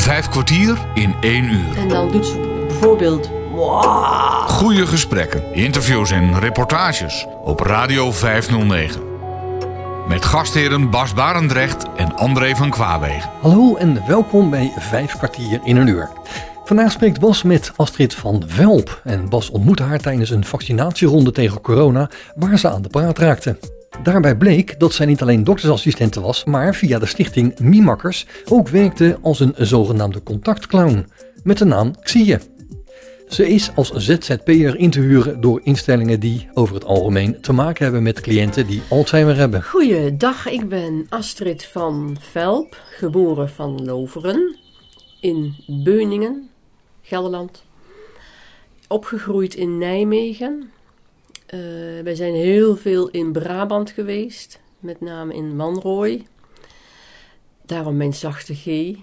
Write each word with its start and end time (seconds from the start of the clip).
Vijf 0.00 0.28
kwartier 0.28 0.78
in 0.94 1.14
één 1.20 1.44
uur. 1.44 1.78
En 1.78 1.88
dan 1.88 2.10
doet 2.10 2.26
ze 2.26 2.64
bijvoorbeeld... 2.68 3.30
Wow. 3.50 4.48
Goede 4.48 4.86
gesprekken, 4.86 5.54
interviews 5.54 6.10
en 6.10 6.38
reportages 6.38 7.26
op 7.44 7.60
Radio 7.60 8.12
509. 8.12 9.00
Met 10.08 10.24
gastheren 10.24 10.90
Bas 10.90 11.14
Barendrecht 11.14 11.86
en 11.96 12.16
André 12.16 12.56
van 12.56 12.70
Kwaabegen. 12.70 13.30
Hallo 13.40 13.76
en 13.76 14.06
welkom 14.06 14.50
bij 14.50 14.72
Vijf 14.78 15.16
kwartier 15.16 15.60
in 15.64 15.76
een 15.76 15.86
uur. 15.86 16.10
Vandaag 16.64 16.92
spreekt 16.92 17.20
Bas 17.20 17.42
met 17.42 17.72
Astrid 17.76 18.14
van 18.14 18.42
Velp. 18.46 19.00
En 19.04 19.28
Bas 19.28 19.50
ontmoette 19.50 19.82
haar 19.82 20.00
tijdens 20.00 20.30
een 20.30 20.44
vaccinatieronde 20.44 21.32
tegen 21.32 21.60
corona 21.60 22.10
waar 22.34 22.58
ze 22.58 22.68
aan 22.68 22.82
de 22.82 22.88
praat 22.88 23.18
raakte. 23.18 23.56
Daarbij 24.02 24.36
bleek 24.36 24.80
dat 24.80 24.92
zij 24.92 25.06
niet 25.06 25.22
alleen 25.22 25.44
doktersassistente 25.44 26.20
was, 26.20 26.44
maar 26.44 26.74
via 26.74 26.98
de 26.98 27.06
stichting 27.06 27.58
Mimakkers 27.58 28.26
ook 28.48 28.68
werkte 28.68 29.18
als 29.22 29.40
een 29.40 29.54
zogenaamde 29.56 30.22
contactclown. 30.22 31.06
Met 31.42 31.58
de 31.58 31.64
naam 31.64 32.00
Xie. 32.02 32.36
Ze 33.28 33.48
is 33.48 33.70
als 33.74 33.92
ZZP'er 33.92 34.76
in 34.76 34.90
te 34.90 35.00
huren 35.00 35.40
door 35.40 35.60
instellingen 35.64 36.20
die 36.20 36.48
over 36.54 36.74
het 36.74 36.84
algemeen 36.84 37.40
te 37.40 37.52
maken 37.52 37.84
hebben 37.84 38.02
met 38.02 38.20
cliënten 38.20 38.66
die 38.66 38.82
Alzheimer 38.88 39.36
hebben. 39.36 39.62
Goeiedag, 39.62 40.48
ik 40.48 40.68
ben 40.68 41.06
Astrid 41.08 41.64
van 41.64 42.16
Velp, 42.20 42.76
geboren 42.90 43.48
van 43.48 43.84
Loveren 43.84 44.56
in 45.20 45.54
Beuningen, 45.66 46.48
Gelderland. 47.02 47.64
Opgegroeid 48.88 49.54
in 49.54 49.78
Nijmegen. 49.78 50.70
Uh, 51.54 52.02
wij 52.02 52.14
zijn 52.14 52.34
heel 52.34 52.76
veel 52.76 53.08
in 53.08 53.32
Brabant 53.32 53.90
geweest, 53.90 54.60
met 54.78 55.00
name 55.00 55.34
in 55.34 55.56
Manrooy. 55.56 56.26
Daarom 57.66 57.96
mijn 57.96 58.14
zachte 58.14 58.54
G. 58.54 58.96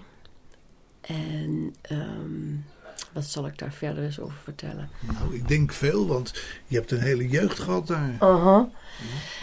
En 1.00 1.74
um, 1.90 2.64
wat 3.12 3.24
zal 3.24 3.46
ik 3.46 3.58
daar 3.58 3.72
verder 3.72 4.04
eens 4.04 4.20
over 4.20 4.38
vertellen? 4.42 4.90
Nou, 5.12 5.34
ik 5.34 5.48
denk 5.48 5.72
veel, 5.72 6.06
want 6.06 6.34
je 6.66 6.76
hebt 6.76 6.90
een 6.90 7.00
hele 7.00 7.28
jeugd 7.28 7.58
gehad 7.58 7.86
daar. 7.86 8.16
Aha. 8.18 8.68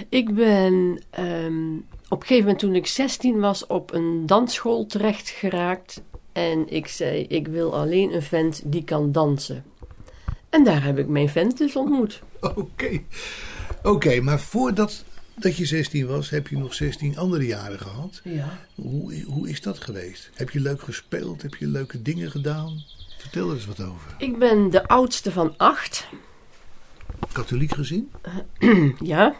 Ik 0.09 0.35
ben 0.35 1.01
um, 1.19 1.85
op 2.09 2.21
een 2.21 2.27
gegeven 2.27 2.43
moment 2.43 2.59
toen 2.59 2.75
ik 2.75 2.87
16 2.87 3.39
was 3.39 3.67
op 3.67 3.93
een 3.93 4.25
dansschool 4.25 4.85
terecht 4.85 5.29
geraakt. 5.29 6.01
En 6.31 6.69
ik 6.69 6.87
zei, 6.87 7.21
ik 7.21 7.47
wil 7.47 7.75
alleen 7.75 8.13
een 8.13 8.21
vent 8.21 8.61
die 8.65 8.83
kan 8.83 9.11
dansen. 9.11 9.63
En 10.55 10.63
daar 10.63 10.83
heb 10.83 10.97
ik 10.97 11.07
mijn 11.07 11.29
vent 11.29 11.57
dus 11.57 11.75
ontmoet. 11.75 12.21
Oké, 12.41 13.01
oké, 13.83 14.21
maar 14.21 14.39
voordat 14.39 15.03
dat 15.35 15.57
je 15.57 15.65
16 15.65 16.07
was, 16.07 16.29
heb 16.29 16.47
je 16.47 16.57
nog 16.57 16.73
16 16.73 17.17
andere 17.17 17.45
jaren 17.45 17.79
gehad. 17.79 18.21
Ja. 18.23 18.59
Hoe, 18.75 19.23
hoe 19.23 19.49
is 19.49 19.61
dat 19.61 19.79
geweest? 19.79 20.29
Heb 20.33 20.49
je 20.49 20.59
leuk 20.59 20.81
gespeeld? 20.81 21.41
Heb 21.41 21.55
je 21.55 21.67
leuke 21.67 22.01
dingen 22.01 22.31
gedaan? 22.31 22.83
Vertel 23.17 23.49
er 23.49 23.55
eens 23.55 23.65
wat 23.65 23.81
over. 23.81 24.15
Ik 24.17 24.39
ben 24.39 24.69
de 24.69 24.87
oudste 24.87 25.31
van 25.31 25.53
acht. 25.57 26.07
Katholiek 27.31 27.73
gezien? 27.73 28.11
ja. 28.99 29.35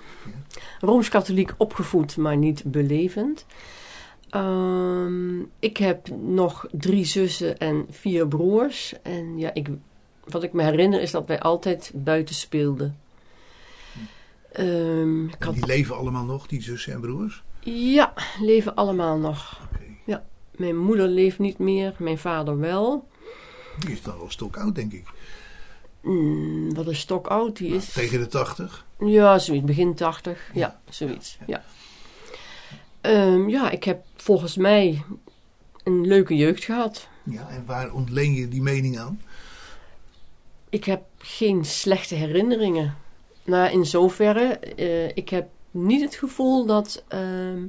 Rooms-katholiek 0.80 1.54
opgevoed, 1.58 2.18
maar 2.18 2.38
niet 2.38 2.64
belevend. 2.66 3.46
Um, 4.32 5.50
ik 5.60 5.78
heb 5.78 6.08
nog 6.22 6.68
drie 6.72 7.06
zussen 7.06 7.58
en 7.58 7.86
vier 7.90 8.28
broers. 8.28 8.94
En 9.04 9.38
ja, 9.38 9.54
ik, 9.54 9.68
wat 10.28 10.44
ik 10.44 10.54
me 10.54 10.64
herinner 10.64 11.02
is 11.02 11.12
dat 11.12 11.28
wij 11.28 11.40
altijd 11.40 11.92
buiten 11.94 12.36
speelden. 12.36 12.98
Um, 14.60 15.30
had... 15.40 15.54
Die 15.54 15.66
leven 15.66 15.98
allemaal 15.98 16.26
nog, 16.26 16.48
die 16.48 16.62
zussen 16.62 16.94
en 16.94 17.02
broers? 17.02 17.44
Ja, 17.60 18.14
leven 18.42 18.76
allemaal 18.76 19.18
nog. 19.18 19.62
Okay. 19.74 19.98
Ja, 20.06 20.26
mijn 20.52 20.78
moeder 20.78 21.08
leeft 21.08 21.40
niet 21.40 21.58
meer, 21.58 21.94
mijn 21.98 22.18
vader 22.18 22.60
wel. 22.60 23.08
Die 23.80 23.92
is 23.92 24.02
dan 24.02 24.18
wel 24.18 24.30
stokoud, 24.30 24.76
denk 24.76 24.94
ik. 24.94 25.08
Mm, 26.02 26.74
wat 26.74 26.88
is 26.88 27.00
stokoud? 27.00 27.58
Die 27.58 27.68
nou, 27.68 27.82
is... 27.82 27.94
Tegen 27.94 28.20
de 28.20 28.28
tachtig? 28.28 28.86
Ja, 29.00 29.40
zoiets. 29.40 29.66
Begin 29.66 29.96
tachtig. 29.96 30.50
Ja, 30.54 30.60
ja 30.60 30.80
zoiets. 30.94 31.38
Ja. 31.48 31.64
Ja. 33.02 33.26
Um, 33.34 33.50
ja, 33.50 33.70
ik 33.70 33.84
heb 33.84 34.04
volgens 34.16 34.58
mij 34.58 35.04
een 35.84 36.08
leuke 36.08 36.36
jeugd 36.36 36.64
gehad. 36.64 37.08
Ja, 37.24 37.50
en 37.50 37.64
waar 37.66 37.94
ontleen 37.94 38.34
je 38.34 38.48
die 38.48 38.62
mening 38.62 39.00
aan? 39.00 39.22
Ik 40.76 40.84
heb 40.84 41.04
geen 41.18 41.66
slechte 41.66 42.16
herinneringen. 42.16 42.96
Nou, 43.44 43.72
in 43.72 43.86
zoverre, 43.86 44.60
uh, 44.76 45.08
ik 45.08 45.30
heb 45.30 45.50
niet 45.72 46.02
het 46.02 46.16
gevoel 46.16 46.66
dat 46.66 47.04
uh, 47.14 47.64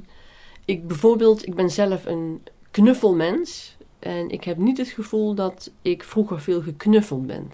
ik 0.65 0.87
bijvoorbeeld, 0.87 1.47
ik 1.47 1.55
ben 1.55 1.69
zelf 1.69 2.05
een 2.05 2.41
knuffelmens. 2.71 3.77
En 3.99 4.29
ik 4.29 4.43
heb 4.43 4.57
niet 4.57 4.77
het 4.77 4.87
gevoel 4.87 5.33
dat 5.33 5.71
ik 5.81 6.03
vroeger 6.03 6.41
veel 6.41 6.61
geknuffeld 6.61 7.27
ben. 7.27 7.51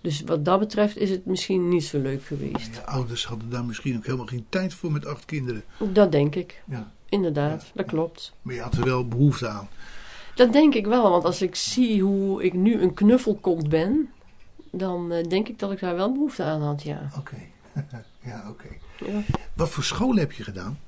Dus 0.00 0.20
wat 0.20 0.44
dat 0.44 0.58
betreft 0.58 0.96
is 0.96 1.10
het 1.10 1.26
misschien 1.26 1.68
niet 1.68 1.84
zo 1.84 1.98
leuk 1.98 2.22
geweest. 2.24 2.74
Je 2.74 2.84
ouders 2.84 3.26
hadden 3.26 3.50
daar 3.50 3.64
misschien 3.64 3.96
ook 3.96 4.04
helemaal 4.04 4.26
geen 4.26 4.46
tijd 4.48 4.74
voor 4.74 4.92
met 4.92 5.06
acht 5.06 5.24
kinderen. 5.24 5.64
Dat 5.92 6.12
denk 6.12 6.34
ik. 6.34 6.62
Ja. 6.66 6.92
Inderdaad, 7.08 7.70
dat 7.74 7.86
klopt. 7.86 8.32
Maar 8.42 8.54
je 8.54 8.60
had 8.60 8.74
er 8.74 8.84
wel 8.84 9.08
behoefte 9.08 9.48
aan. 9.48 9.68
Dat 10.38 10.52
denk 10.52 10.74
ik 10.74 10.86
wel, 10.86 11.10
want 11.10 11.24
als 11.24 11.42
ik 11.42 11.54
zie 11.54 12.02
hoe 12.02 12.44
ik 12.44 12.52
nu 12.52 12.80
een 12.80 12.94
knuffelkont 12.94 13.68
ben, 13.68 14.10
dan 14.70 15.12
uh, 15.12 15.24
denk 15.24 15.48
ik 15.48 15.58
dat 15.58 15.72
ik 15.72 15.80
daar 15.80 15.96
wel 15.96 16.12
behoefte 16.12 16.42
aan 16.42 16.62
had, 16.62 16.82
ja. 16.82 17.10
Oké, 17.18 17.36
ja, 18.30 18.44
oké. 18.48 18.68
Ja. 19.06 19.20
Wat 19.54 19.68
voor 19.68 19.84
school 19.84 20.14
heb 20.14 20.32
je 20.32 20.42
gedaan? 20.42 20.78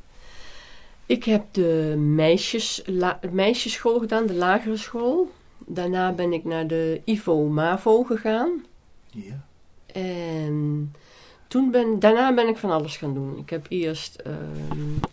Ik 1.06 1.25
heb 1.25 1.44
de 1.50 1.94
meisjes, 1.99 2.83
la, 2.87 3.19
meisjesschool 3.31 3.99
gedaan, 3.99 4.27
de 4.27 4.34
lagere 4.34 4.77
school. 4.77 5.31
Daarna 5.67 6.12
ben 6.12 6.32
ik 6.32 6.44
naar 6.44 6.67
de 6.67 7.00
IVO-MAVO 7.05 8.03
gegaan. 8.03 8.65
Ja. 9.06 9.44
En 9.93 10.94
toen 11.47 11.71
ben, 11.71 11.99
daarna 11.99 12.34
ben 12.34 12.49
ik 12.49 12.56
van 12.56 12.71
alles 12.71 12.97
gaan 12.97 13.15
doen. 13.15 13.38
Ik 13.38 13.50
heb 13.50 13.67
eerst 13.69 14.22
uh, 14.27 14.32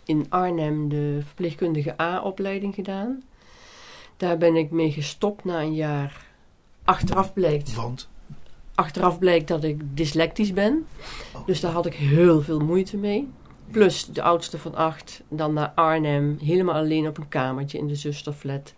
in 0.04 0.26
Arnhem 0.28 0.88
de 0.88 1.20
verpleegkundige 1.24 2.00
A-opleiding 2.00 2.74
gedaan. 2.74 3.22
Daar 4.18 4.38
ben 4.38 4.56
ik 4.56 4.70
mee 4.70 4.92
gestopt 4.92 5.44
na 5.44 5.60
een 5.60 5.74
jaar. 5.74 6.26
Achteraf 6.84 7.32
blijkt. 7.32 7.74
Want? 7.74 8.08
Achteraf 8.74 9.18
blijkt 9.18 9.48
dat 9.48 9.64
ik 9.64 9.80
dyslectisch 9.96 10.52
ben. 10.52 10.86
Oh. 11.34 11.46
Dus 11.46 11.60
daar 11.60 11.72
had 11.72 11.86
ik 11.86 11.94
heel 11.94 12.42
veel 12.42 12.58
moeite 12.60 12.96
mee. 12.96 13.28
Plus 13.70 14.06
de 14.06 14.22
oudste 14.22 14.58
van 14.58 14.74
acht, 14.74 15.22
dan 15.28 15.52
naar 15.52 15.72
Arnhem, 15.74 16.38
helemaal 16.42 16.74
alleen 16.74 17.06
op 17.06 17.18
een 17.18 17.28
kamertje 17.28 17.78
in 17.78 17.86
de 17.86 17.94
zusterflat. 17.94 18.74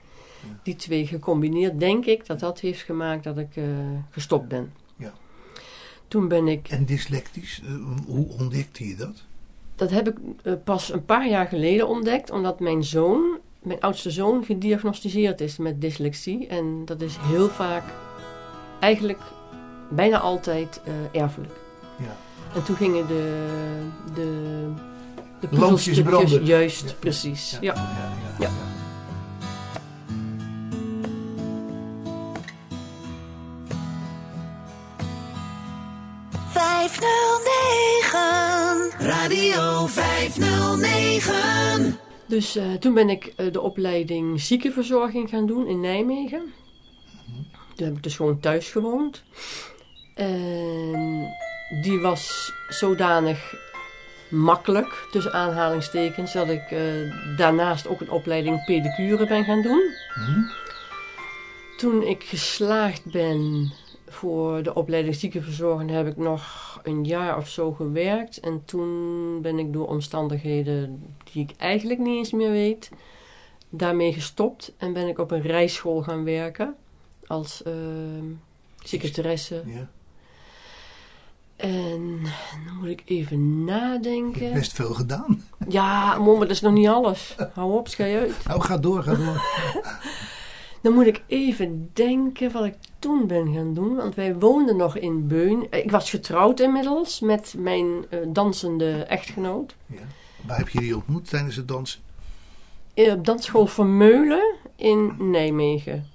Die 0.62 0.76
twee 0.76 1.06
gecombineerd, 1.06 1.78
denk 1.78 2.06
ik 2.06 2.26
dat 2.26 2.40
dat 2.40 2.60
heeft 2.60 2.82
gemaakt 2.82 3.24
dat 3.24 3.38
ik 3.38 3.56
uh, 3.56 3.64
gestopt 4.10 4.48
ben. 4.48 4.72
Ja. 4.96 5.12
Toen 6.08 6.28
ben 6.28 6.48
ik. 6.48 6.68
En 6.68 6.84
dyslectisch, 6.84 7.62
uh, 7.64 7.96
hoe 8.06 8.28
ontdekte 8.38 8.88
je 8.88 8.96
dat? 8.96 9.24
Dat 9.74 9.90
heb 9.90 10.08
ik 10.08 10.16
uh, 10.42 10.52
pas 10.64 10.92
een 10.92 11.04
paar 11.04 11.28
jaar 11.28 11.46
geleden 11.46 11.88
ontdekt, 11.88 12.30
omdat 12.30 12.60
mijn 12.60 12.84
zoon, 12.84 13.38
mijn 13.62 13.81
oudste 13.81 14.10
zoon, 14.10 14.44
gediagnosticeerd 14.44 15.41
is 15.41 15.56
met 15.56 15.81
dyslexie. 15.81 16.47
En 16.47 16.84
dat 16.84 17.00
is 17.00 17.16
heel 17.21 17.48
vaak, 17.48 17.84
eigenlijk 18.81 19.21
bijna 19.88 20.19
altijd 20.19 20.81
erfelijk. 21.12 21.53
Ja. 21.98 22.16
En 22.54 22.62
toen 22.62 22.76
gingen 22.76 23.06
de, 23.06 23.47
de, 24.15 24.69
de 25.41 25.48
puzzelstückjes 25.48 26.06
branden. 26.06 26.44
Juist, 26.44 26.88
ja. 26.88 26.94
precies. 26.98 27.59
Ja. 27.60 27.75
Ja. 27.75 28.12
ja. 28.38 28.38
ja. 28.38 28.50
Radio 38.98 39.87
509. 39.87 42.09
Dus 42.30 42.56
uh, 42.56 42.72
toen 42.72 42.94
ben 42.94 43.08
ik 43.08 43.32
uh, 43.36 43.52
de 43.52 43.60
opleiding 43.60 44.41
ziekenverzorging 44.41 45.28
gaan 45.28 45.47
doen 45.47 45.66
in 45.66 45.80
Nijmegen. 45.80 46.41
Mm 46.41 47.34
-hmm. 47.34 47.47
Toen 47.74 47.86
heb 47.86 47.97
ik 47.97 48.03
dus 48.03 48.16
gewoon 48.16 48.41
thuis 48.41 48.71
gewoond. 48.71 49.22
En 50.15 51.28
die 51.82 52.00
was 52.00 52.53
zodanig 52.68 53.54
makkelijk, 54.28 55.06
tussen 55.10 55.32
aanhalingstekens, 55.32 56.32
dat 56.32 56.48
ik 56.48 56.71
uh, 56.71 56.80
daarnaast 57.36 57.88
ook 57.88 58.00
een 58.00 58.10
opleiding 58.10 58.65
pedicure 58.65 59.27
ben 59.27 59.44
gaan 59.44 59.62
doen. 59.62 59.82
Hmm. 60.15 60.50
Toen 61.77 62.03
ik 62.03 62.22
geslaagd 62.22 63.04
ben 63.04 63.72
voor 64.12 64.62
de 64.62 64.74
opleiding 64.74 65.15
ziekenverzorging 65.15 65.91
heb 65.91 66.07
ik 66.07 66.16
nog 66.16 66.80
een 66.83 67.04
jaar 67.04 67.36
of 67.36 67.48
zo 67.48 67.72
gewerkt. 67.72 68.41
En 68.41 68.62
toen 68.65 69.39
ben 69.42 69.59
ik 69.59 69.72
door 69.72 69.89
omstandigheden 69.89 71.03
die 71.33 71.42
ik 71.42 71.51
eigenlijk 71.57 72.01
niet 72.01 72.16
eens 72.16 72.33
meer 72.33 72.51
weet, 72.51 72.91
daarmee 73.68 74.12
gestopt. 74.12 74.72
En 74.77 74.92
ben 74.92 75.09
ik 75.09 75.18
op 75.18 75.30
een 75.30 75.42
rijschool 75.42 76.03
gaan 76.03 76.24
werken 76.24 76.74
als 77.27 77.62
uh, 77.66 77.72
secretaresse. 78.83 79.62
Ja. 79.66 79.89
En 81.56 82.21
dan 82.66 82.77
moet 82.80 82.89
ik 82.89 83.03
even 83.04 83.65
nadenken. 83.65 84.53
Best 84.53 84.72
veel 84.72 84.95
gedaan. 84.95 85.45
Ja, 85.68 86.18
maar 86.18 86.39
dat 86.39 86.51
is 86.51 86.60
nog 86.60 86.72
niet 86.72 86.89
alles. 86.89 87.36
Hou 87.54 87.72
op, 87.72 87.89
schei 87.89 88.16
uit. 88.16 88.47
Nou, 88.47 88.60
ga 88.60 88.78
door, 88.78 89.03
ga 89.03 89.15
door. 89.15 89.42
Dan 90.80 90.92
moet 90.92 91.06
ik 91.06 91.22
even 91.27 91.91
denken 91.92 92.53
wat 92.53 92.65
ik 92.65 92.74
toen 92.98 93.27
ben 93.27 93.54
gaan 93.54 93.74
doen. 93.74 93.97
Want 93.97 94.15
wij 94.15 94.34
woonden 94.34 94.77
nog 94.77 94.97
in 94.97 95.27
Beun. 95.27 95.66
Ik 95.71 95.91
was 95.91 96.10
getrouwd 96.10 96.60
inmiddels 96.60 97.21
met 97.21 97.54
mijn 97.59 98.04
eh, 98.10 98.18
dansende 98.28 98.92
echtgenoot. 98.92 99.77
Ja. 99.86 99.98
Waar 100.47 100.59
heb 100.59 100.68
je 100.68 100.80
die 100.80 100.94
ontmoet 100.97 101.28
tijdens 101.28 101.56
het 101.56 101.68
dansen? 101.68 102.00
Eh, 102.94 103.12
Op 103.12 103.24
dansschool 103.24 103.66
Vermeulen 103.66 104.54
in 104.77 105.15
Nijmegen. 105.30 106.06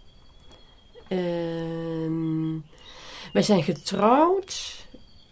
En 1.07 2.65
wij 3.33 3.41
zijn 3.41 3.63
getrouwd. 3.63 4.83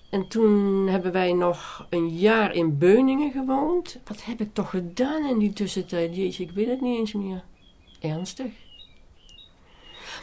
En 0.09 0.27
toen 0.27 0.88
hebben 0.88 1.12
wij 1.12 1.33
nog 1.33 1.88
een 1.89 2.09
jaar 2.09 2.53
in 2.56 2.77
Beuningen 2.77 3.31
gewoond. 3.31 4.00
Wat 4.06 4.24
heb 4.24 4.41
ik 4.41 4.53
toch 4.53 4.69
gedaan 4.69 5.25
in 5.25 5.38
die 5.39 5.53
tussentijd? 5.53 6.15
Jeetje, 6.15 6.44
ik 6.44 6.51
weet 6.51 6.68
het 6.68 6.81
niet 6.81 6.97
eens 7.00 7.13
meer. 7.13 7.44
Ernstig. 8.00 8.51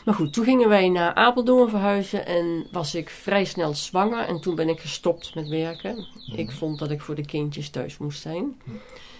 Maar 0.04 0.14
goed, 0.14 0.32
toen 0.32 0.44
gingen 0.44 0.68
wij 0.68 0.88
naar 0.88 1.14
Apeldoorn 1.14 1.70
verhuizen 1.70 2.26
en 2.26 2.66
was 2.72 2.94
ik 2.94 3.10
vrij 3.10 3.44
snel 3.44 3.74
zwanger. 3.74 4.26
En 4.26 4.40
toen 4.40 4.54
ben 4.54 4.68
ik 4.68 4.80
gestopt 4.80 5.34
met 5.34 5.48
werken. 5.48 6.06
Ik 6.36 6.50
vond 6.50 6.78
dat 6.78 6.90
ik 6.90 7.00
voor 7.00 7.14
de 7.14 7.24
kindjes 7.24 7.70
thuis 7.70 7.98
moest 7.98 8.20
zijn. 8.20 8.54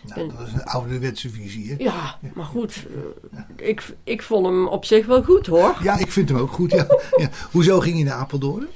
Nou, 0.07 0.29
dat 0.29 0.47
is 0.47 0.53
een 0.53 0.65
ouderwetse 0.65 1.31
visie, 1.31 1.71
hè? 1.71 1.75
Ja, 1.79 2.19
maar 2.35 2.45
goed, 2.45 2.87
eh, 3.33 3.69
ik, 3.69 3.95
ik 4.05 4.23
vond 4.23 4.47
hem 4.47 4.67
op 4.67 4.85
zich 4.85 5.07
wel 5.07 5.23
goed 5.23 5.47
hoor. 5.47 5.77
Ja, 5.83 5.99
ik 5.99 6.13
vind 6.13 6.29
hem 6.29 6.39
ook 6.39 6.53
goed, 6.53 6.71
ja. 6.71 6.87
ja. 7.17 7.29
Hoezo 7.51 7.81
ging 7.81 7.99
je 7.99 8.05
naar 8.05 8.15
Apeldoorn? 8.15 8.67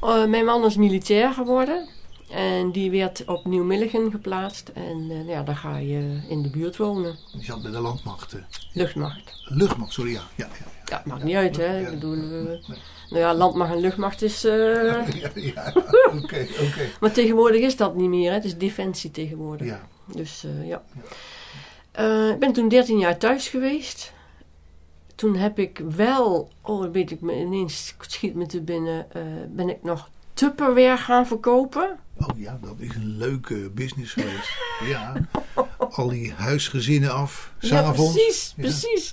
Eh, 0.00 0.24
mijn 0.26 0.44
man 0.44 0.64
is 0.64 0.76
militair 0.76 1.32
geworden. 1.32 1.88
En 2.30 2.72
die 2.72 2.90
werd 2.90 3.24
op 3.26 3.44
Nieuw-Milligen 3.44 4.10
geplaatst. 4.10 4.68
En 4.68 5.10
eh, 5.10 5.28
ja, 5.28 5.42
daar 5.42 5.56
ga 5.56 5.76
je 5.76 6.20
in 6.28 6.42
de 6.42 6.50
buurt 6.50 6.76
wonen. 6.76 7.18
Je 7.32 7.44
zat 7.44 7.62
bij 7.62 7.70
de 7.70 7.80
landmacht. 7.80 8.36
Luchtmacht. 8.72 9.42
Luchtmacht, 9.44 9.92
sorry, 9.92 10.12
ja. 10.12 10.22
Ja, 10.34 10.48
ja, 10.58 10.81
Ja, 10.92 11.02
maakt 11.04 11.22
niet 11.24 11.34
uit 11.36 11.56
hè. 11.56 11.80
Ik 11.80 11.90
bedoel, 11.90 12.14
eh, 12.14 12.68
nou 13.08 13.20
ja, 13.20 13.34
landmacht 13.34 13.72
en 13.72 13.80
luchtmacht 13.80 14.22
is... 14.22 14.44
eh, 14.44 15.08
ja. 15.54 15.72
Oké. 16.22 16.46
Maar 17.00 17.12
tegenwoordig 17.12 17.60
is 17.60 17.76
dat 17.76 17.94
niet 17.94 18.08
meer 18.08 18.28
hè. 18.28 18.34
Het 18.36 18.44
is 18.44 18.56
defensie 18.58 19.10
tegenwoordig. 19.10 19.66
Ja. 19.66 19.80
Dus 20.06 20.44
eh, 20.44 20.68
ja. 20.68 20.82
Ik 22.32 22.38
ben 22.38 22.52
toen 22.52 22.68
13 22.68 22.98
jaar 22.98 23.18
thuis 23.18 23.48
geweest. 23.48 24.12
Toen 25.14 25.36
heb 25.36 25.58
ik 25.58 25.82
wel, 25.96 26.48
oh 26.62 26.92
weet 26.92 27.10
ik 27.10 27.20
me 27.20 27.34
ineens 27.34 27.94
schiet 27.98 28.34
me 28.34 28.46
te 28.46 28.60
binnen, 28.60 29.06
ben 29.50 29.68
ik 29.68 29.82
nog 29.82 30.08
Tupperware 30.34 30.96
gaan 30.96 31.26
verkopen. 31.26 31.98
Oh 32.18 32.38
ja, 32.38 32.58
dat 32.62 32.74
is 32.78 32.94
een 32.94 33.16
leuke 33.16 33.70
business 33.74 34.12
geweest. 34.12 34.50
Ja, 34.84 35.14
al 35.90 36.08
die 36.08 36.32
huisgezinnen 36.32 37.12
af, 37.12 37.52
Ja, 37.58 37.68
s'avonds. 37.68 38.12
precies, 38.12 38.52
Ja. 38.56 38.62
precies. 38.62 39.12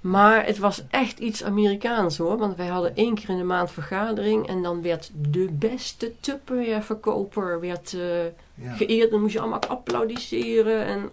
Maar 0.00 0.46
het 0.46 0.58
was 0.58 0.82
echt 0.90 1.18
iets 1.18 1.44
Amerikaans 1.44 2.16
hoor. 2.18 2.38
Want 2.38 2.56
wij 2.56 2.66
hadden 2.66 2.96
één 2.96 3.14
keer 3.14 3.28
in 3.30 3.36
de 3.36 3.44
maand 3.44 3.70
vergadering. 3.70 4.46
En 4.48 4.62
dan 4.62 4.82
werd 4.82 5.10
de 5.14 5.48
beste 5.52 6.12
Tupperware 6.20 6.82
verkoper 6.82 7.60
werd, 7.60 7.94
eh, 7.94 8.24
Ja. 8.54 8.72
geëerd. 8.76 9.10
Dan 9.10 9.20
moest 9.20 9.32
je 9.32 9.40
allemaal 9.40 9.60
applaudisseren. 9.68 10.84
En, 10.86 11.10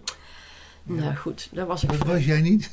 Nou 0.82 1.14
goed, 1.16 1.48
daar 1.52 1.66
was 1.66 1.82
ik 1.82 1.88
Dat 1.88 2.06
was 2.06 2.24
jij 2.24 2.40
niet? 2.40 2.70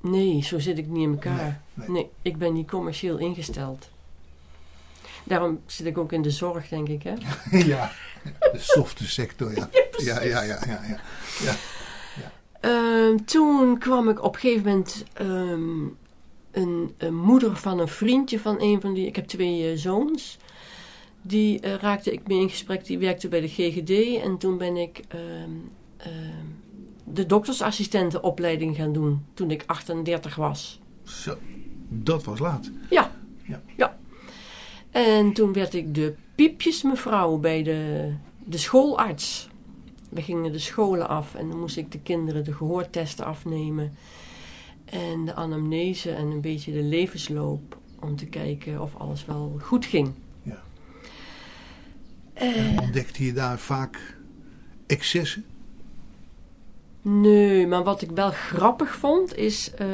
Nee, 0.00 0.42
zo 0.44 0.58
zit 0.58 0.78
ik 0.78 0.86
niet 0.86 1.02
in 1.02 1.10
elkaar. 1.10 1.36
Nee, 1.74 1.88
Nee, 1.88 1.88
nee. 1.88 2.10
ik 2.22 2.36
ben 2.38 2.52
niet 2.52 2.68
commercieel 2.70 3.18
ingesteld. 3.18 3.88
Daarom 5.24 5.60
zit 5.66 5.86
ik 5.86 5.98
ook 5.98 6.12
in 6.12 6.22
de 6.22 6.30
zorg, 6.30 6.68
denk 6.68 6.88
ik. 6.88 7.02
Hè? 7.02 7.14
ja, 7.74 7.92
de 8.52 8.58
softe 8.58 9.06
sector, 9.06 9.54
ja. 9.54 9.68
Ja, 10.04 10.22
ja, 10.22 10.42
ja, 10.42 10.58
ja. 10.66 10.80
ja. 10.88 11.00
ja. 11.44 11.56
Ehm, 12.60 13.16
toen 13.24 13.78
kwam 13.78 14.08
ik 14.08 14.22
op 14.22 14.34
een 14.34 14.40
gegeven 14.40 14.68
moment 14.68 15.04
ehm, 15.12 15.82
een, 16.50 16.94
een 16.98 17.16
moeder 17.16 17.56
van 17.56 17.78
een 17.78 17.88
vriendje 17.88 18.40
van 18.40 18.56
een 18.60 18.80
van 18.80 18.94
die. 18.94 19.06
Ik 19.06 19.16
heb 19.16 19.26
twee 19.26 19.70
eh, 19.70 19.76
zoons. 19.76 20.38
Die 21.22 21.60
eh, 21.60 21.74
raakte 21.74 22.12
ik 22.12 22.26
mee 22.26 22.40
in 22.40 22.50
gesprek. 22.50 22.84
Die 22.84 22.98
werkte 22.98 23.28
bij 23.28 23.40
de 23.40 23.48
GGD. 23.48 24.22
En 24.22 24.38
toen 24.38 24.58
ben 24.58 24.76
ik 24.76 25.02
ehm, 25.08 25.50
de 27.04 27.26
doktersassistentenopleiding 27.26 28.76
gaan 28.76 28.92
doen. 28.92 29.24
Toen 29.34 29.50
ik 29.50 29.62
38 29.66 30.34
was. 30.34 30.80
Zo, 31.02 31.36
dat 31.88 32.24
was 32.24 32.38
laat. 32.38 32.70
Ja. 32.90 33.10
Ja. 33.44 33.62
ja. 33.76 33.98
En 34.90 35.32
toen 35.32 35.52
werd 35.52 35.74
ik 35.74 35.94
de 35.94 36.14
piepjesmevrouw 36.34 37.38
bij 37.38 37.62
de, 37.62 38.12
de 38.44 38.58
schoolarts. 38.58 39.48
We 40.08 40.22
gingen 40.22 40.52
de 40.52 40.58
scholen 40.58 41.08
af 41.08 41.34
en 41.34 41.48
dan 41.48 41.58
moest 41.58 41.76
ik 41.76 41.92
de 41.92 42.00
kinderen 42.00 42.44
de 42.44 42.52
gehoortesten 42.54 43.24
afnemen. 43.24 43.94
En 44.84 45.24
de 45.24 45.34
anamnese 45.34 46.10
en 46.10 46.26
een 46.26 46.40
beetje 46.40 46.72
de 46.72 46.82
levensloop. 46.82 47.78
Om 48.00 48.16
te 48.16 48.26
kijken 48.26 48.80
of 48.80 48.96
alles 48.96 49.24
wel 49.24 49.58
goed 49.62 49.84
ging. 49.84 50.12
Ja. 50.42 50.62
En 52.32 52.78
ontdekte 52.80 53.24
je 53.24 53.32
daar 53.32 53.58
vaak 53.58 54.16
excessen? 54.86 55.44
Nee, 57.02 57.66
maar 57.66 57.82
wat 57.84 58.02
ik 58.02 58.10
wel 58.10 58.30
grappig 58.30 58.96
vond 58.96 59.36
is. 59.36 59.74
eh 59.74 59.86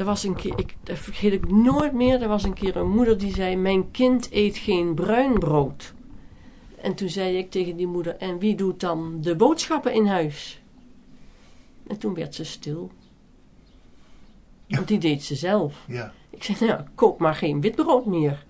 er 0.00 0.06
was 0.06 0.24
een 0.24 0.34
keer, 0.34 0.58
ik, 0.58 0.76
dat 0.82 0.98
vergeet 0.98 1.32
ik 1.32 1.50
nooit 1.50 1.92
meer. 1.92 2.22
Er 2.22 2.28
was 2.28 2.42
een 2.44 2.52
keer 2.54 2.76
een 2.76 2.90
moeder 2.90 3.18
die 3.18 3.34
zei: 3.34 3.56
Mijn 3.56 3.90
kind 3.90 4.28
eet 4.32 4.56
geen 4.56 4.94
bruin 4.94 5.38
brood. 5.38 5.94
En 6.80 6.94
toen 6.94 7.08
zei 7.08 7.36
ik 7.36 7.50
tegen 7.50 7.76
die 7.76 7.86
moeder: 7.86 8.16
En 8.16 8.38
wie 8.38 8.54
doet 8.54 8.80
dan 8.80 9.18
de 9.20 9.36
boodschappen 9.36 9.92
in 9.92 10.06
huis? 10.06 10.62
En 11.86 11.98
toen 11.98 12.14
werd 12.14 12.34
ze 12.34 12.44
stil. 12.44 12.90
Want 14.68 14.88
die 14.88 14.98
deed 14.98 15.22
ze 15.24 15.34
zelf. 15.34 15.84
Ja, 15.88 16.12
Ik 16.30 16.42
zei: 16.42 16.70
Nou, 16.70 16.82
koop 16.94 17.18
maar 17.18 17.34
geen 17.34 17.60
witbrood 17.60 18.06
meer. 18.06 18.44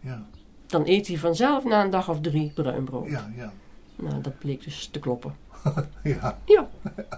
ja, 0.00 0.26
Dan 0.66 0.82
eet 0.84 1.06
hij 1.06 1.18
vanzelf 1.18 1.64
na 1.64 1.84
een 1.84 1.90
dag 1.90 2.08
of 2.08 2.20
drie 2.20 2.50
bruin 2.54 2.84
brood. 2.84 3.08
ja, 3.10 3.30
ja. 3.36 3.52
Nou, 3.96 4.20
dat 4.20 4.38
bleek 4.38 4.64
dus 4.64 4.86
te 4.86 4.98
kloppen. 4.98 5.36
ja. 6.02 6.38
Ja. 6.44 6.68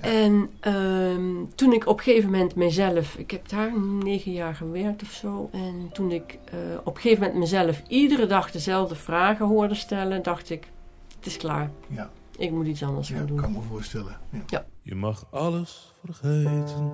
En 0.00 0.50
ehm, 0.60 1.44
toen 1.54 1.72
ik 1.72 1.86
op 1.86 1.98
een 1.98 2.04
gegeven 2.04 2.30
moment 2.30 2.54
mezelf, 2.54 3.16
ik 3.16 3.30
heb 3.30 3.48
daar 3.48 3.80
negen 3.80 4.32
jaar 4.32 4.54
gewerkt 4.54 5.02
of 5.02 5.10
zo. 5.10 5.48
En 5.52 5.90
toen 5.92 6.10
ik 6.10 6.38
eh, 6.44 6.58
op 6.84 6.94
een 6.94 7.00
gegeven 7.00 7.22
moment 7.22 7.40
mezelf 7.40 7.82
iedere 7.88 8.26
dag 8.26 8.50
dezelfde 8.50 8.94
vragen 8.94 9.46
hoorde 9.46 9.74
stellen, 9.74 10.22
dacht 10.22 10.50
ik: 10.50 10.68
het 11.16 11.26
is 11.26 11.36
klaar. 11.36 11.70
ja. 11.88 12.10
Ik 12.38 12.50
moet 12.50 12.66
iets 12.66 12.82
anders 12.82 13.08
ja 13.08 13.16
gaan 13.16 13.26
doen. 13.26 13.40
kan 13.40 13.52
me 13.52 13.60
voorstellen. 13.70 14.16
Ja. 14.46 14.64
Je 14.82 14.94
mag 14.94 15.26
alles 15.30 15.92
vergeten, 16.04 16.92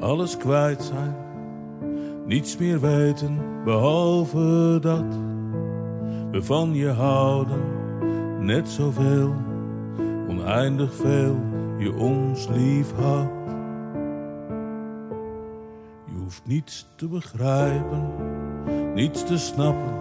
alles 0.00 0.36
kwijt 0.36 0.82
zijn, 0.82 1.14
niets 2.26 2.56
meer 2.56 2.80
weten 2.80 3.38
behalve 3.64 4.78
dat 4.80 5.04
we 6.30 6.42
van 6.42 6.74
je 6.74 6.88
houden, 6.88 7.60
net 8.38 8.68
zoveel, 8.68 9.34
oneindig 10.28 10.94
veel, 10.94 11.38
je 11.80 11.94
ons 11.94 12.48
lief 12.48 12.92
had. 12.94 13.28
Je 16.04 16.18
hoeft 16.18 16.42
niets 16.44 16.88
te 16.96 17.08
begrijpen, 17.08 18.12
niets 18.94 19.24
te 19.24 19.38
snappen, 19.38 19.94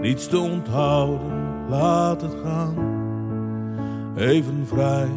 niets 0.00 0.28
te 0.28 0.38
onthouden, 0.38 1.66
laat 1.68 2.22
het 2.22 2.34
gaan. 2.44 2.90
Even 4.16 4.66
vrij 4.66 5.10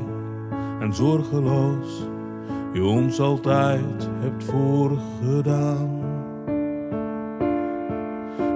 en 0.79 0.93
zorgeloos 0.93 2.03
je 2.73 2.83
ons 2.83 3.19
altijd 3.19 4.09
hebt 4.19 4.43
voorgedaan. 4.43 5.89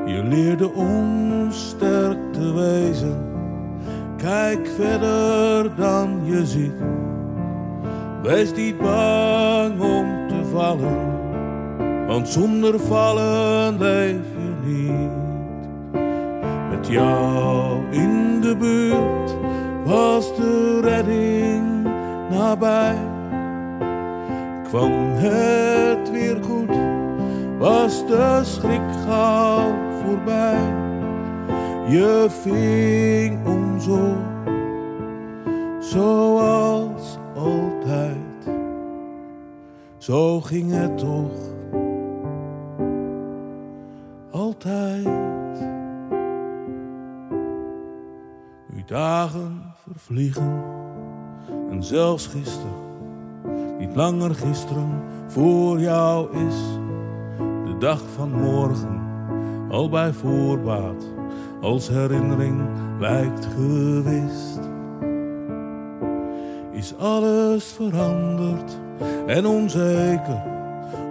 Je 0.05 0.24
leerde 0.24 0.74
ons 0.74 1.69
sterk 1.69 2.33
te 2.33 2.53
wezen, 2.53 3.28
kijk 4.21 4.67
verder 4.75 5.75
dan 5.75 6.21
je 6.23 6.45
ziet. 6.45 6.81
Wees 8.21 8.53
niet 8.53 8.77
bang 8.77 9.81
om 9.81 10.27
te 10.27 10.45
vallen, 10.51 10.97
want 12.07 12.29
zonder 12.29 12.79
vallen 12.79 13.77
leef 13.77 14.25
je 14.38 14.53
niet. 14.65 15.27
Met 16.69 16.88
jou 16.88 17.77
in 17.91 18.41
de 18.41 18.55
buurt 18.55 19.35
was 19.85 20.35
de 20.35 20.79
redding 20.81 21.88
nabij. 22.29 22.97
Kwam 24.63 24.91
het 25.15 26.11
weer 26.11 26.38
goed, 26.43 26.77
was 27.57 28.07
de 28.07 28.39
schrik 28.43 28.81
gauw 29.05 29.73
voorbij. 30.03 30.59
Je 31.88 32.27
ving 32.41 33.45
op, 33.88 34.17
zoals 35.79 37.17
altijd. 37.36 38.17
Zo 39.98 40.41
ging 40.41 40.71
het 40.71 40.98
toch 40.98 41.55
altijd. 44.31 45.07
Nu 48.67 48.83
dagen 48.86 49.62
vervliegen 49.75 50.63
en 51.69 51.83
zelfs 51.83 52.27
gisteren 52.27 52.88
niet 53.79 53.95
langer 53.95 54.36
gisteren 54.36 55.03
voor 55.27 55.79
jou 55.79 56.38
is. 56.48 56.55
De 57.65 57.75
dag 57.79 58.01
van 58.15 58.31
morgen 58.31 59.01
al 59.69 59.89
bij 59.89 60.13
voorbaat 60.13 61.18
als 61.61 61.87
herinnering 61.87 62.61
lijkt 62.99 63.47
gewist. 63.55 64.59
Is 66.71 66.93
alles 66.97 67.63
veranderd 67.63 68.79
en 69.27 69.45
onzeker, 69.45 70.43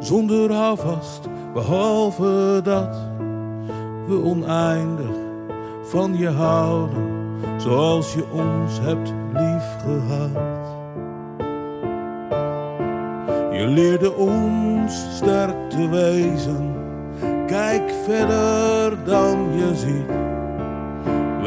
zonder 0.00 0.52
houvast, 0.52 1.28
behalve 1.52 2.60
dat 2.62 2.96
we 4.06 4.22
oneindig 4.22 5.16
van 5.82 6.16
je 6.16 6.28
houden, 6.28 7.06
zoals 7.56 8.14
je 8.14 8.24
ons 8.32 8.80
hebt 8.80 9.12
liefgehad. 9.32 10.66
Je 13.52 13.66
leerde 13.66 14.14
ons 14.14 15.06
sterk 15.16 15.70
te 15.70 15.88
wezen, 15.88 16.74
kijk 17.46 17.90
verder 18.04 19.04
dan 19.04 19.38
je 19.56 19.76
ziet. 19.76 20.38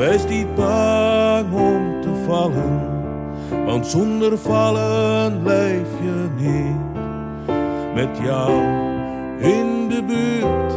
Wees 0.02 0.28
niet 0.28 0.56
bang 0.56 1.54
om 1.54 2.02
te 2.02 2.24
vallen, 2.26 2.80
want 3.66 3.88
zonder 3.88 4.38
vallen 4.38 5.44
leef 5.44 5.88
je 6.02 6.28
niet. 6.38 7.04
Met 7.94 8.18
jou 8.24 8.52
in 9.40 9.90
de 9.90 10.04
buurt 10.08 10.74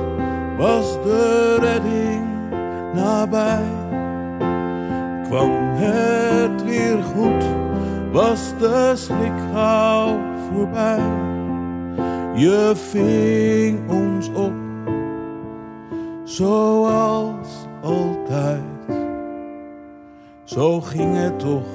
was 0.56 0.92
de 0.92 1.56
redding 1.60 2.26
nabij. 2.94 3.64
Kwam 5.22 5.50
het 5.74 6.64
weer 6.64 7.02
goed, 7.02 7.44
was 8.12 8.52
de 8.58 8.92
schrik 8.94 9.40
voorbij. 10.52 11.02
Je 12.34 12.72
ving 12.74 13.90
ons 13.90 14.30
op, 14.34 14.52
zoals 16.24 17.48
altijd. 17.82 18.63
Zo 20.54 20.80
ging 20.80 21.16
het 21.16 21.38
toch 21.38 21.66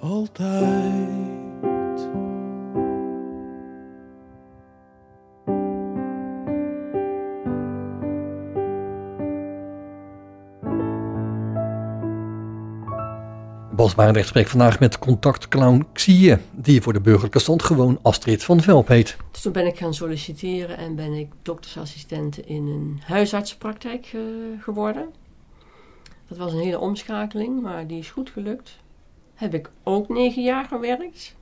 altijd. 0.00 1.24
Bas 13.72 13.94
Barendrecht 13.94 14.28
spreekt 14.28 14.50
vandaag 14.50 14.80
met 14.80 14.98
contactclown 14.98 15.86
Xie, 15.92 16.36
die 16.50 16.82
voor 16.82 16.92
de 16.92 17.00
burgerlijke 17.00 17.38
stand 17.38 17.62
gewoon 17.62 17.98
Astrid 18.02 18.44
van 18.44 18.60
Velp 18.60 18.88
heet. 18.88 19.16
Dus 19.30 19.40
toen 19.40 19.52
ben 19.52 19.66
ik 19.66 19.78
gaan 19.78 19.94
solliciteren 19.94 20.76
en 20.76 20.94
ben 20.94 21.12
ik 21.12 21.32
doktersassistente 21.42 22.42
in 22.42 22.66
een 22.66 23.00
huisartsenpraktijk 23.04 24.10
eh, 24.14 24.20
geworden. 24.60 25.24
Dat 26.28 26.38
was 26.38 26.52
een 26.52 26.58
hele 26.58 26.78
omschakeling, 26.78 27.62
maar 27.62 27.86
die 27.86 27.98
is 27.98 28.10
goed 28.10 28.30
gelukt. 28.30 28.78
Heb 29.34 29.54
ik 29.54 29.70
ook 29.82 30.08
negen 30.08 30.42
jaar 30.42 30.64
gewerkt. 30.64 31.34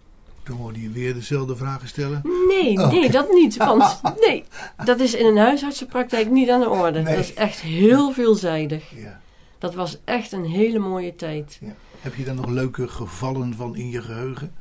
Dan 0.43 0.57
hoorde 0.57 0.81
je 0.83 0.91
weer 0.91 1.15
dezelfde 1.15 1.57
vragen 1.57 1.89
stellen. 1.89 2.23
Nee, 2.49 2.79
Oh, 2.79 2.91
nee, 2.91 3.11
dat 3.11 3.33
niet. 3.33 3.57
Want 3.57 4.01
nee, 4.27 4.45
dat 4.85 5.01
is 5.01 5.15
in 5.15 5.27
een 5.27 5.37
huisartsenpraktijk 5.37 6.31
niet 6.31 6.51
aan 6.51 6.61
de 6.61 6.69
orde. 6.69 7.01
Nee. 7.03 7.15
Dat 7.15 7.25
is 7.25 7.35
echt 7.35 7.61
heel 7.61 8.11
veelzijdig. 8.13 8.91
Ja. 8.97 9.21
Dat 9.59 9.75
was 9.75 9.99
echt 10.05 10.33
een 10.33 10.45
hele 10.45 10.79
mooie 10.79 11.15
tijd. 11.17 11.59
Ja. 11.61 11.75
Heb 12.01 12.15
je 12.15 12.25
daar 12.25 12.35
nog 12.35 12.47
leuke 12.49 12.89
gevallen 12.89 13.55
van 13.55 13.77
in 13.77 13.91
je 13.91 14.03
geheugen? 14.03 14.55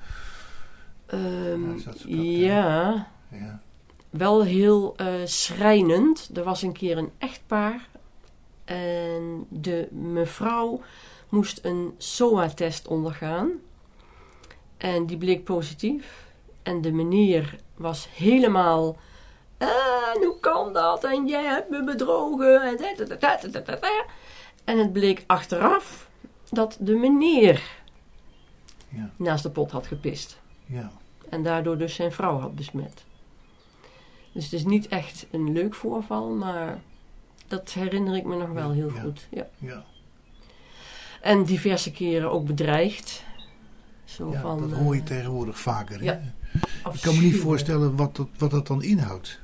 Ehm, 1.05 1.77
ja, 2.07 3.07
Ja. 3.31 3.61
wel 4.09 4.43
heel 4.43 4.93
eh, 4.97 5.07
schrijnend. 5.25 6.29
Er 6.33 6.43
was 6.43 6.61
een 6.61 6.73
keer 6.73 6.97
een 6.97 7.11
echtpaar 7.17 7.87
en 8.65 9.45
de 9.49 9.87
mevrouw 9.91 10.81
moest 11.29 11.59
een 11.65 11.93
SOA-test 11.97 12.87
ondergaan. 12.87 13.51
En 14.77 15.05
die 15.05 15.17
bleek 15.17 15.43
positief. 15.43 16.31
En 16.63 16.81
de 16.81 16.91
meneer 16.91 17.55
was 17.75 18.07
helemaal. 18.15 18.97
"Ah, 19.57 19.67
En 20.15 20.23
hoe 20.23 20.39
kan 20.39 20.73
dat? 20.73 21.03
En 21.03 21.27
jij 21.27 21.43
hebt 21.43 21.69
me 21.69 21.83
bedrogen. 21.83 22.61
En, 22.61 22.77
da, 22.77 22.93
da, 22.95 23.03
da, 23.05 23.15
da, 23.15 23.47
da, 23.47 23.59
da, 23.59 23.75
da." 23.75 24.05
en 24.63 24.77
het 24.77 24.93
bleek 24.93 25.23
achteraf 25.27 26.09
dat 26.49 26.77
de 26.79 26.95
meneer 26.95 27.61
Ja. 28.89 29.09
naast 29.17 29.43
de 29.43 29.49
pot 29.49 29.71
had 29.71 29.87
gepist. 29.87 30.39
Ja. 30.65 30.91
En 31.29 31.43
daardoor 31.43 31.77
dus 31.77 31.95
zijn 31.95 32.11
vrouw 32.11 32.39
had 32.39 32.55
besmet. 32.55 33.03
Dus 34.33 34.43
het 34.43 34.53
is 34.53 34.65
niet 34.65 34.87
echt 34.87 35.25
een 35.31 35.51
leuk 35.51 35.73
voorval, 35.73 36.29
maar 36.29 36.81
dat 37.47 37.71
herinner 37.73 38.15
ik 38.15 38.23
me 38.23 38.35
nog 38.37 38.49
wel 38.49 38.71
heel 38.71 38.89
goed. 38.89 39.27
Ja. 39.31 39.47
Ja. 39.57 39.83
En 41.21 41.43
diverse 41.43 41.91
keren 41.91 42.31
ook 42.31 42.45
bedreigd. 42.45 43.23
Zo 44.05 44.31
Ja, 44.31 44.41
van, 44.41 44.59
dat 44.69 44.71
hoor 44.79 44.95
je 44.95 45.01
eh, 45.01 45.07
tegenwoordig 45.07 45.59
vaker. 45.59 46.03
Ja, 46.03 46.21
Ik 46.93 47.01
kan 47.01 47.15
me 47.15 47.21
niet 47.21 47.35
voorstellen 47.39 47.95
wat 47.95 48.15
dat, 48.15 48.27
wat 48.37 48.51
dat 48.51 48.67
dan 48.67 48.83
inhoudt. 48.83 49.39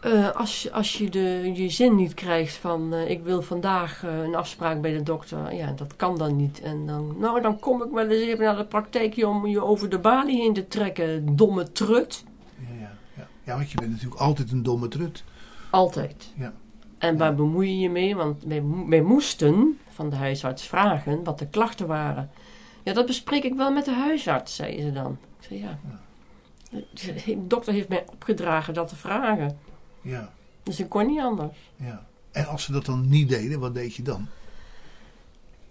Eh, 0.00 0.30
als, 0.30 0.62
je- 0.62 0.72
als 0.72 0.98
je 0.98 1.08
de, 1.10 1.50
je 1.54 1.68
zin 1.68 1.94
niet 1.96 2.14
krijgt 2.14 2.54
van 2.56 2.92
eh, 2.94 3.10
ik 3.10 3.22
wil 3.22 3.42
vandaag 3.42 4.02
een 4.02 4.34
afspraak 4.34 4.80
bij 4.80 4.92
de 4.92 5.02
dokter, 5.02 5.54
ja, 5.54 5.72
dat 5.72 5.96
kan 5.96 6.18
dan 6.18 6.36
niet. 6.36 6.60
En 6.60 6.86
dan, 6.86 7.14
nou, 7.18 7.40
dan 7.42 7.58
kom 7.58 7.82
ik 7.82 7.90
wel 7.90 8.08
eens 8.08 8.22
even 8.28 8.44
naar 8.44 8.56
de 8.56 8.64
praktijkje 8.64 9.28
om 9.28 9.46
je 9.46 9.62
over 9.64 9.88
de 9.88 9.98
balie 9.98 10.40
heen 10.40 10.54
te 10.54 10.68
trekken, 10.68 11.36
domme 11.36 11.72
trut. 11.72 12.24
Ja, 12.58 12.74
ja, 12.80 12.92
ja. 13.16 13.26
ja, 13.44 13.56
want 13.56 13.70
je 13.70 13.78
bent 13.78 13.90
natuurlijk 13.90 14.20
altijd 14.20 14.50
een 14.50 14.62
domme 14.62 14.88
trut. 14.88 15.24
Altijd. 15.70 16.32
Ja. 16.36 16.52
En 17.06 17.16
waar 17.16 17.34
bemoei 17.34 17.70
je 17.70 17.78
je 17.78 17.90
mee? 17.90 18.16
Want 18.16 18.42
wij, 18.44 18.62
wij 18.86 19.00
moesten 19.00 19.78
van 19.88 20.10
de 20.10 20.16
huisarts 20.16 20.66
vragen 20.66 21.24
wat 21.24 21.38
de 21.38 21.46
klachten 21.48 21.86
waren. 21.86 22.30
Ja, 22.82 22.92
dat 22.92 23.06
bespreek 23.06 23.44
ik 23.44 23.54
wel 23.54 23.72
met 23.72 23.84
de 23.84 23.94
huisarts, 23.94 24.56
zei 24.56 24.80
ze 24.80 24.92
dan. 24.92 25.18
Ik 25.40 25.46
zei 25.48 25.60
ja. 25.60 25.78
De 26.70 27.46
dokter 27.46 27.72
heeft 27.72 27.88
mij 27.88 28.04
opgedragen 28.12 28.74
dat 28.74 28.88
te 28.88 28.96
vragen. 28.96 29.58
Ja, 30.00 30.32
Dus 30.62 30.80
ik 30.80 30.88
kon 30.88 31.06
niet 31.06 31.20
anders. 31.20 31.56
ja. 31.76 32.06
En 32.32 32.46
als 32.46 32.64
ze 32.64 32.72
dat 32.72 32.84
dan 32.84 33.08
niet 33.08 33.28
deden, 33.28 33.60
wat 33.60 33.74
deed 33.74 33.94
je 33.94 34.02
dan? 34.02 34.26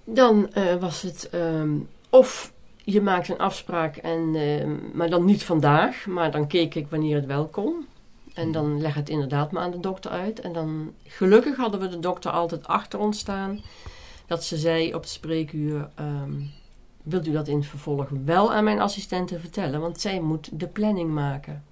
Dan 0.03 0.53
eh, 0.53 0.75
was 0.75 1.01
het 1.01 1.29
ehm, 1.29 1.77
of 2.09 2.53
je 2.83 3.01
maakt 3.01 3.29
een 3.29 3.37
afspraak, 3.37 3.95
en, 3.95 4.35
ehm, 4.35 4.75
maar 4.93 5.09
dan 5.09 5.25
niet 5.25 5.43
vandaag, 5.43 6.05
maar 6.05 6.31
dan 6.31 6.47
keek 6.47 6.75
ik 6.75 6.87
wanneer 6.87 7.15
het 7.15 7.25
wel 7.25 7.45
kon. 7.45 7.85
En 8.35 8.51
dan 8.51 8.81
leg 8.81 8.93
het 8.93 9.09
inderdaad 9.09 9.51
maar 9.51 9.63
aan 9.63 9.71
de 9.71 9.79
dokter 9.79 10.11
uit. 10.11 10.39
En 10.39 10.53
dan, 10.53 10.93
gelukkig 11.03 11.55
hadden 11.55 11.79
we 11.79 11.87
de 11.89 11.99
dokter 11.99 12.31
altijd 12.31 12.67
achter 12.67 12.99
ons 12.99 13.19
staan. 13.19 13.61
Dat 14.27 14.43
ze 14.43 14.57
zei 14.57 14.93
op 14.93 15.01
het 15.01 15.09
spreekuur, 15.09 15.89
ehm, 15.95 16.31
wilt 17.03 17.27
u 17.27 17.31
dat 17.31 17.47
in 17.47 17.57
het 17.57 17.65
vervolg 17.65 18.09
wel 18.25 18.53
aan 18.53 18.63
mijn 18.63 18.79
assistente 18.79 19.39
vertellen? 19.39 19.79
Want 19.81 20.01
zij 20.01 20.19
moet 20.21 20.49
de 20.59 20.67
planning 20.67 21.09
maken. 21.13 21.63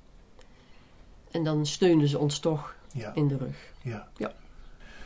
En 1.31 1.43
dan 1.43 1.65
steunden 1.65 2.07
ze 2.07 2.17
ons 2.19 2.39
toch 2.39 2.75
Ja, 2.91 3.11
in 3.15 3.27
de 3.27 3.37
rug. 3.37 3.55
ja. 3.81 4.07
Ja. 4.17 4.33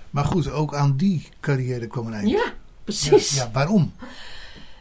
Maar 0.10 0.26
goed, 0.26 0.52
ook 0.52 0.74
aan 0.76 0.98
die 0.98 1.28
carrière 1.40 1.88
kwam 1.88 2.08
een 2.08 2.14
eind. 2.14 2.30
Ja, 2.30 2.54
precies. 2.84 3.36
Ja, 3.36 3.44
ja, 3.44 3.52
waarom? 3.52 3.94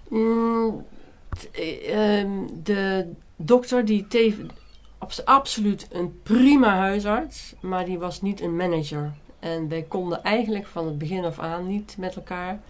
Mm, 0.09 0.85
t- 1.29 1.51
eh, 1.51 2.19
ehm, 2.21 2.31
de 2.63 3.11
dokter 3.37 3.85
die 3.85 4.07
teven, 4.07 4.51
abs- 4.99 5.25
absoluut 5.25 5.87
een 5.91 6.21
prima 6.23 6.77
huisarts, 6.77 7.55
maar 7.61 7.85
die 7.85 7.99
was 7.99 8.23
niet 8.23 8.41
een 8.41 8.57
manager. 8.57 9.13
En 9.39 9.69
wij 9.69 9.83
konden 9.83 10.23
eigenlijk 10.23 10.67
van 10.67 10.87
het 10.87 10.99
begin 10.99 11.25
af 11.25 11.39
aan 11.39 11.67
niet 11.67 11.95
met 11.99 12.17
elkaar. 12.17 12.61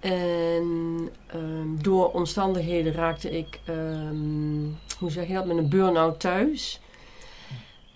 En 0.00 1.08
ehm, 1.26 1.76
door 1.82 2.10
omstandigheden 2.12 2.92
raakte 2.92 3.30
ik, 3.38 3.60
ehm, 3.64 4.64
hoe 4.98 5.10
zeg 5.10 5.26
je 5.28 5.34
dat, 5.34 5.46
met 5.46 5.56
een 5.56 5.68
burn-out 5.68 6.20
thuis. 6.20 6.80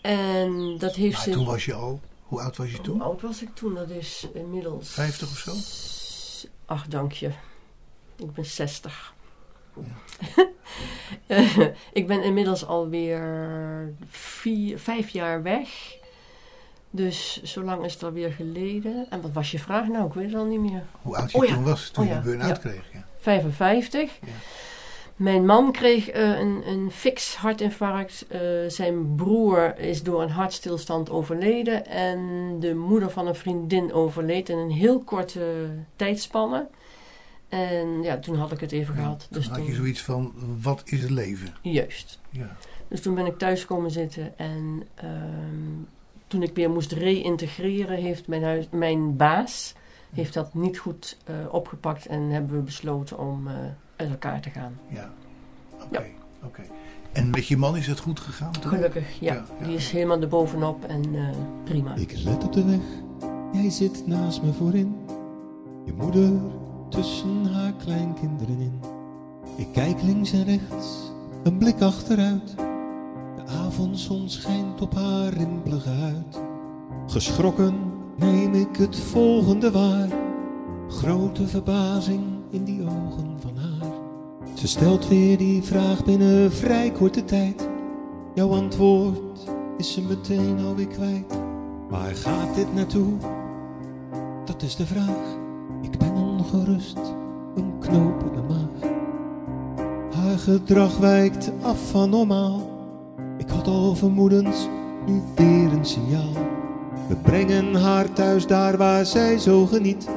En 0.01 0.79
dat 0.79 0.95
heeft 0.95 1.13
Maar 1.15 1.23
ze... 1.23 1.31
toen 1.31 1.45
was 1.45 1.65
je 1.65 1.75
al, 1.75 2.01
hoe 2.23 2.41
oud 2.41 2.57
was 2.57 2.67
je 2.71 2.75
Hoe 2.77 2.85
toen? 2.85 3.01
oud 3.03 3.21
was 3.23 3.43
ik 3.43 3.55
toen? 3.55 3.75
Dat 3.75 3.91
is 3.91 4.27
inmiddels... 4.35 4.89
50 4.91 5.31
of 5.31 5.39
zo? 5.39 5.53
Ach, 6.67 6.87
dank 6.87 7.13
je. 7.13 7.31
Ik 8.17 8.33
ben 8.33 8.47
60. 8.47 9.15
Ik 11.93 12.07
ben 12.07 12.23
inmiddels 12.23 12.67
alweer 12.67 13.95
vier, 14.09 14.79
vijf 14.79 15.09
jaar 15.09 15.43
weg. 15.43 15.97
Dus 16.91 17.43
zo 17.43 17.63
lang 17.63 17.85
is 17.85 17.93
het 17.93 18.03
alweer 18.03 18.33
geleden. 18.33 19.07
En 19.11 19.21
wat 19.21 19.33
was 19.33 19.51
je 19.51 19.59
vraag 19.59 19.89
nou? 19.89 20.07
Ik 20.07 20.13
weet 20.13 20.27
het 20.27 20.35
al 20.35 20.45
niet 20.45 20.61
meer. 20.61 20.83
Hoe 21.03 21.17
oud 21.17 21.31
je 21.31 21.39
Oh 21.39 21.45
ja. 21.45 21.55
toen 21.55 21.65
was, 21.65 21.91
toen 21.91 22.05
Oh 22.05 22.11
je 22.11 22.17
ja, 22.17 22.23
burn-out 22.23 22.63
ja. 22.63 22.71
kreeg? 22.71 22.93
Ja. 22.93 23.07
55. 23.19 24.19
Ja. 24.21 24.27
Mijn 25.17 25.47
man 25.47 25.73
kreeg 25.73 26.09
eh, 26.09 26.39
een, 26.39 26.63
een 26.67 26.91
fix 26.91 27.35
hartinfarct. 27.37 28.27
Eh, 28.29 28.41
zijn 28.69 29.15
broer 29.15 29.79
is 29.79 30.03
door 30.03 30.23
een 30.23 30.31
hartstilstand 30.31 31.11
overleden. 31.11 31.87
En 31.87 32.21
de 32.61 32.75
moeder 32.75 33.11
van 33.11 33.27
een 33.27 33.35
vriendin 33.35 33.93
overleed 33.93 34.49
in 34.49 34.59
een 34.59 34.71
heel 34.71 34.99
korte 34.99 35.69
tijdspanne. 35.97 36.67
En 37.49 38.03
ja, 38.03 38.19
toen 38.19 38.37
had 38.37 38.53
ik 38.53 38.61
het 38.61 38.73
even 38.73 38.95
gehad. 38.95 39.19
Toen 39.19 39.39
Dus 39.41 39.49
had 39.49 39.59
je 39.59 39.65
toen, 39.65 39.75
zoiets 39.75 40.03
van, 40.03 40.33
wat 40.61 40.83
is 40.85 41.01
het 41.03 41.11
leven? 41.11 41.55
juist. 41.63 42.21
Ja. 42.31 42.57
Dus 42.89 43.01
toen 43.01 43.15
ben 43.15 43.27
ik 43.27 43.39
thuis 43.39 43.65
komen 43.65 43.91
zitten 43.91 44.39
en 44.39 44.83
ehm, 44.95 45.83
toen 46.27 46.43
ik 46.43 46.55
weer 46.55 46.71
moest 46.71 46.93
reïntegreren, 46.93 47.97
heeft 47.99 48.27
mijn, 48.27 48.43
huis, 48.43 48.67
mijn 48.71 49.17
baas 49.17 49.75
heeft 50.13 50.35
dat 50.35 50.55
niet 50.55 50.79
goed 50.79 51.17
eh, 51.25 51.35
opgepakt 51.51 52.07
en 52.07 52.23
hebben 52.23 52.57
we 52.57 52.63
besloten 52.63 53.19
om 53.19 53.47
eh, 53.49 53.55
uit 53.97 54.11
elkaar 54.11 54.41
te 54.41 54.51
gaan. 54.51 54.79
Ja, 54.89 55.13
oké. 55.85 56.05
oké. 56.45 56.63
En 57.13 57.31
met 57.31 57.47
je 57.47 57.57
man 57.57 57.77
is 57.77 57.87
het 57.87 57.99
goed 57.99 58.21
gegaan? 58.21 58.53
toen? 58.53 58.71
Gelukkig, 58.71 59.21
ja. 59.21 59.35
Ja, 59.35 59.45
ja. 59.61 59.67
Die 59.67 59.77
is 59.77 59.91
helemaal 59.91 60.21
erbovenop 60.21 60.85
en 60.85 61.15
eh, 61.15 61.29
prima. 61.65 61.95
Ik 61.95 62.13
let 62.25 62.45
op 62.45 62.53
de 62.53 62.65
weg, 62.65 62.81
jij 63.53 63.71
zit 63.71 64.07
naast 64.07 64.43
me 64.43 64.53
voorin. 64.53 64.97
Je 65.85 65.93
moeder 65.93 66.33
tussen 66.89 67.53
haar 67.53 67.73
kleinkinderen 67.73 68.61
in. 68.61 68.81
Ik 69.57 69.73
kijk 69.73 70.03
links 70.03 70.33
en 70.33 70.45
rechts, 70.45 71.13
een 71.43 71.59
blik 71.59 71.81
achteruit. 71.81 72.55
De 73.37 73.53
avondzon 73.67 74.29
schijnt 74.29 74.81
op 74.81 74.95
haar 74.95 75.33
rimpelige 75.33 75.89
huid. 75.89 76.43
Geschrokken 77.07 77.75
neem 78.17 78.55
ik 78.55 78.77
het 78.77 78.97
volgende 78.97 79.71
waar. 79.71 80.09
Grote 80.89 81.47
verbazing 81.47 82.23
in 82.51 82.65
die 82.65 82.83
ogen 82.83 83.37
van 83.41 83.57
haar. 83.57 83.93
Ze 84.55 84.69
stelt 84.69 85.09
weer 85.09 85.39
die 85.39 85.63
vraag 85.63 86.05
binnen 86.05 86.53
vrij 86.53 86.91
korte 86.91 87.25
tijd. 87.25 87.69
Jouw 88.35 88.51
antwoord 88.51 89.47
is 89.77 89.93
ze 89.93 90.03
meteen 90.03 90.59
alweer 90.59 90.87
kwijt. 90.87 91.39
Waar 91.89 92.15
gaat 92.15 92.55
dit 92.55 92.75
naartoe? 92.75 93.13
Dat 94.45 94.63
is 94.63 94.77
de 94.77 94.87
vraag. 94.87 95.38
Ongerust, 96.53 96.99
een 97.57 97.73
knoop 97.79 98.21
in 98.21 98.33
de 98.33 98.43
maag. 98.49 98.91
Haar 100.15 100.39
gedrag 100.39 100.99
wijkt 100.99 101.53
af 101.63 101.91
van 101.91 102.11
normaal. 102.11 102.71
Ik 103.39 103.49
had 103.49 103.67
al 103.67 103.95
vermoedens, 103.95 104.69
nu 105.07 105.23
weer 105.35 105.73
een 105.73 105.85
signaal. 105.85 106.33
We 107.09 107.17
brengen 107.23 107.75
haar 107.75 108.13
thuis 108.13 108.47
daar 108.47 108.77
waar 108.77 109.07
zij 109.07 109.39
zo 109.39 109.67
geniet. 109.67 110.09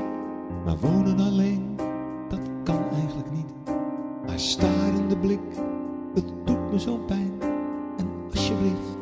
Maar 0.66 0.78
wonen 0.78 1.20
alleen, 1.20 1.76
dat 2.30 2.40
kan 2.64 2.84
eigenlijk 2.94 3.32
niet. 3.32 3.76
Haar 4.28 4.40
starende 4.40 5.18
blik, 5.18 5.40
het 6.14 6.26
doet 6.46 6.72
me 6.72 6.80
zo 6.80 6.98
pijn. 6.98 7.32
En 7.98 8.08
alsjeblieft, 8.34 8.98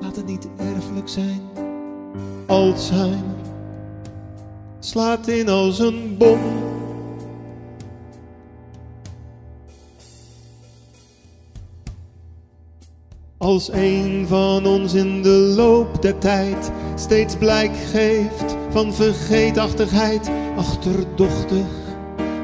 laat 0.00 0.16
het 0.16 0.26
niet 0.26 0.48
erfelijk 0.56 1.08
zijn. 1.08 1.40
Alzheimer 2.46 3.39
slaat 4.80 5.28
in 5.28 5.48
als 5.48 5.78
een 5.78 6.14
bom. 6.18 6.38
Als 13.38 13.72
een 13.72 14.24
van 14.28 14.66
ons 14.66 14.94
in 14.94 15.22
de 15.22 15.52
loop 15.56 16.02
der 16.02 16.18
tijd 16.18 16.70
steeds 16.94 17.36
blijk 17.36 17.76
geeft 17.76 18.56
van 18.70 18.94
vergeetachtigheid, 18.94 20.30
achterdochtig 20.56 21.66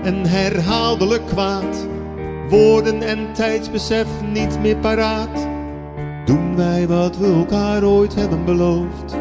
en 0.03 0.27
herhaaldelijk 0.27 1.27
kwaad, 1.27 1.87
woorden 2.49 3.03
en 3.03 3.33
tijdsbesef 3.33 4.07
niet 4.33 4.61
meer 4.61 4.77
paraat, 4.77 5.47
doen 6.25 6.57
wij 6.57 6.87
wat 6.87 7.17
we 7.17 7.33
elkaar 7.33 7.85
ooit 7.85 8.15
hebben 8.15 8.45
beloofd, 8.45 9.16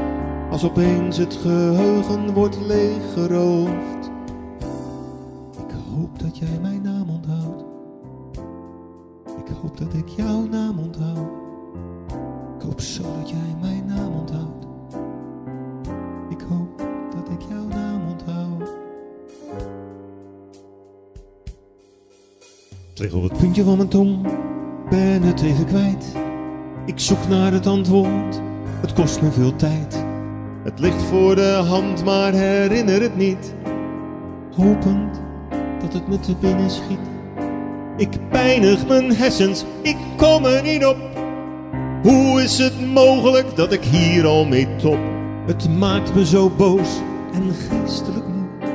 als 0.55 0.63
opeens 0.63 1.17
het 1.17 1.33
geheugen 1.33 2.33
wordt 2.33 2.57
leeggeroofd. 2.61 4.11
Ik 5.51 5.75
hoop 5.93 6.19
dat 6.19 6.37
jij 6.37 6.59
mijn 6.61 6.81
naam 6.81 7.09
onthoudt. 7.09 7.63
Ik 9.37 9.53
hoop 9.61 9.77
dat 9.77 9.93
ik 9.93 10.07
jouw 10.07 10.47
naam 10.47 10.79
onthoud. 10.79 11.29
Ik 12.57 12.61
hoop 12.65 12.81
zo 12.81 13.03
dat 13.19 13.29
jij 13.29 13.55
mijn 13.61 13.85
naam 13.85 14.13
onthoudt. 14.13 14.65
Ik 16.29 16.41
hoop 16.49 16.87
dat 17.15 17.29
ik 17.29 17.41
jouw 17.49 17.67
naam 17.67 18.01
onthoud. 18.07 18.69
Het 22.89 22.99
ligt 22.99 23.13
op 23.13 23.23
het 23.23 23.37
puntje 23.37 23.63
van 23.63 23.77
mijn 23.77 23.89
tong, 23.89 24.27
ben 24.89 25.21
het 25.21 25.41
even 25.41 25.65
kwijt. 25.65 26.05
Ik 26.85 26.99
zoek 26.99 27.27
naar 27.27 27.51
het 27.51 27.67
antwoord, 27.67 28.41
het 28.81 28.93
kost 28.93 29.21
me 29.21 29.31
veel 29.31 29.55
tijd. 29.55 30.13
Het 30.65 30.79
ligt 30.79 31.03
voor 31.03 31.35
de 31.35 31.63
hand, 31.67 32.03
maar 32.03 32.33
herinner 32.33 33.01
het 33.01 33.15
niet. 33.15 33.53
Hopend 34.55 35.21
dat 35.79 35.93
het 35.93 36.07
me 36.07 36.19
te 36.19 36.35
binnen 36.35 36.69
schiet. 36.69 36.99
Ik 37.97 38.29
pijnig 38.29 38.87
mijn 38.87 39.15
hersens, 39.15 39.65
ik 39.81 39.97
kom 40.17 40.45
er 40.45 40.63
niet 40.63 40.85
op. 40.85 40.97
Hoe 42.03 42.41
is 42.41 42.57
het 42.57 42.93
mogelijk 42.93 43.55
dat 43.55 43.73
ik 43.73 43.83
hier 43.83 44.25
al 44.25 44.45
mee 44.45 44.67
top? 44.75 44.97
Het 45.45 45.77
maakt 45.77 46.15
me 46.15 46.25
zo 46.25 46.49
boos 46.49 47.01
en 47.33 47.43
geestelijk 47.53 48.27
moe. 48.27 48.69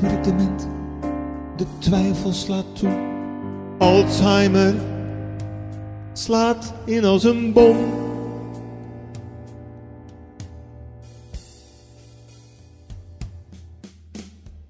Word 0.00 0.12
ik 0.12 0.24
dement, 0.24 0.68
de 1.56 1.66
twijfel 1.78 2.32
slaat 2.32 2.76
toe. 2.78 2.92
Alzheimer 3.78 4.74
slaat 6.12 6.72
in 6.84 7.04
als 7.04 7.24
een 7.24 7.52
bom. 7.52 8.03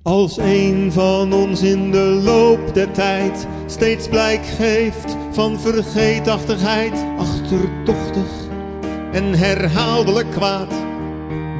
Als 0.05 0.37
een 0.37 0.93
van 0.93 1.33
ons 1.33 1.63
in 1.63 1.91
de 1.91 2.21
loop 2.25 2.75
der 2.75 2.91
tijd 2.93 3.47
steeds 3.67 4.09
blijk 4.09 4.47
geeft 4.47 5.17
van 5.31 5.61
vergeetachtigheid, 5.61 7.05
achterdochtig 7.17 8.49
en 9.13 9.35
herhaaldelijk 9.35 10.31
kwaad, 10.31 10.75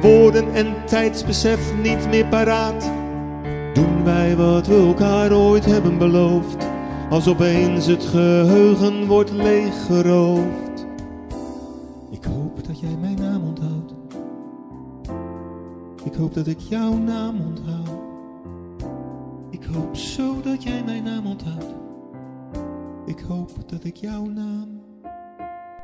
woorden 0.01 0.53
en 0.53 0.75
tijdsbesef 0.85 1.73
niet 1.81 2.09
meer 2.09 2.25
paraat, 2.25 2.91
doen 3.73 4.03
wij 4.03 4.35
wat 4.35 4.67
we 4.67 4.75
elkaar 4.75 5.33
ooit 5.33 5.65
hebben 5.65 5.97
beloofd, 5.97 6.67
als 7.09 7.27
opeens 7.27 7.85
het 7.85 8.03
geheugen 8.03 9.05
wordt 9.05 9.31
leeggeroofd. 9.31 10.85
Ik 12.09 12.23
hoop 12.23 12.65
dat 12.67 12.79
jij 12.79 12.97
mijn 13.01 13.19
naam 13.19 13.43
onthoudt. 13.43 13.93
Ik 16.03 16.13
hoop 16.13 16.33
dat 16.33 16.47
ik 16.47 16.59
jouw 16.59 16.93
naam 16.93 17.35
onthoud. 17.41 17.94
Ik 19.75 19.81
hoop 19.81 19.95
zo 19.95 20.41
dat 20.41 20.63
jij 20.63 20.83
mijn 20.83 21.03
naam 21.03 21.25
onthoudt. 21.25 21.65
Ik 23.05 23.19
hoop 23.19 23.69
dat 23.69 23.83
ik 23.83 23.95
jouw 23.95 24.25
naam. 24.25 24.81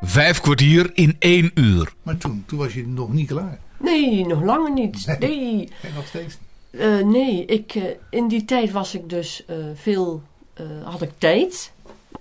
Vijf 0.01 0.41
kwartier 0.41 0.91
in 0.93 1.15
één 1.19 1.51
uur. 1.53 1.93
Maar 2.03 2.17
toen, 2.17 2.43
toen 2.47 2.59
was 2.59 2.73
je 2.73 2.87
nog 2.87 3.13
niet 3.13 3.27
klaar. 3.27 3.59
Nee, 3.79 4.25
nog 4.25 4.43
langer 4.43 4.73
niet. 4.73 5.05
Nee. 5.05 5.17
Nee, 5.19 5.69
En 5.81 5.93
nog 5.95 6.07
steeds. 6.07 6.37
Eh, 6.69 6.99
nee 6.99 7.45
ik, 7.45 7.75
eh, 7.75 7.83
in 8.09 8.27
die 8.27 8.45
tijd 8.45 8.71
was 8.71 8.95
ik 8.95 9.09
dus 9.09 9.45
eh, 9.45 9.55
veel, 9.73 10.21
eh, 10.53 10.65
had 10.83 11.01
ik 11.01 11.11
tijd. 11.17 11.71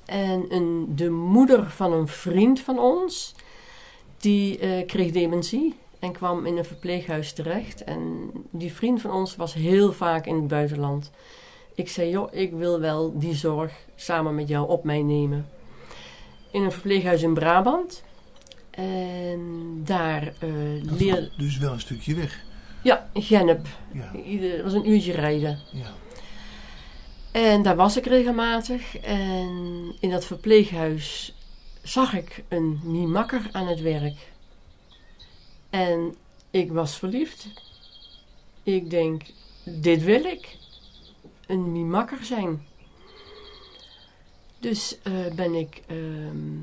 En 0.04 0.44
een, 0.48 0.92
de 0.96 1.10
moeder 1.10 1.70
van 1.70 1.92
een 1.92 2.08
vriend 2.08 2.60
van 2.60 2.78
ons, 2.78 3.34
die 4.18 4.58
eh, 4.58 4.86
kreeg 4.86 5.10
dementie 5.12 5.74
en 5.98 6.12
kwam 6.12 6.46
in 6.46 6.56
een 6.56 6.64
verpleeghuis 6.64 7.32
terecht. 7.32 7.84
En 7.84 8.30
die 8.50 8.72
vriend 8.72 9.00
van 9.00 9.10
ons 9.10 9.36
was 9.36 9.54
heel 9.54 9.92
vaak 9.92 10.26
in 10.26 10.34
het 10.34 10.48
buitenland. 10.48 11.10
Ik 11.74 11.88
zei, 11.88 12.10
joh, 12.10 12.34
ik 12.34 12.52
wil 12.52 12.80
wel 12.80 13.18
die 13.18 13.34
zorg 13.34 13.72
samen 13.96 14.34
met 14.34 14.48
jou 14.48 14.68
op 14.68 14.84
mij 14.84 15.02
nemen. 15.02 15.48
In 16.50 16.62
een 16.62 16.72
verpleeghuis 16.72 17.22
in 17.22 17.34
Brabant. 17.34 18.02
En 18.70 19.40
daar 19.84 20.32
leer... 20.82 21.14
was 21.14 21.36
dus 21.36 21.58
wel 21.58 21.72
een 21.72 21.80
stukje 21.80 22.14
weg. 22.14 22.44
Ja, 22.82 23.10
in 23.12 23.22
Gennep. 23.22 23.66
Ja, 23.92 24.62
was 24.62 24.72
een 24.72 24.90
uurtje 24.90 25.12
rijden. 25.12 25.58
ja. 25.72 25.94
En 27.32 27.62
daar 27.62 27.76
was 27.76 27.96
ik 27.96 28.06
regelmatig. 28.06 28.96
En 28.98 29.92
in 30.00 30.10
dat 30.10 30.24
verpleeghuis 30.24 31.34
zag 31.82 32.14
ik 32.14 32.44
een 32.48 32.80
mimakker 32.84 33.48
aan 33.52 33.66
het 33.66 33.80
werk. 33.80 34.28
En 35.70 36.14
ik 36.50 36.72
was 36.72 36.98
verliefd. 36.98 37.46
Ik 38.62 38.90
denk, 38.90 39.22
dit 39.64 40.02
wil 40.02 40.24
ik. 40.24 40.58
Een 41.50 41.72
mimakker 41.72 42.24
zijn. 42.24 42.62
Dus 44.58 44.98
eh, 45.02 45.12
ben 45.34 45.54
ik 45.54 45.82
ehm, 45.86 46.58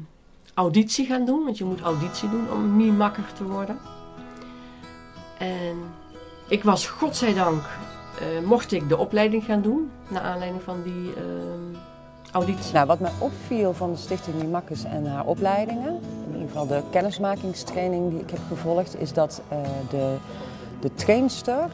auditie 0.54 1.06
gaan 1.06 1.26
doen. 1.26 1.44
Want 1.44 1.58
je 1.58 1.66
moet 1.66 1.82
auditie 1.82 2.30
doen 2.30 2.52
om 2.52 2.76
mimakker 2.76 3.34
te 3.34 3.44
worden. 3.44 3.78
En 5.38 5.78
ik 6.48 6.64
was 6.64 6.88
godzijdank 6.88 7.64
eh, 8.20 8.46
mocht 8.46 8.72
ik 8.72 8.90
de 8.90 8.98
opleiding 8.98 9.44
gaan 9.44 9.62
doen, 9.62 9.90
naar 10.08 10.22
aanleiding 10.22 10.64
van 10.64 10.84
die 10.84 11.14
ehm, 11.14 11.82
auditie. 12.32 12.74
Nou, 12.74 12.88
wat 12.88 13.00
mij 13.00 13.12
opviel 13.20 13.74
van 13.74 13.92
de 13.92 13.98
Stichting 13.98 14.36
Mimakkes 14.36 14.84
en 14.84 15.06
haar 15.06 15.26
opleidingen, 15.26 16.00
in 16.26 16.34
ieder 16.34 16.48
geval 16.48 16.68
de 16.68 16.82
kennismakingstraining 16.92 18.10
die 18.10 18.20
ik 18.20 18.30
heb 18.30 18.40
gevolgd, 18.48 19.00
is 19.00 19.14
dat 19.14 19.42
eh, 19.48 19.58
de, 19.90 20.16
de 20.80 20.94
trainster 20.94 21.70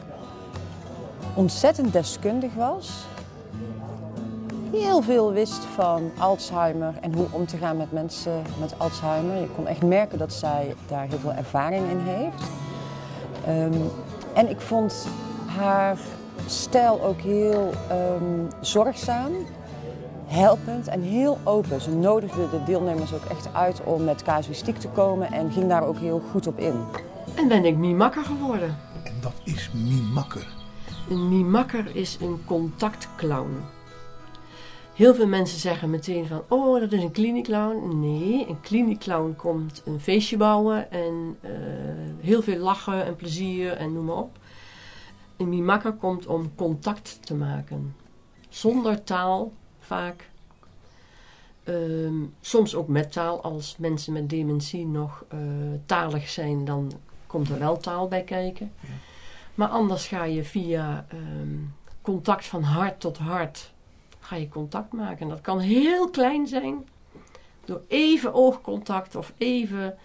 ontzettend 1.34 1.92
deskundig 1.92 2.54
was 2.54 3.06
heel 4.72 5.02
veel 5.02 5.32
wist 5.32 5.64
van 5.64 6.10
Alzheimer 6.18 6.94
en 7.00 7.14
hoe 7.14 7.26
om 7.30 7.46
te 7.46 7.56
gaan 7.56 7.76
met 7.76 7.92
mensen 7.92 8.42
met 8.60 8.78
Alzheimer. 8.78 9.40
Je 9.40 9.48
kon 9.56 9.66
echt 9.66 9.82
merken 9.82 10.18
dat 10.18 10.32
zij 10.32 10.74
daar 10.88 11.06
heel 11.08 11.18
veel 11.18 11.32
ervaring 11.32 11.90
in 11.90 11.98
heeft. 11.98 12.42
Ehm, 13.46 13.80
en 14.34 14.50
ik 14.50 14.60
vond 14.60 15.06
haar 15.46 15.98
stijl 16.46 17.02
ook 17.02 17.20
heel 17.20 17.70
um, 18.20 18.48
zorgzaam, 18.60 19.32
helpend 20.26 20.88
en 20.88 21.02
heel 21.02 21.38
open. 21.44 21.80
Ze 21.80 21.90
nodigde 21.90 22.50
de 22.50 22.64
deelnemers 22.64 23.12
ook 23.12 23.24
echt 23.24 23.48
uit 23.52 23.84
om 23.84 24.04
met 24.04 24.22
casuïstiek 24.22 24.78
te 24.78 24.88
komen 24.88 25.32
en 25.32 25.52
ging 25.52 25.68
daar 25.68 25.86
ook 25.86 25.98
heel 25.98 26.22
goed 26.30 26.46
op 26.46 26.58
in. 26.58 26.84
En 27.34 27.48
ben 27.48 27.64
ik 27.64 27.76
Mimakker 27.76 28.24
geworden. 28.24 28.76
En 29.04 29.14
wat 29.22 29.34
is 29.44 29.70
Mimakker? 29.72 30.63
Een 31.10 31.28
Mimakker 31.28 31.96
is 31.96 32.18
een 32.20 32.42
contactclown. 32.44 33.56
Heel 34.94 35.14
veel 35.14 35.26
mensen 35.26 35.58
zeggen 35.58 35.90
meteen 35.90 36.26
van, 36.26 36.42
oh, 36.48 36.80
dat 36.80 36.92
is 36.92 37.02
een 37.02 37.10
kliniekclown. 37.10 38.00
Nee, 38.00 38.48
een 38.48 38.60
kliniekclown 38.60 39.34
komt 39.36 39.82
een 39.84 40.00
feestje 40.00 40.36
bouwen 40.36 40.90
en 40.90 41.36
uh, 41.40 41.50
heel 42.20 42.42
veel 42.42 42.58
lachen 42.58 43.04
en 43.04 43.16
plezier 43.16 43.72
en 43.72 43.92
noem 43.92 44.04
maar 44.04 44.16
op. 44.16 44.38
Een 45.36 45.48
mimakker 45.48 45.92
komt 45.92 46.26
om 46.26 46.54
contact 46.54 47.18
te 47.20 47.34
maken. 47.34 47.96
Zonder 48.48 49.04
taal, 49.04 49.52
vaak. 49.78 50.30
Um, 51.64 52.34
soms 52.40 52.74
ook 52.74 52.88
met 52.88 53.12
taal. 53.12 53.42
Als 53.42 53.76
mensen 53.78 54.12
met 54.12 54.30
dementie 54.30 54.86
nog 54.86 55.24
uh, 55.34 55.40
talig 55.86 56.28
zijn, 56.28 56.64
dan 56.64 56.92
komt 57.26 57.48
er 57.48 57.58
wel 57.58 57.76
taal 57.76 58.08
bij 58.08 58.22
kijken. 58.22 58.72
Maar 59.54 59.68
anders 59.68 60.06
ga 60.06 60.24
je 60.24 60.44
via 60.44 61.06
um, 61.12 61.74
contact 62.02 62.46
van 62.46 62.62
hart 62.62 63.00
tot 63.00 63.18
hart 63.18 63.72
ga 64.24 64.36
je 64.36 64.48
contact 64.48 64.92
maken. 64.92 65.28
Dat 65.28 65.40
kan 65.40 65.58
heel 65.58 66.10
klein 66.10 66.46
zijn. 66.46 66.88
Door 67.64 67.82
even 67.88 68.34
oogcontact 68.34 69.14
of 69.14 69.32
even 69.38 69.96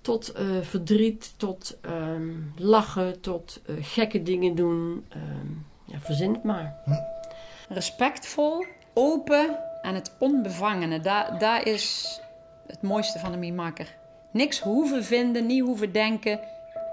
tot 0.00 0.38
uh, 0.38 0.60
verdriet, 0.62 1.34
tot 1.36 1.78
um, 1.82 2.52
lachen, 2.56 3.20
tot 3.20 3.60
uh, 3.66 3.76
gekke 3.80 4.22
dingen 4.22 4.54
doen. 4.54 5.06
Um, 5.16 5.66
ja, 5.84 5.98
verzin 6.00 6.32
het 6.32 6.42
maar. 6.42 6.76
Hm. 6.84 6.92
Respectvol, 7.68 8.64
open 8.94 9.58
en 9.82 9.94
het 9.94 10.16
onbevangene. 10.18 11.00
Daar, 11.00 11.38
daar 11.38 11.66
is 11.66 12.20
het 12.66 12.82
mooiste 12.82 13.18
van 13.18 13.32
de 13.32 13.38
mimakker. 13.38 13.96
Niks 14.30 14.60
hoeven 14.60 15.04
vinden, 15.04 15.46
niet 15.46 15.62
hoeven 15.62 15.92
denken. 15.92 16.40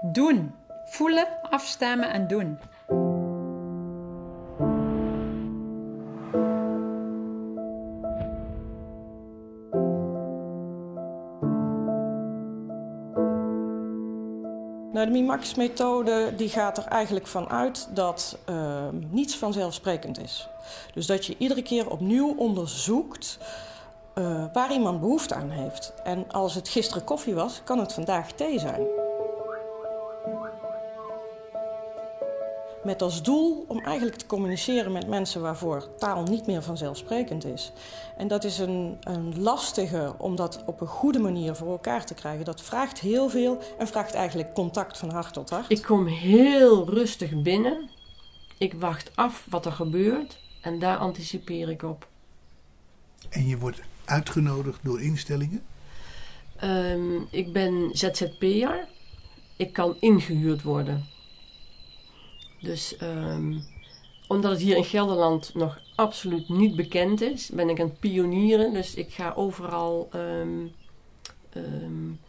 Doen. 0.02 0.54
Voelen, 0.86 1.26
afstemmen 1.50 2.10
en 2.10 2.26
doen. 2.26 2.58
Nou, 14.92 15.08
de 15.08 15.12
Mimax-methode 15.12 16.32
die 16.36 16.48
gaat 16.48 16.78
er 16.78 16.84
eigenlijk 16.84 17.26
van 17.26 17.48
uit 17.48 17.88
dat 17.94 18.38
uh, 18.50 18.56
niets 19.10 19.36
vanzelfsprekend 19.36 20.20
is. 20.20 20.48
Dus 20.94 21.06
dat 21.06 21.26
je 21.26 21.34
iedere 21.38 21.62
keer 21.62 21.90
opnieuw 21.90 22.34
onderzoekt 22.36 23.38
uh, 24.14 24.44
waar 24.52 24.72
iemand 24.72 25.00
behoefte 25.00 25.34
aan 25.34 25.50
heeft. 25.50 25.92
En 26.04 26.32
als 26.32 26.54
het 26.54 26.68
gisteren 26.68 27.04
koffie 27.04 27.34
was, 27.34 27.60
kan 27.64 27.78
het 27.78 27.92
vandaag 27.92 28.32
thee 28.32 28.58
zijn. 28.58 29.05
Met 32.86 33.02
als 33.02 33.22
doel 33.22 33.64
om 33.68 33.80
eigenlijk 33.80 34.16
te 34.16 34.26
communiceren 34.26 34.92
met 34.92 35.08
mensen 35.08 35.40
waarvoor 35.40 35.96
taal 35.98 36.22
niet 36.22 36.46
meer 36.46 36.62
vanzelfsprekend 36.62 37.44
is. 37.44 37.72
En 38.16 38.28
dat 38.28 38.44
is 38.44 38.58
een, 38.58 38.96
een 39.00 39.40
lastige 39.40 40.14
om 40.18 40.36
dat 40.36 40.62
op 40.66 40.80
een 40.80 40.86
goede 40.86 41.18
manier 41.18 41.54
voor 41.54 41.70
elkaar 41.70 42.04
te 42.04 42.14
krijgen. 42.14 42.44
Dat 42.44 42.62
vraagt 42.62 43.00
heel 43.00 43.28
veel 43.28 43.58
en 43.78 43.86
vraagt 43.86 44.14
eigenlijk 44.14 44.54
contact 44.54 44.98
van 44.98 45.10
hart 45.10 45.32
tot 45.32 45.50
hart. 45.50 45.70
Ik 45.70 45.82
kom 45.82 46.06
heel 46.06 46.90
rustig 46.90 47.42
binnen. 47.42 47.90
Ik 48.58 48.74
wacht 48.74 49.10
af 49.14 49.46
wat 49.50 49.66
er 49.66 49.72
gebeurt 49.72 50.38
en 50.60 50.78
daar 50.78 50.96
anticipeer 50.96 51.68
ik 51.68 51.82
op. 51.82 52.08
En 53.28 53.46
je 53.46 53.58
wordt 53.58 53.80
uitgenodigd 54.04 54.78
door 54.82 55.02
instellingen? 55.02 55.62
Um, 56.64 57.26
ik 57.30 57.52
ben 57.52 57.90
ZZP'er. 57.92 58.88
Ik 59.56 59.72
kan 59.72 59.96
ingehuurd 60.00 60.62
worden. 60.62 61.14
Dus 62.60 62.96
um, 63.02 63.64
omdat 64.26 64.50
het 64.50 64.60
hier 64.60 64.76
in 64.76 64.84
Gelderland 64.84 65.54
nog 65.54 65.80
absoluut 65.94 66.48
niet 66.48 66.76
bekend 66.76 67.20
is, 67.20 67.48
ben 67.48 67.68
ik 67.68 67.80
aan 67.80 67.86
het 67.86 68.00
pionieren. 68.00 68.72
Dus 68.72 68.94
ik 68.94 69.12
ga 69.12 69.32
overal 69.36 70.08
um, 70.14 70.72
um, 71.54 72.20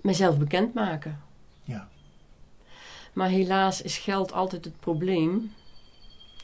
mezelf 0.00 0.38
bekendmaken. 0.38 1.22
Ja. 1.64 1.88
Maar 3.12 3.28
helaas 3.28 3.82
is 3.82 3.98
geld 3.98 4.32
altijd 4.32 4.64
het 4.64 4.80
probleem. 4.80 5.52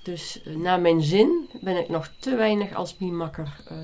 Dus 0.03 0.41
uh, 0.47 0.57
naar 0.57 0.81
mijn 0.81 1.03
zin 1.03 1.49
ben 1.61 1.77
ik 1.77 1.89
nog 1.89 2.11
te 2.19 2.37
weinig 2.37 2.75
als 2.75 2.97
biemakker 2.97 3.57
uh, 3.73 3.79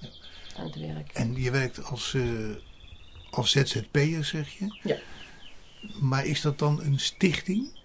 ja. 0.00 0.08
aan 0.56 0.64
het 0.64 0.76
werk. 0.76 1.10
En 1.12 1.34
je 1.34 1.50
werkt 1.50 1.84
als, 1.84 2.12
uh, 2.12 2.56
als 3.30 3.50
ZZP'er, 3.50 4.24
zeg 4.24 4.58
je? 4.58 4.78
Ja. 4.82 4.96
Maar 6.00 6.26
is 6.26 6.40
dat 6.40 6.58
dan 6.58 6.82
een 6.82 6.98
stichting? 6.98 7.78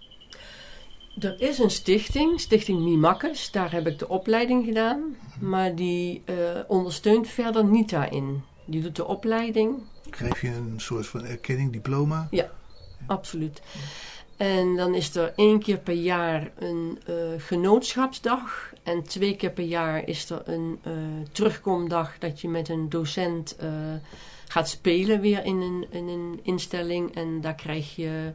Er 1.20 1.40
is 1.40 1.58
een 1.58 1.70
stichting, 1.70 2.40
Stichting 2.40 2.80
Mimakkes. 2.80 3.50
Daar 3.50 3.72
heb 3.72 3.86
ik 3.86 3.98
de 3.98 4.08
opleiding 4.08 4.64
gedaan. 4.64 5.16
Maar 5.40 5.74
die 5.74 6.22
uh, 6.24 6.36
ondersteunt 6.66 7.28
verder 7.28 7.64
niet 7.64 7.90
daarin. 7.90 8.42
Die 8.64 8.82
doet 8.82 8.96
de 8.96 9.06
opleiding. 9.06 9.82
Krijg 10.10 10.40
je 10.40 10.48
een 10.48 10.74
soort 10.76 11.06
van 11.06 11.24
erkenning, 11.24 11.72
diploma? 11.72 12.28
Ja, 12.30 12.50
absoluut. 13.06 13.62
En 14.36 14.76
dan 14.76 14.94
is 14.94 15.16
er 15.16 15.32
één 15.36 15.58
keer 15.58 15.78
per 15.78 15.94
jaar 15.94 16.50
een 16.58 16.98
uh, 17.08 17.14
genootschapsdag. 17.38 18.72
En 18.82 19.02
twee 19.02 19.36
keer 19.36 19.50
per 19.50 19.64
jaar 19.64 20.08
is 20.08 20.30
er 20.30 20.42
een 20.44 20.78
uh, 20.86 20.92
terugkomdag 21.32 22.18
dat 22.18 22.40
je 22.40 22.48
met 22.48 22.68
een 22.68 22.88
docent 22.88 23.56
gaat 24.48 24.68
spelen 24.68 25.20
weer 25.20 25.44
in 25.44 25.60
een, 25.60 25.86
in 25.90 26.08
een 26.08 26.40
instelling. 26.42 27.14
En 27.14 27.40
daar 27.40 27.54
krijg 27.54 27.96
je 27.96 28.32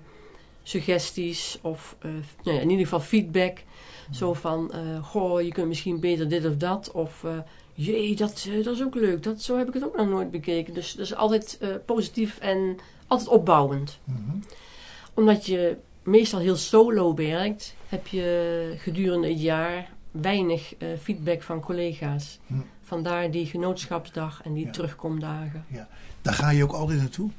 suggesties 0.63 1.59
of 1.61 1.95
uh, 2.05 2.11
nou 2.43 2.55
ja, 2.55 2.61
in 2.61 2.69
ieder 2.69 2.85
geval 2.85 2.99
feedback. 2.99 3.57
Mm. 4.07 4.13
Zo 4.13 4.33
van, 4.33 4.71
uh, 4.75 5.03
goh, 5.03 5.41
je 5.41 5.51
kunt 5.51 5.67
misschien 5.67 5.99
beter 5.99 6.29
dit 6.29 6.45
of 6.45 6.55
dat. 6.57 6.91
Of, 6.91 7.23
uh, 7.23 7.37
jee, 7.73 8.15
dat, 8.15 8.47
dat 8.63 8.75
is 8.75 8.83
ook 8.83 8.95
leuk. 8.95 9.23
Dat, 9.23 9.41
zo 9.41 9.57
heb 9.57 9.67
ik 9.67 9.73
het 9.73 9.83
ook 9.83 9.97
nog 9.97 10.07
nooit 10.07 10.31
bekeken. 10.31 10.73
Dus 10.73 10.93
dat 10.93 11.05
is 11.05 11.15
altijd 11.15 11.59
positief 11.85 12.37
en 12.39 12.77
altijd 13.07 13.29
opbouwend. 13.29 13.99
Mm 14.03 14.15
-hmm. 14.15 14.43
Omdat 15.13 15.45
je 15.45 15.77
meestal 16.03 16.39
heel 16.39 16.55
solo 16.55 17.13
werkt, 17.13 17.75
heb 17.87 18.07
je 18.07 18.73
gedurende 18.77 19.27
het 19.27 19.41
jaar 19.41 19.89
weinig 20.11 20.73
feedback 21.01 21.41
van 21.41 21.59
collega's. 21.59 22.39
Mm. 22.47 22.65
Vandaar 22.81 23.31
die 23.31 23.45
genootschapsdag 23.45 24.41
en 24.43 24.53
die 24.53 24.65
ja. 24.65 24.71
terugkomdagen. 24.71 25.65
Ja. 25.67 25.87
Daar 26.21 26.33
ga 26.33 26.49
je 26.49 26.63
ook 26.63 26.71
altijd 26.73 26.99
naartoe? 26.99 27.29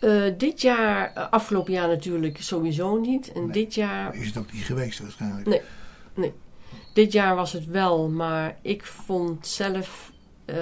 Uh, 0.00 0.32
dit 0.38 0.60
jaar, 0.60 1.12
uh, 1.16 1.30
afgelopen 1.30 1.72
jaar 1.72 1.88
natuurlijk 1.88 2.42
sowieso 2.42 2.96
niet. 2.96 3.32
En 3.32 3.42
nee. 3.42 3.52
dit 3.52 3.74
jaar. 3.74 4.14
Is 4.14 4.26
het 4.26 4.36
ook 4.36 4.52
niet 4.52 4.64
geweest 4.64 4.98
waarschijnlijk? 4.98 5.46
Nee, 5.46 5.60
nee. 6.14 6.32
Dit 6.92 7.12
jaar 7.12 7.34
was 7.34 7.52
het 7.52 7.66
wel, 7.66 8.08
maar 8.08 8.58
ik 8.62 8.84
vond 8.84 9.46
zelf. 9.46 10.12
Uh, 10.46 10.56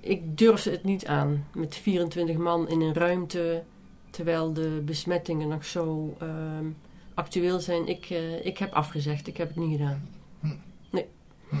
ik 0.00 0.38
durfde 0.38 0.70
het 0.70 0.84
niet 0.84 1.06
aan. 1.06 1.46
Met 1.54 1.76
24 1.76 2.36
man 2.36 2.68
in 2.68 2.80
een 2.80 2.94
ruimte. 2.94 3.62
Terwijl 4.10 4.52
de 4.52 4.82
besmettingen 4.84 5.48
nog 5.48 5.64
zo 5.64 6.16
ehm, 6.18 6.66
actueel 7.14 7.60
zijn. 7.60 7.88
Ik, 7.88 8.10
eh, 8.10 8.46
ik 8.46 8.58
heb 8.58 8.72
afgezegd. 8.72 9.26
Ik 9.26 9.36
heb 9.36 9.48
het 9.48 9.56
niet 9.56 9.78
gedaan. 9.78 10.08
Hm. 10.40 10.54
Nee. 10.90 11.06
Hm. 11.48 11.56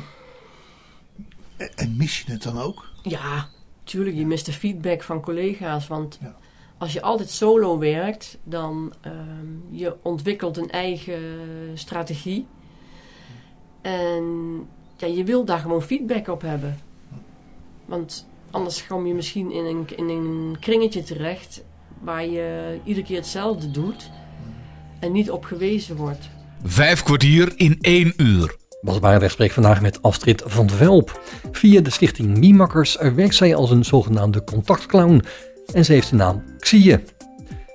En 1.74 1.96
mis 1.96 2.20
je 2.20 2.32
het 2.32 2.42
dan 2.42 2.58
ook? 2.58 2.88
Ja, 3.02 3.48
tuurlijk. 3.84 4.16
Je 4.16 4.26
mist 4.26 4.46
de 4.46 4.52
feedback 4.52 5.02
van 5.02 5.20
collega's. 5.20 5.86
Want. 5.86 6.18
Ja 6.22 6.36
als 6.78 6.92
je 6.92 7.02
altijd 7.02 7.30
solo 7.30 7.78
werkt, 7.78 8.38
dan 8.44 8.92
um, 9.06 9.64
je 9.70 9.96
ontwikkelt 10.02 10.56
een 10.56 10.70
eigen 10.70 11.22
strategie. 11.74 12.46
En 13.80 14.24
ja, 14.96 15.06
je 15.06 15.24
wil 15.24 15.44
daar 15.44 15.58
gewoon 15.58 15.82
feedback 15.82 16.28
op 16.28 16.42
hebben. 16.42 16.78
Want 17.84 18.28
anders 18.50 18.86
kom 18.86 19.06
je 19.06 19.14
misschien 19.14 19.52
in 19.52 19.64
een, 19.64 19.86
in 19.96 20.08
een 20.08 20.56
kringetje 20.60 21.02
terecht 21.02 21.64
waar 22.00 22.26
je 22.26 22.78
iedere 22.84 23.06
keer 23.06 23.16
hetzelfde 23.16 23.70
doet 23.70 24.10
en 25.00 25.12
niet 25.12 25.30
op 25.30 25.44
gewezen 25.44 25.96
wordt. 25.96 26.28
Vijf 26.64 27.02
kwartier 27.02 27.52
in 27.56 27.78
één 27.80 28.12
uur. 28.16 28.56
Bas 28.80 28.98
Barendrecht 28.98 29.32
spreekt 29.32 29.54
vandaag 29.54 29.80
met 29.80 30.02
Astrid 30.02 30.42
van 30.46 30.70
Velp. 30.70 31.20
Via 31.52 31.80
de 31.80 31.90
stichting 31.90 32.38
Miemakkers 32.38 32.96
werkt 32.96 33.34
zij 33.34 33.54
als 33.54 33.70
een 33.70 33.84
zogenaamde 33.84 34.44
contactclown 34.44 35.22
en 35.74 35.84
ze 35.84 35.92
heeft 35.92 36.10
de 36.10 36.16
naam 36.16 36.42
Xie. 36.58 36.96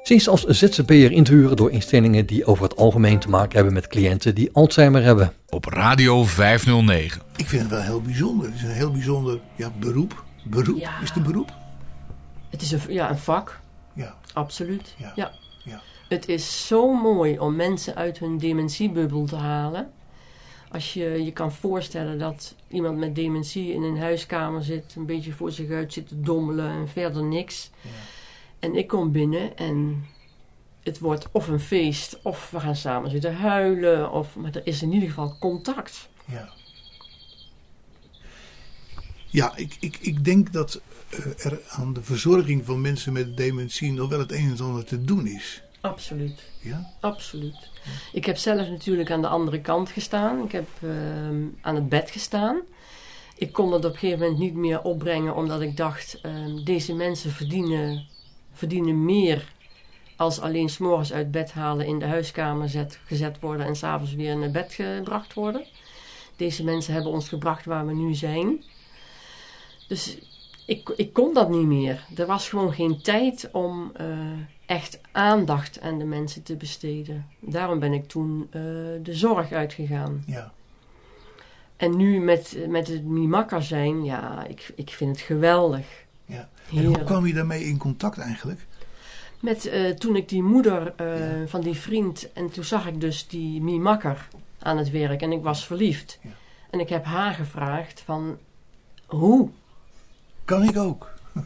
Ze 0.03 0.13
is 0.13 0.27
als 0.27 0.43
ZZP'er 0.43 1.11
in 1.11 1.23
te 1.23 1.31
huren 1.33 1.55
door 1.55 1.71
instellingen 1.71 2.25
die 2.25 2.45
over 2.45 2.63
het 2.63 2.75
algemeen 2.75 3.19
te 3.19 3.29
maken 3.29 3.55
hebben 3.55 3.73
met 3.73 3.87
cliënten 3.87 4.35
die 4.35 4.49
Alzheimer 4.53 5.03
hebben. 5.03 5.33
Op 5.49 5.65
Radio 5.65 6.23
509. 6.23 7.21
Ik 7.35 7.47
vind 7.47 7.61
het 7.61 7.71
wel 7.71 7.81
heel 7.81 8.01
bijzonder. 8.01 8.45
Het 8.45 8.55
is 8.55 8.61
een 8.61 8.69
heel 8.69 8.91
bijzonder 8.91 9.39
ja, 9.55 9.71
beroep. 9.79 10.23
Beroep? 10.43 10.79
Ja. 10.79 11.01
Is 11.01 11.07
het 11.07 11.17
een 11.17 11.23
beroep? 11.23 11.53
Het 12.49 12.61
is 12.61 12.71
een, 12.71 12.79
ja, 12.87 13.09
een 13.09 13.17
vak, 13.17 13.59
Ja. 13.93 14.15
absoluut. 14.33 14.95
Ja. 14.97 15.11
Ja. 15.15 15.31
Ja. 15.63 15.81
Het 16.09 16.29
is 16.29 16.67
zo 16.67 16.93
mooi 16.93 17.39
om 17.39 17.55
mensen 17.55 17.95
uit 17.95 18.19
hun 18.19 18.37
dementiebubbel 18.37 19.25
te 19.25 19.35
halen. 19.35 19.87
Als 20.73 20.93
je 20.93 21.23
je 21.23 21.31
kan 21.31 21.51
voorstellen 21.51 22.19
dat 22.19 22.55
iemand 22.67 22.97
met 22.97 23.15
dementie 23.15 23.73
in 23.73 23.83
een 23.83 23.97
huiskamer 23.97 24.63
zit, 24.63 24.95
een 24.95 25.05
beetje 25.05 25.31
voor 25.31 25.51
zich 25.51 25.69
uit 25.69 25.93
zit 25.93 26.07
te 26.07 26.21
dommelen 26.21 26.69
en 26.69 26.87
verder 26.87 27.23
niks. 27.23 27.69
Ja. 27.81 27.89
En 28.59 28.75
ik 28.75 28.87
kom 28.87 29.11
binnen 29.11 29.57
en 29.57 30.05
het 30.83 30.99
wordt 30.99 31.27
of 31.31 31.47
een 31.47 31.59
feest, 31.59 32.19
of 32.23 32.49
we 32.51 32.59
gaan 32.59 32.75
samen 32.75 33.09
zitten 33.09 33.35
huilen, 33.35 34.11
of, 34.11 34.35
maar 34.35 34.55
er 34.55 34.67
is 34.67 34.81
in 34.81 34.91
ieder 34.91 35.09
geval 35.09 35.37
contact. 35.39 36.09
Ja. 36.25 36.49
Ja, 39.29 39.55
ik, 39.55 39.77
ik, 39.79 39.97
ik 40.01 40.25
denk 40.25 40.53
dat 40.53 40.81
eh, 41.09 41.45
er 41.45 41.61
aan 41.69 41.93
de 41.93 42.03
verzorging 42.03 42.65
van 42.65 42.81
mensen 42.81 43.13
met 43.13 43.37
dementie 43.37 43.91
nog 43.91 44.09
wel 44.09 44.19
het 44.19 44.31
een 44.31 44.55
en 44.57 44.65
ander 44.65 44.85
te 44.85 45.03
doen 45.03 45.27
is. 45.27 45.63
Absoluut. 45.83 46.43
Ja? 46.59 46.89
Absoluut. 46.99 47.69
Ik 48.11 48.25
heb 48.25 48.37
zelf 48.37 48.69
natuurlijk 48.69 49.11
aan 49.11 49.21
de 49.21 49.27
andere 49.27 49.61
kant 49.61 49.89
gestaan. 49.89 50.43
Ik 50.43 50.51
heb 50.51 50.67
ehm, 50.81 51.45
aan 51.61 51.75
het 51.75 51.89
bed 51.89 52.11
gestaan. 52.11 52.61
Ik 53.35 53.51
kon 53.51 53.69
dat 53.71 53.85
op 53.85 53.91
een 53.91 53.97
gegeven 53.97 54.19
moment 54.19 54.39
niet 54.39 54.53
meer 54.53 54.81
opbrengen, 54.81 55.35
omdat 55.35 55.61
ik 55.61 55.77
dacht: 55.77 56.19
ehm, 56.21 56.63
deze 56.63 56.93
mensen 56.93 57.31
verdienen, 57.31 58.05
verdienen 58.53 59.05
meer 59.05 59.51
als 60.15 60.39
alleen 60.39 60.69
s'morgens 60.69 61.13
uit 61.13 61.31
bed 61.31 61.51
halen, 61.51 61.85
in 61.85 61.99
de 61.99 62.05
huiskamer 62.05 62.69
zet, 62.69 62.99
gezet 63.05 63.39
worden 63.39 63.65
en 63.65 63.75
s'avonds 63.75 64.13
weer 64.13 64.37
naar 64.37 64.51
bed 64.51 64.73
gebracht 64.73 65.33
worden. 65.33 65.65
Deze 66.35 66.63
mensen 66.63 66.93
hebben 66.93 67.11
ons 67.11 67.29
gebracht 67.29 67.65
waar 67.65 67.85
we 67.85 67.93
nu 67.93 68.13
zijn. 68.13 68.63
Dus 69.87 70.17
ik, 70.65 70.89
ik 70.95 71.13
kon 71.13 71.33
dat 71.33 71.49
niet 71.49 71.65
meer. 71.65 72.05
Er 72.15 72.25
was 72.25 72.49
gewoon 72.49 72.73
geen 72.73 73.01
tijd 73.01 73.49
om 73.51 73.91
eh, 73.95 74.07
echt 74.65 74.99
aandacht 75.11 75.81
aan 75.81 75.97
de 75.97 76.05
mensen 76.05 76.43
te 76.43 76.55
besteden. 76.55 77.25
Daarom 77.39 77.79
ben 77.79 77.93
ik 77.93 78.07
toen 78.07 78.47
eh, 78.51 78.61
de 79.03 79.13
zorg 79.13 79.51
uitgegaan. 79.51 80.23
Ja. 80.27 80.51
En 81.77 81.97
nu 81.97 82.19
met, 82.19 82.57
met 82.67 82.87
het 82.87 83.03
Mimakker 83.05 83.63
zijn, 83.63 84.03
ja, 84.03 84.45
ik, 84.45 84.71
ik 84.75 84.89
vind 84.89 85.11
het 85.15 85.25
geweldig. 85.25 85.85
ja. 86.25 86.49
En 86.75 86.85
hoe 86.85 87.03
kwam 87.03 87.27
je 87.27 87.33
daarmee 87.33 87.63
in 87.63 87.77
contact 87.77 88.17
eigenlijk? 88.17 88.65
Met, 89.39 89.65
eh, 89.65 89.89
toen 89.89 90.15
ik 90.15 90.29
die 90.29 90.43
moeder 90.43 90.93
Ja. 90.97 91.47
van 91.47 91.61
die 91.61 91.73
vriend, 91.75 92.31
en 92.33 92.49
toen 92.49 92.63
zag 92.63 92.87
ik 92.87 93.01
dus 93.01 93.27
die 93.27 93.61
Mimakker 93.61 94.27
aan 94.59 94.77
het 94.77 94.89
werk 94.91 95.21
en 95.21 95.31
ik 95.31 95.41
was 95.43 95.65
verliefd. 95.65 96.19
Ja. 96.21 96.29
En 96.69 96.79
ik 96.79 96.89
heb 96.89 97.05
haar 97.05 97.33
gevraagd 97.33 98.01
van, 98.05 98.37
hoe? 99.05 99.49
Kan 100.45 100.63
ik 100.63 100.77
ook? 100.77 101.11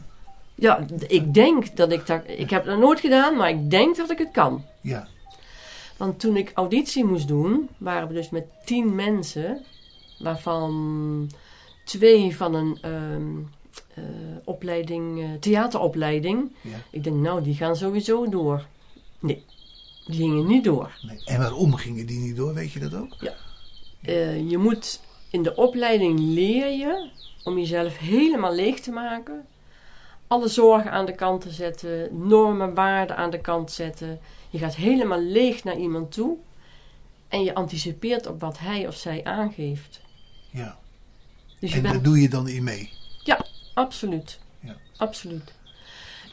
Ja, 0.60 0.86
ik 1.06 1.34
denk 1.34 1.76
dat 1.76 1.92
ik 1.92 2.06
dat, 2.06 2.22
ik 2.26 2.50
heb 2.50 2.64
dat 2.64 2.78
nooit 2.78 3.00
gedaan, 3.00 3.36
maar 3.36 3.48
ik 3.48 3.70
denk 3.70 3.96
dat 3.96 4.10
ik 4.10 4.18
het 4.18 4.30
kan. 4.30 4.64
Ja. 4.80 5.08
Want 5.96 6.20
toen 6.20 6.36
ik 6.36 6.50
auditie 6.54 7.04
moest 7.04 7.28
doen, 7.28 7.68
waren 7.78 8.08
we 8.08 8.14
dus 8.14 8.30
met 8.30 8.44
tien 8.64 8.94
mensen, 8.94 9.64
waarvan 10.18 11.30
twee 11.84 12.36
van 12.36 12.54
een 12.54 12.78
ehm, 12.80 13.36
eh, 13.94 14.04
opleiding, 14.44 15.22
eh, 15.22 15.28
theateropleiding. 15.40 16.52
ja. 16.60 16.76
Ik 16.90 17.04
denk, 17.04 17.16
nou, 17.16 17.42
die 17.42 17.54
gaan 17.54 17.76
sowieso 17.76 18.28
door. 18.28 18.66
Nee, 19.18 19.44
die 20.06 20.16
gingen 20.16 20.46
niet 20.46 20.64
door. 20.64 20.98
Nee. 21.02 21.20
En 21.24 21.38
waarom 21.38 21.74
gingen 21.74 22.06
die 22.06 22.18
niet 22.18 22.36
door? 22.36 22.54
Weet 22.54 22.72
je 22.72 22.80
dat 22.80 22.94
ook? 22.94 23.16
Eh, 24.00 24.50
je 24.50 24.58
moet 24.58 25.00
in 25.30 25.42
de 25.42 25.54
opleiding 25.56 26.18
leer 26.20 26.70
je 26.70 27.10
om 27.44 27.58
jezelf 27.58 27.98
helemaal 27.98 28.54
leeg 28.54 28.80
te 28.80 28.90
maken. 28.90 29.46
Alle 30.26 30.48
zorgen 30.48 30.90
aan 30.90 31.06
de 31.06 31.14
kant 31.14 31.40
te 31.40 31.50
zetten, 31.50 32.08
normen, 32.28 32.74
waarden 32.74 33.16
aan 33.16 33.30
de 33.30 33.40
kant 33.40 33.72
zetten. 33.72 34.20
Je 34.50 34.58
gaat 34.58 34.74
helemaal 34.74 35.20
leeg 35.20 35.64
naar 35.64 35.76
iemand 35.76 36.12
toe 36.12 36.36
en 37.28 37.44
je 37.44 37.54
anticipeert 37.54 38.26
op 38.26 38.40
wat 38.40 38.58
hij 38.58 38.86
of 38.86 38.94
zij 38.94 39.24
aangeeft. 39.24 40.00
Ja. 40.50 40.78
Dus 41.60 41.70
je 41.70 41.76
En 41.76 41.82
daar 41.82 41.92
bent 41.92 42.04
doe 42.04 42.20
je 42.20 42.28
dan 42.28 42.48
in 42.48 42.64
mee? 42.64 42.90
absoluut, 43.74 44.38
Ja. 44.60 44.76
absoluut. 44.96 45.52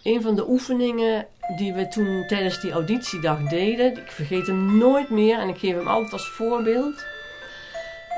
Een 0.03 0.21
van 0.21 0.35
de 0.35 0.49
oefeningen 0.49 1.27
die 1.57 1.73
we 1.73 1.87
toen 1.87 2.23
tijdens 2.27 2.61
die 2.61 2.71
auditiedag 2.71 3.41
deden, 3.49 3.97
ik 3.97 4.11
vergeet 4.11 4.47
hem 4.47 4.77
nooit 4.77 5.09
meer 5.09 5.39
en 5.39 5.49
ik 5.49 5.57
geef 5.57 5.75
hem 5.75 5.87
altijd 5.87 6.13
als 6.13 6.27
voorbeeld. 6.29 7.05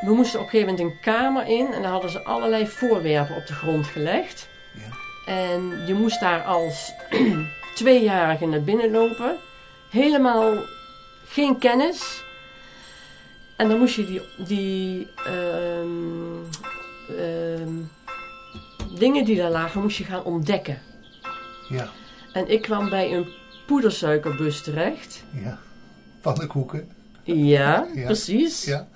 We 0.02 0.14
moesten 0.14 0.40
op 0.40 0.46
een 0.46 0.52
gegeven 0.52 0.74
moment 0.74 0.94
een 0.94 1.00
kamer 1.02 1.48
in 1.48 1.74
en 1.74 1.82
daar 1.82 1.92
hadden 1.92 2.12
ze 2.12 2.24
allerlei 2.24 2.68
voorwerpen 2.68 3.36
op 3.36 3.48
de 3.48 3.54
grond 3.54 3.86
gelegd. 3.88 4.48
Ja. 4.74 4.96
En 5.34 5.84
je 5.88 5.94
moest 5.94 6.20
daar 6.20 6.44
als 6.44 6.92
tweejarige 7.76 8.46
naar 8.46 8.62
binnen 8.62 8.92
lopen. 8.92 9.36
Helemaal 9.90 10.54
geen 11.28 11.58
kennis. 11.58 12.24
En 13.56 13.70
dan 13.70 13.78
moest 13.80 13.96
je 13.96 14.06
die, 14.06 14.22
die 14.48 15.08
ehm, 15.26 15.88
ehm, 17.18 17.74
dingen 19.00 19.26
die 19.26 19.36
daar 19.36 19.52
lagen, 19.52 19.82
moest 19.82 19.98
je 19.98 20.04
gaan 20.04 20.24
ontdekken. 20.24 20.82
Ja. 21.70 21.90
En 22.34 22.48
ik 22.50 22.62
kwam 22.62 22.90
bij 22.90 23.14
een 23.14 23.28
poedersuikerbus 23.68 24.62
terecht. 24.62 25.24
Ja. 25.32 25.60
Pannenkoeken? 26.22 26.90
Ja, 27.24 27.88
Ja. 27.94 28.06
precies. 28.06 28.64
Ja. 28.66 28.88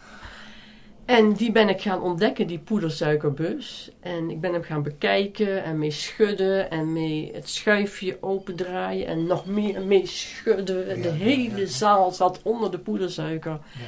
En 1.11 1.33
die 1.33 1.51
ben 1.51 1.69
ik 1.69 1.81
gaan 1.81 2.01
ontdekken, 2.01 2.47
die 2.47 2.59
poedersuikerbus. 2.59 3.91
En 3.99 4.29
ik 4.29 4.41
ben 4.41 4.53
hem 4.53 4.63
gaan 4.63 4.83
bekijken 4.83 5.63
en 5.63 5.77
mee 5.77 5.91
schudden 5.91 6.69
en 6.69 6.93
mee 6.93 7.31
het 7.33 7.49
schuifje 7.49 8.17
opendraaien 8.21 9.07
en 9.07 9.25
nog 9.25 9.45
meer 9.45 9.81
mee 9.81 10.05
schudden. 10.05 10.87
Ja, 10.87 11.01
de 11.01 11.09
hele 11.09 11.59
ja. 11.59 11.65
zaal 11.65 12.11
zat 12.11 12.39
onder 12.43 12.71
de 12.71 12.79
poedersuiker. 12.79 13.51
Ja. 13.51 13.85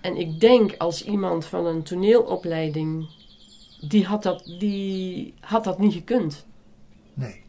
En 0.00 0.16
ik 0.16 0.40
denk 0.40 0.74
als 0.78 1.04
iemand 1.04 1.44
van 1.44 1.66
een 1.66 1.82
toneelopleiding, 1.82 3.08
die 3.80 4.04
had 4.04 4.22
dat, 4.22 4.44
die 4.58 5.34
had 5.40 5.64
dat 5.64 5.78
niet 5.78 5.92
gekund. 5.92 6.46
Nee. 7.14 7.42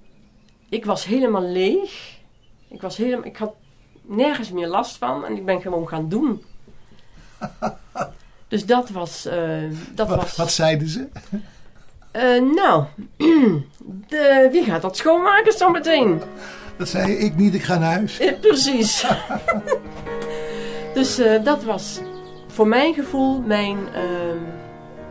Ik 0.69 0.85
was 0.85 1.05
helemaal 1.05 1.49
leeg. 1.49 2.19
Ik, 2.67 2.81
was 2.81 2.97
helemaal, 2.97 3.25
ik 3.25 3.37
had 3.37 3.53
nergens 4.01 4.51
meer 4.51 4.67
last 4.67 4.97
van 4.97 5.25
en 5.25 5.37
ik 5.37 5.45
ben 5.45 5.61
gewoon 5.61 5.87
gaan 5.87 6.09
doen. 6.09 6.43
Dus 8.47 8.65
dat 8.65 8.89
was. 8.89 9.25
eh, 9.25 9.37
dat 9.95 10.07
Wat, 10.07 10.17
was 10.21 10.35
wat 10.35 10.51
zeiden 10.51 10.87
ze? 10.87 11.07
eh, 12.11 12.41
nou, 12.55 12.83
de, 14.07 14.49
wie 14.51 14.63
gaat 14.63 14.81
dat 14.81 14.97
schoonmaken 14.97 15.51
zo 15.53 15.69
meteen? 15.69 16.21
Dat 16.77 16.87
zei 16.89 17.13
ik 17.13 17.35
niet, 17.35 17.53
ik 17.53 17.63
ga 17.63 17.77
naar 17.77 17.91
huis. 17.93 18.19
Precies. 18.41 19.05
dus 20.93 21.17
eh, 21.19 21.43
dat 21.43 21.63
was 21.63 21.99
voor 22.47 22.67
mijn 22.67 22.93
gevoel 22.93 23.41
mijn, 23.41 23.77
ehm, 23.93 24.37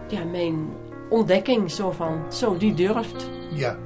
ja, 0.08 0.24
mijn 0.24 0.68
ontdekking. 1.10 1.70
Zo 1.70 1.90
van, 1.90 2.20
zo 2.32 2.56
die 2.56 2.74
durft. 2.74 3.30
Ja. 3.54 3.76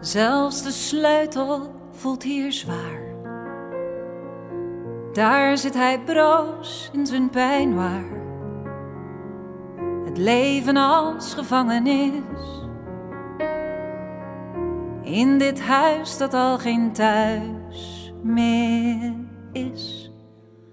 Zelfs 0.00 0.62
de 0.62 0.70
sleutel 0.70 1.74
voelt 1.92 2.22
hier 2.22 2.52
zwaar. 2.52 3.00
Daar 5.12 5.58
zit 5.58 5.74
hij 5.74 6.00
broos 6.04 6.90
in 6.92 7.06
zijn 7.06 7.30
pijnwaar. 7.30 8.04
Het 10.10 10.18
leven 10.18 10.76
als 10.76 11.34
gevangenis. 11.34 12.22
In 15.02 15.38
dit 15.38 15.60
huis 15.60 16.18
dat 16.18 16.34
al 16.34 16.58
geen 16.58 16.92
thuis 16.92 18.12
meer 18.22 19.14
is. 19.52 20.10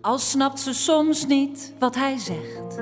Al 0.01 0.17
snapt 0.17 0.59
ze 0.59 0.73
soms 0.73 1.27
niet 1.27 1.73
wat 1.79 1.95
hij 1.95 2.17
zegt. 2.17 2.73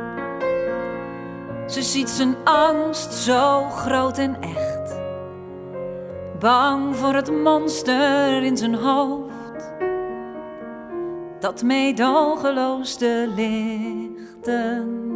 Ze 1.68 1.82
ziet 1.82 2.10
zijn 2.10 2.36
angst 2.44 3.14
zo 3.14 3.62
groot 3.70 4.18
en 4.18 4.42
echt. 4.42 5.00
Bang 6.40 6.96
voor 6.96 7.14
het 7.14 7.32
monster 7.44 8.44
in 8.44 8.58
zijn 8.58 8.76
hoofd. 8.76 9.74
Dat 11.40 11.64
meedogenloos 11.64 12.98
de 12.98 13.34
lichten. 13.36 15.15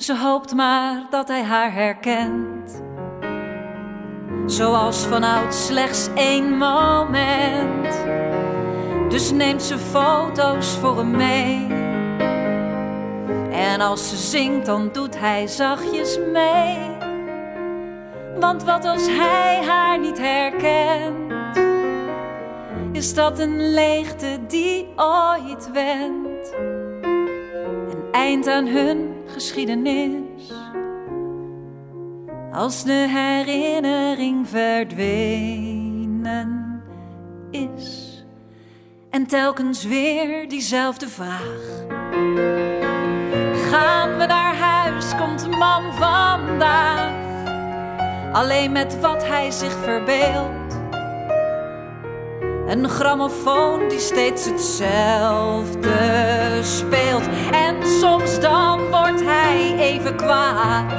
Ze 0.00 0.16
hoopt 0.16 0.54
maar 0.54 1.06
dat 1.10 1.28
hij 1.28 1.42
haar 1.42 1.72
herkent. 1.72 2.82
Zoals 4.46 5.06
vanuit 5.06 5.54
slechts 5.54 6.08
één 6.14 6.58
moment. 6.58 8.04
Dus 9.08 9.30
neemt 9.30 9.62
ze 9.62 9.78
foto's 9.78 10.76
voor 10.76 10.96
hem 10.96 11.10
mee. 11.10 11.66
En 13.50 13.80
als 13.80 14.08
ze 14.08 14.16
zingt, 14.16 14.66
dan 14.66 14.88
doet 14.92 15.18
hij 15.18 15.46
zachtjes 15.46 16.18
mee. 16.32 16.78
Want 18.38 18.64
wat 18.64 18.84
als 18.84 19.06
hij 19.06 19.64
haar 19.66 19.98
niet 19.98 20.18
herkent? 20.18 21.58
is 22.92 23.14
dat 23.14 23.38
een 23.38 23.72
leegte 23.72 24.38
die 24.46 24.88
ooit 24.96 25.70
wendt. 25.72 26.54
Een 27.92 28.04
eind 28.12 28.46
aan 28.46 28.66
hun 28.66 29.09
Als 32.52 32.84
de 32.84 33.06
herinnering 33.08 34.48
verdwenen 34.48 35.90
is. 37.50 38.08
En 39.10 39.26
telkens 39.26 39.84
weer 39.84 40.48
diezelfde 40.48 41.08
vraag. 41.08 41.84
Gaan 43.70 44.18
we 44.18 44.26
naar 44.26 44.56
huis, 44.56 45.16
komt 45.16 45.40
de 45.40 45.48
man 45.48 45.94
vandaag. 45.94 47.12
Alleen 48.32 48.72
met 48.72 49.00
wat 49.00 49.26
hij 49.26 49.50
zich 49.50 49.72
verbeeldt. 49.72 50.59
Een 52.70 52.88
grammofoon 52.88 53.88
die 53.88 53.98
steeds 53.98 54.44
hetzelfde 54.44 55.98
speelt. 56.62 57.22
En 57.52 57.86
soms 57.86 58.40
dan 58.40 58.90
wordt 58.90 59.24
hij 59.24 59.76
even 59.78 60.16
kwaad. 60.16 60.92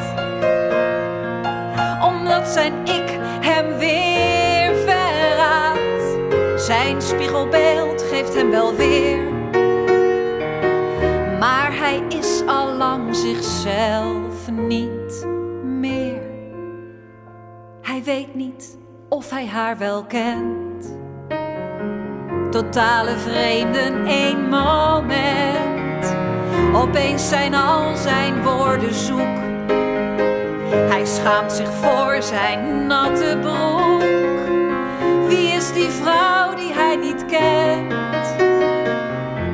Omdat 2.03 2.47
zijn 2.47 2.73
ik 2.85 3.19
hem 3.41 3.77
weer 3.77 4.75
verraadt. 4.75 6.61
Zijn 6.61 7.01
spiegelbeeld 7.01 8.01
geeft 8.01 8.33
hem 8.33 8.49
wel 8.49 8.75
weer. 8.75 9.19
Maar 11.39 11.77
hij 11.77 12.03
is 12.09 12.41
al 12.45 12.73
lang 12.73 13.15
zichzelf 13.15 14.51
niet 14.51 15.27
meer. 15.63 16.21
Hij 17.81 18.03
weet 18.03 18.35
niet 18.35 18.77
of 19.09 19.29
hij 19.29 19.47
haar 19.47 19.77
wel 19.77 20.05
kent. 20.05 21.00
Totale 22.51 23.17
vreemden, 23.17 24.05
één 24.05 24.49
moment. 24.49 26.15
Opeens 26.73 27.29
zijn 27.29 27.53
al 27.53 27.95
zijn 27.95 28.43
woorden 28.43 28.93
zoek. 28.93 29.37
Hij 30.89 31.05
schaamt 31.05 31.51
zich 31.51 31.73
voor 31.73 32.21
zijn 32.21 32.87
natte 32.87 33.37
broek. 33.41 34.01
Wie 35.27 35.47
is 35.47 35.73
die 35.73 35.89
vrouw 35.89 36.55
die 36.55 36.73
hij 36.73 36.95
niet 36.95 37.25
kent? 37.25 37.93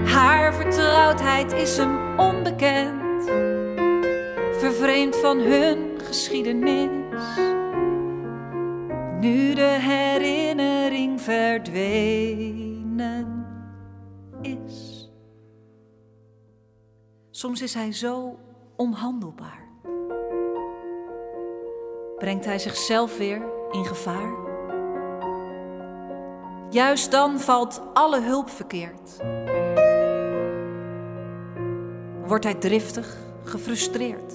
Haar 0.09 0.53
vertrouwdheid 0.53 1.53
is 1.53 1.77
hem 1.77 2.19
onbekend. 2.19 3.29
Vervreemd 4.59 5.15
van 5.15 5.37
hun 5.39 5.77
geschiedenis. 6.03 6.89
Nu 9.19 9.53
de 9.53 9.77
herinnering 9.79 11.21
is. 14.41 15.09
Soms 17.31 17.61
is 17.61 17.73
hij 17.73 17.93
zo 17.93 18.39
onhandelbaar. 18.75 19.67
Brengt 22.17 22.45
hij 22.45 22.59
zichzelf 22.59 23.17
weer 23.17 23.41
in 23.71 23.85
gevaar? 23.85 24.45
Juist 26.69 27.11
dan 27.11 27.39
valt 27.39 27.81
alle 27.93 28.21
hulp 28.21 28.49
verkeerd. 28.49 29.17
Wordt 32.25 32.43
hij 32.43 32.55
driftig, 32.55 33.17
gefrustreerd. 33.43 34.33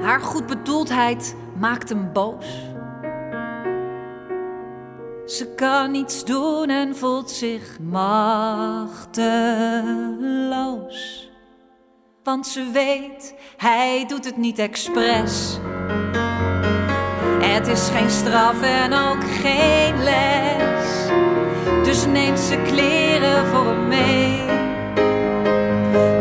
Haar 0.00 0.20
goedbedoeldheid 0.20 1.36
maakt 1.58 1.88
hem 1.88 2.12
boos. 2.12 2.71
Ze 5.32 5.46
kan 5.46 5.90
niets 5.90 6.24
doen 6.24 6.68
en 6.68 6.96
voelt 6.96 7.30
zich 7.30 7.78
machteloos. 7.80 9.10
Want 12.22 12.46
ze 12.46 12.70
weet, 12.72 13.34
hij 13.56 14.04
doet 14.08 14.24
het 14.24 14.36
niet 14.36 14.58
expres. 14.58 15.58
Het 17.40 17.66
is 17.66 17.88
geen 17.88 18.10
straf 18.10 18.62
en 18.62 18.92
ook 18.92 19.24
geen 19.24 20.02
les. 20.02 21.08
Dus 21.84 22.06
neemt 22.06 22.40
ze 22.40 22.62
kleren 22.62 23.46
voor 23.46 23.66
hem 23.66 23.88
mee. 23.88 24.40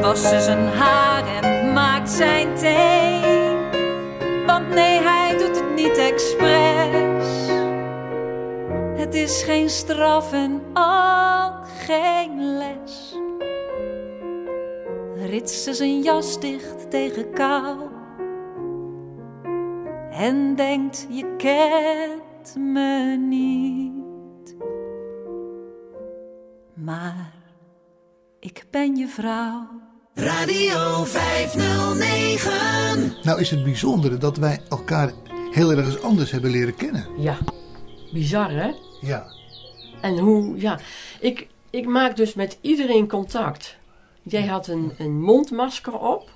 Was 0.01 0.21
ze 0.21 0.41
zijn 0.41 0.67
haar 0.67 1.43
en 1.43 1.73
maakt 1.73 2.09
zijn 2.09 2.55
thee. 2.55 3.21
Want 4.45 4.69
nee, 4.69 4.99
hij 4.99 5.37
doet 5.37 5.55
het 5.55 5.75
niet 5.75 5.97
expres. 5.97 7.00
Het 9.11 9.19
is 9.19 9.43
geen 9.43 9.69
straf 9.69 10.33
en 10.33 10.61
ook 10.73 11.67
geen 11.85 12.57
les. 12.57 13.15
Ritst 15.15 15.63
ze 15.63 15.73
zijn 15.73 16.01
jas 16.01 16.39
dicht 16.39 16.91
tegen 16.91 17.33
kou. 17.33 17.77
En 20.11 20.55
denkt, 20.55 21.07
je 21.09 21.35
kent 21.37 22.55
me 22.55 23.17
niet. 23.29 24.55
Maar 26.73 27.33
ik 28.39 28.63
ben 28.69 28.95
je 28.95 29.07
vrouw. 29.07 29.67
Radio 30.13 31.03
509. 31.03 33.13
Nou 33.23 33.39
is 33.39 33.49
het 33.49 33.63
bijzondere 33.63 34.17
dat 34.17 34.37
wij 34.37 34.61
elkaar 34.69 35.11
heel 35.51 35.71
ergens 35.71 36.01
anders 36.01 36.31
hebben 36.31 36.51
leren 36.51 36.75
kennen. 36.75 37.07
Ja, 37.17 37.37
bizar 38.13 38.51
hè? 38.51 38.89
Ja. 39.01 39.25
En 40.01 40.17
hoe, 40.17 40.59
ja. 40.59 40.79
Ik, 41.19 41.47
ik 41.69 41.85
maak 41.85 42.15
dus 42.15 42.33
met 42.33 42.57
iedereen 42.61 43.07
contact. 43.07 43.77
Jij 44.21 44.45
had 44.45 44.67
een, 44.67 44.93
een 44.97 45.21
mondmasker 45.21 45.99
op 45.99 46.29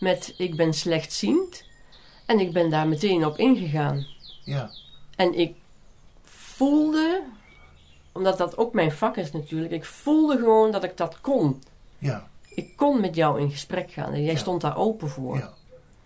met 0.00 0.34
ik 0.36 0.56
ben 0.56 0.72
slechtziend. 0.74 1.64
En 2.26 2.40
ik 2.40 2.52
ben 2.52 2.70
daar 2.70 2.88
meteen 2.88 3.26
op 3.26 3.38
ingegaan. 3.38 4.06
Ja. 4.44 4.70
En 5.16 5.38
ik 5.38 5.54
voelde, 6.24 7.22
omdat 8.12 8.38
dat 8.38 8.56
ook 8.56 8.72
mijn 8.72 8.92
vak 8.92 9.16
is 9.16 9.32
natuurlijk, 9.32 9.72
ik 9.72 9.84
voelde 9.84 10.36
gewoon 10.36 10.70
dat 10.70 10.84
ik 10.84 10.96
dat 10.96 11.20
kon. 11.20 11.62
Ja. 11.98 12.28
Ik 12.48 12.76
kon 12.76 13.00
met 13.00 13.14
jou 13.14 13.40
in 13.40 13.50
gesprek 13.50 13.92
gaan 13.92 14.12
en 14.12 14.24
jij 14.24 14.36
stond 14.36 14.60
daar 14.60 14.76
open 14.76 15.08
voor. 15.08 15.36
Ja. 15.36 15.54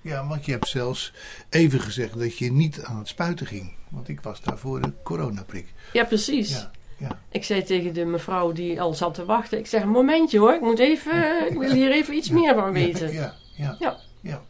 Ja, 0.00 0.26
want 0.26 0.44
je 0.44 0.52
hebt 0.52 0.68
zelfs 0.68 1.12
even 1.50 1.80
gezegd 1.80 2.18
dat 2.18 2.38
je 2.38 2.52
niet 2.52 2.82
aan 2.84 2.98
het 2.98 3.08
spuiten 3.08 3.46
ging. 3.46 3.72
Want 3.88 4.08
ik 4.08 4.20
was 4.20 4.40
daar 4.40 4.58
voor 4.58 4.80
de 4.80 4.92
coronaprik. 5.02 5.72
Ja, 5.92 6.04
precies. 6.04 6.50
Ja, 6.50 6.70
ja. 6.96 7.20
Ik 7.30 7.44
zei 7.44 7.62
tegen 7.62 7.94
de 7.94 8.04
mevrouw 8.04 8.52
die 8.52 8.80
al 8.80 8.94
zat 8.94 9.14
te 9.14 9.24
wachten, 9.24 9.58
ik 9.58 9.66
zeg 9.66 9.82
een 9.82 9.88
momentje 9.88 10.38
hoor, 10.38 10.54
ik 10.54 10.60
moet 10.60 10.78
even, 10.78 11.12
ik 11.52 11.58
wil 11.58 11.72
hier 11.72 11.90
even 11.92 12.14
iets 12.14 12.30
meer 12.30 12.54
van 12.54 12.72
weten. 12.72 13.12
Ja, 13.12 13.34
ja, 13.56 13.76
Ja. 13.78 13.96
ja. 14.20 14.42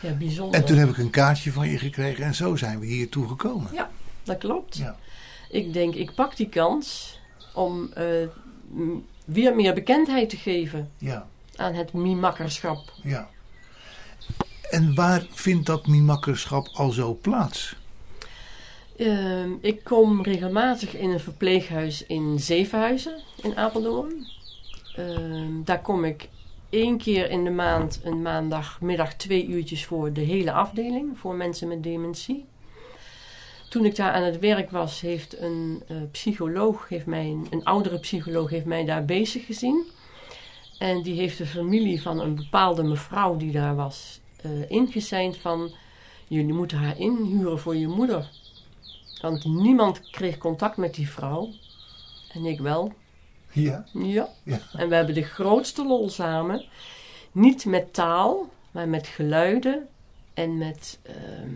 Ja, 0.00 0.12
bijzonder. 0.12 0.60
En 0.60 0.66
toen 0.66 0.76
heb 0.76 0.88
ik 0.88 0.98
een 0.98 1.10
kaartje 1.10 1.52
van 1.52 1.68
je 1.68 1.78
gekregen 1.78 2.24
en 2.24 2.34
zo 2.34 2.56
zijn 2.56 2.80
we 2.80 2.86
hier 2.86 3.08
toe 3.08 3.28
gekomen. 3.28 3.70
Ja, 3.72 3.90
dat 4.22 4.38
klopt. 4.38 4.76
Ja. 4.76 4.96
Ik 5.50 5.72
denk, 5.72 5.94
ik 5.94 6.14
pak 6.14 6.36
die 6.36 6.48
kans 6.48 7.18
om 7.54 7.92
eh, 7.92 8.06
weer 9.24 9.54
meer 9.54 9.74
bekendheid 9.74 10.30
te 10.30 10.36
geven 10.36 10.90
Ja, 10.98 11.26
aan 11.56 11.74
het 11.74 11.92
mimakkerschap. 11.92 12.92
ja. 13.02 13.28
En 14.74 14.94
waar 14.94 15.26
vindt 15.30 15.66
dat 15.66 15.86
mimakkerschap 15.86 16.68
al 16.72 16.90
zo 16.90 17.18
plaats? 17.20 17.76
Ehm, 18.96 19.50
ik 19.60 19.84
kom 19.84 20.22
regelmatig 20.22 20.96
in 20.96 21.10
een 21.10 21.20
verpleeghuis 21.20 22.06
in 22.06 22.40
Zevenhuizen 22.40 23.20
in 23.42 23.56
Apeldoorn. 23.56 24.26
Ehm, 24.96 25.62
daar 25.64 25.80
kom 25.80 26.04
ik 26.04 26.28
één 26.70 26.98
keer 26.98 27.30
in 27.30 27.44
de 27.44 27.50
maand, 27.50 28.00
een 28.04 28.22
maandagmiddag, 28.22 29.14
twee 29.14 29.46
uurtjes 29.46 29.84
voor 29.84 30.12
de 30.12 30.20
hele 30.20 30.52
afdeling, 30.52 31.18
voor 31.18 31.34
mensen 31.34 31.68
met 31.68 31.82
dementie. 31.82 32.44
Toen 33.68 33.84
ik 33.84 33.96
daar 33.96 34.12
aan 34.12 34.22
het 34.22 34.38
werk 34.38 34.70
was, 34.70 35.00
heeft 35.00 35.40
een 35.40 35.82
eh, 35.86 35.96
psycholoog, 36.10 36.88
heeft 36.88 37.06
mij, 37.06 37.26
een, 37.26 37.46
een 37.50 37.64
oudere 37.64 37.98
psycholoog, 37.98 38.50
heeft 38.50 38.66
mij 38.66 38.84
daar 38.84 39.04
bezig 39.04 39.46
gezien. 39.46 39.84
En 40.78 41.02
die 41.02 41.14
heeft 41.14 41.38
de 41.38 41.46
familie 41.46 42.02
van 42.02 42.20
een 42.20 42.34
bepaalde 42.34 42.82
mevrouw 42.82 43.36
die 43.36 43.52
daar 43.52 43.74
was, 43.74 44.20
ingezeind 44.68 45.36
van... 45.36 45.74
Jullie 46.28 46.52
moeten 46.52 46.78
haar 46.78 46.98
inhuren 46.98 47.58
voor 47.58 47.76
je 47.76 47.88
moeder. 47.88 48.30
Want 49.20 49.44
niemand 49.44 50.10
kreeg 50.10 50.38
contact 50.38 50.76
met 50.76 50.94
die 50.94 51.08
vrouw. 51.10 51.50
En 52.32 52.44
ik 52.44 52.60
wel. 52.60 52.92
Ja. 53.52 53.84
Ja. 53.92 54.28
Ja. 54.42 54.60
En 54.72 54.88
we 54.88 54.94
hebben 54.94 55.14
de 55.14 55.22
grootste 55.22 55.86
lol 55.86 56.08
samen. 56.08 56.64
Niet 57.32 57.64
met 57.64 57.94
taal, 57.94 58.50
maar 58.70 58.88
met 58.88 59.06
geluiden 59.06 59.88
en 60.34 60.58
met, 60.58 60.98
ehm, 61.02 61.54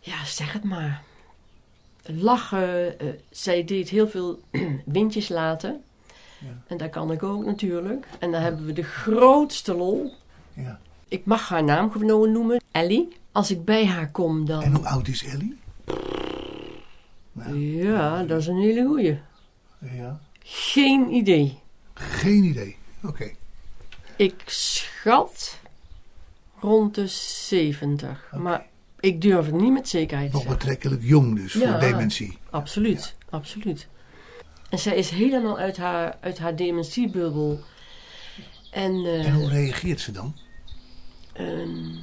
ja, 0.00 0.24
zeg 0.24 0.52
het 0.52 0.64
maar. 0.64 1.02
Lachen. 2.04 2.98
eh, 3.00 3.06
zij 3.30 3.64
deed 3.64 3.88
heel 3.88 4.08
veel 4.08 4.40
windjes 4.84 5.28
laten. 5.28 5.82
En 6.66 6.76
dat 6.76 6.90
kan 6.90 7.12
ik 7.12 7.22
ook 7.22 7.44
natuurlijk. 7.44 8.06
En 8.18 8.32
dan 8.32 8.40
hebben 8.42 8.66
we 8.66 8.72
de 8.72 8.82
grootste 8.82 9.74
lol. 9.74 10.12
Ja. 10.54 10.80
Ik 11.12 11.24
mag 11.24 11.48
haar 11.48 11.64
naam 11.64 11.90
gewoon 11.90 12.32
noemen, 12.32 12.62
Ellie. 12.70 13.08
Als 13.32 13.50
ik 13.50 13.64
bij 13.64 13.86
haar 13.86 14.10
kom 14.10 14.46
dan... 14.46 14.62
En 14.62 14.74
hoe 14.74 14.86
oud 14.86 15.08
is 15.08 15.24
Ellie? 15.24 15.58
Ja, 17.82 18.22
dat 18.22 18.40
is 18.40 18.46
een 18.46 18.60
hele 18.60 18.86
goeie. 18.86 19.18
Ja. 19.78 20.20
Geen 20.42 21.12
idee. 21.14 21.58
Geen 21.94 22.44
idee. 22.44 22.76
Oké. 23.02 23.30
Ik 24.16 24.42
schat 24.46 25.58
rond 26.60 26.94
de 26.94 27.06
70. 27.06 28.32
Maar 28.36 28.66
ik 29.00 29.20
durf 29.20 29.46
het 29.46 29.54
niet 29.54 29.72
met 29.72 29.88
zekerheid 29.88 30.30
te 30.30 30.34
Nog 30.36 30.42
zeggen. 30.42 30.58
betrekkelijk 30.60 31.02
jong 31.02 31.36
dus 31.36 31.52
Ja. 31.52 31.70
voor 31.70 31.80
dementie. 31.80 32.38
Absoluut, 32.50 33.14
absoluut. 33.30 33.88
En 34.70 34.78
zij 34.78 34.96
is 34.96 35.10
helemaal 35.10 35.58
uit 35.58 35.76
haar, 35.76 36.16
uit 36.20 36.38
haar 36.38 36.56
dementiebubbel. 36.56 37.60
En, 38.70 38.92
eh, 39.04 39.26
En 39.26 39.34
hoe 39.34 39.48
reageert 39.48 40.00
ze 40.00 40.12
dan? 40.12 40.34
Ehm, 41.32 41.94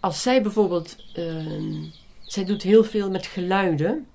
als 0.00 0.22
zij 0.22 0.42
bijvoorbeeld... 0.42 0.96
ehm, 1.12 1.84
zij 2.22 2.44
doet 2.44 2.62
heel 2.62 2.84
veel 2.84 3.10
met 3.10 3.26
geluiden. 3.26 4.06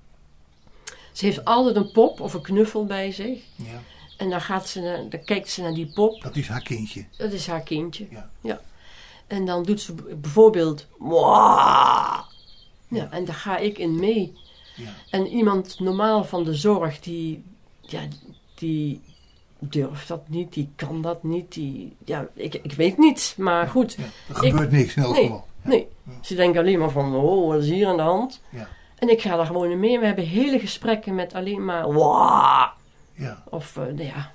Ze 1.12 1.24
heeft 1.24 1.44
altijd 1.44 1.76
een 1.76 1.92
pop 1.92 2.20
of 2.20 2.34
een 2.34 2.42
knuffel 2.42 2.84
bij 2.84 3.12
zich. 3.12 3.40
Ja. 3.56 3.82
En 4.16 4.30
dan, 4.30 4.40
gaat 4.40 4.68
ze 4.68 4.80
naar, 4.80 5.08
dan 5.08 5.24
kijkt 5.24 5.50
ze 5.50 5.62
naar 5.62 5.74
die 5.74 5.92
pop. 5.94 6.22
Dat 6.22 6.36
is 6.36 6.48
haar 6.48 6.62
kindje. 6.62 7.04
Dat 7.16 7.32
is 7.32 7.46
haar 7.46 7.62
kindje. 7.62 8.06
Ja. 8.40 8.60
En 9.26 9.46
dan 9.46 9.62
doet 9.62 9.80
ze 9.80 9.94
bijvoorbeeld... 9.94 10.86
Ja, 12.88 13.10
en 13.10 13.24
daar 13.24 13.34
ga 13.34 13.56
ik 13.56 13.78
in 13.78 13.94
mee. 14.00 14.32
Ja. 14.76 14.94
En 15.10 15.26
iemand 15.26 15.80
normaal 15.80 16.24
van 16.24 16.44
de 16.44 16.54
zorg, 16.54 17.00
die, 17.00 17.42
ja, 17.80 18.00
die 18.54 19.00
durft 19.70 20.08
dat 20.08 20.28
niet, 20.28 20.52
die 20.52 20.70
kan 20.76 21.02
dat 21.02 21.22
niet. 21.22 21.52
Die, 21.52 21.96
ja, 22.04 22.28
ik, 22.34 22.54
ik 22.54 22.72
weet 22.72 22.98
niet, 22.98 23.34
maar 23.38 23.68
goed. 23.68 23.96
Er 24.28 24.34
gebeurt 24.34 24.70
niks 24.70 24.94
in 24.94 25.02
elk 25.02 25.14
nee, 25.14 25.22
geval. 25.22 25.46
Nee, 25.62 25.88
ze 26.20 26.34
denken 26.34 26.60
alleen 26.60 26.78
maar 26.78 26.90
van, 26.90 27.14
oh, 27.14 27.48
wat 27.48 27.62
is 27.62 27.68
hier 27.68 27.86
aan 27.86 27.96
de 27.96 28.02
hand? 28.02 28.40
Ja. 28.50 28.68
En 28.98 29.10
ik 29.10 29.20
ga 29.20 29.36
daar 29.36 29.46
gewoon 29.46 29.70
in 29.70 29.80
mee. 29.80 29.98
We 29.98 30.06
hebben 30.06 30.26
hele 30.26 30.58
gesprekken 30.58 31.14
met 31.14 31.34
alleen 31.34 31.64
maar, 31.64 31.92
"Wah." 31.92 32.66
Ja. 33.12 33.42
Of, 33.50 33.76
eh, 33.76 33.82
nou 33.82 34.04
ja. 34.04 34.32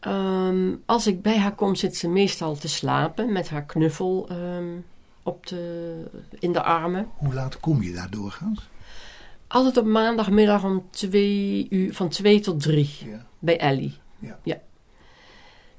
Ehm, 0.00 0.74
als 0.86 1.06
ik 1.06 1.22
bij 1.22 1.38
haar 1.38 1.54
kom, 1.54 1.74
zit 1.74 1.96
ze 1.96 2.08
meestal 2.08 2.54
te 2.54 2.68
slapen 2.68 3.32
met 3.32 3.48
haar 3.48 3.64
knuffel 3.64 4.26
ehm, 4.28 4.76
op 5.22 5.46
de, 5.46 5.94
in 6.38 6.52
de 6.52 6.62
armen. 6.62 7.08
Hoe 7.16 7.34
laat 7.34 7.60
kom 7.60 7.82
je 7.82 7.92
daar 7.92 8.10
doorgaans? 8.10 8.68
Altijd 9.46 9.76
op 9.76 9.86
maandagmiddag 9.86 10.64
om 10.64 10.86
twee 10.90 11.66
uur, 11.70 11.94
van 11.94 12.08
twee 12.08 12.40
tot 12.40 12.62
drie. 12.62 13.16
Bij 13.38 13.58
Ellie. 13.58 13.94
Ja. 14.18 14.60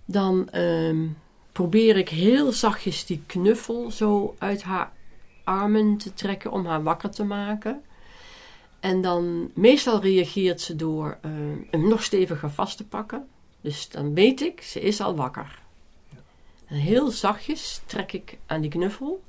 Dan 0.06 0.50
ehm, 0.50 1.08
probeer 1.52 1.98
ik 1.98 2.10
heel 2.10 2.52
zachtjes 2.52 3.06
die 3.06 3.24
knuffel 3.26 3.92
zo 3.92 4.36
uit 4.38 4.64
haar 4.64 4.92
armen 5.44 5.98
te 5.98 6.14
trekken 6.14 6.52
om 6.52 6.66
haar 6.66 6.84
wakker 6.84 7.10
te 7.10 7.24
maken. 7.24 7.84
En 8.80 9.02
dan 9.02 9.52
meestal 9.54 10.02
reageert 10.02 10.62
ze 10.62 10.76
door 10.76 11.18
ehm, 11.22 11.58
hem 11.72 11.88
nog 11.88 12.04
steviger 12.04 12.50
vast 12.52 12.78
te 12.78 12.88
pakken. 12.88 13.28
Dus 13.62 13.90
dan 13.90 14.14
weet 14.14 14.42
ik, 14.42 14.62
ze 14.62 14.80
is 14.80 15.02
al 15.02 15.16
wakker. 15.16 15.62
En 16.66 16.76
heel 16.76 17.10
zachtjes 17.12 17.82
trek 17.86 18.14
ik 18.14 18.38
aan 18.46 18.62
die 18.62 18.70
knuffel. 18.70 19.24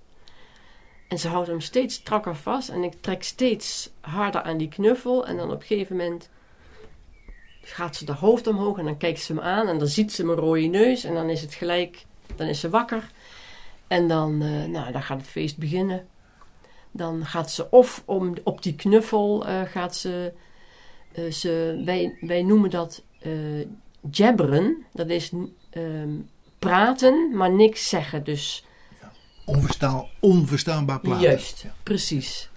En 1.09 1.19
ze 1.19 1.29
houdt 1.29 1.49
hem 1.49 1.61
steeds 1.61 1.95
strakker 1.95 2.37
vast. 2.37 2.69
En 2.69 2.83
ik 2.83 2.93
trek 3.01 3.23
steeds 3.23 3.91
harder 4.01 4.43
aan 4.43 4.57
die 4.57 4.69
knuffel. 4.69 5.27
En 5.27 5.37
dan 5.37 5.51
op 5.51 5.61
een 5.61 5.67
gegeven 5.67 5.97
moment 5.97 6.29
gaat 7.63 7.97
ze 7.97 8.05
de 8.05 8.13
hoofd 8.13 8.47
omhoog. 8.47 8.79
En 8.79 8.85
dan 8.85 8.97
kijkt 8.97 9.21
ze 9.21 9.35
me 9.35 9.41
aan. 9.41 9.69
En 9.69 9.79
dan 9.79 9.89
ziet 9.89 10.13
ze 10.13 10.25
mijn 10.25 10.39
rode 10.39 10.61
neus. 10.67 11.05
En 11.05 11.15
dan 11.15 11.31
is 11.31 11.41
het 11.41 11.55
gelijk. 11.55 12.05
Dan 12.37 12.47
is 12.47 12.61
ze 12.61 12.71
wakker. 12.71 13.11
En 13.87 14.09
dan, 14.09 14.43
eh, 14.43 14.65
nou, 14.65 14.93
dan 14.93 15.03
gaat 15.03 15.19
het 15.21 15.29
feest 15.29 15.57
beginnen. 15.59 16.07
Dan 16.91 17.27
gaat 17.27 17.51
ze 17.51 17.71
of 17.71 18.03
om, 18.07 18.35
op 18.45 18.63
die 18.63 18.75
knuffel 18.75 19.47
eh, 19.47 19.63
gaat 19.63 19.97
ze... 19.97 20.33
eh, 21.13 21.31
ze 21.31 21.83
wij, 21.85 22.17
wij 22.21 22.43
noemen 22.43 22.71
dat 22.71 23.03
jabberen. 24.11 24.85
Dat 24.93 25.09
is 25.09 25.33
ehm, 25.71 26.09
praten, 26.59 27.37
maar 27.37 27.51
niks 27.51 27.89
zeggen. 27.89 28.25
Dus 28.25 28.65
Onverstaan, 29.45 30.07
onverstaanbaar 30.21 31.01
plaatsen. 31.01 31.29
Juist, 31.29 31.65
precies. 31.83 32.51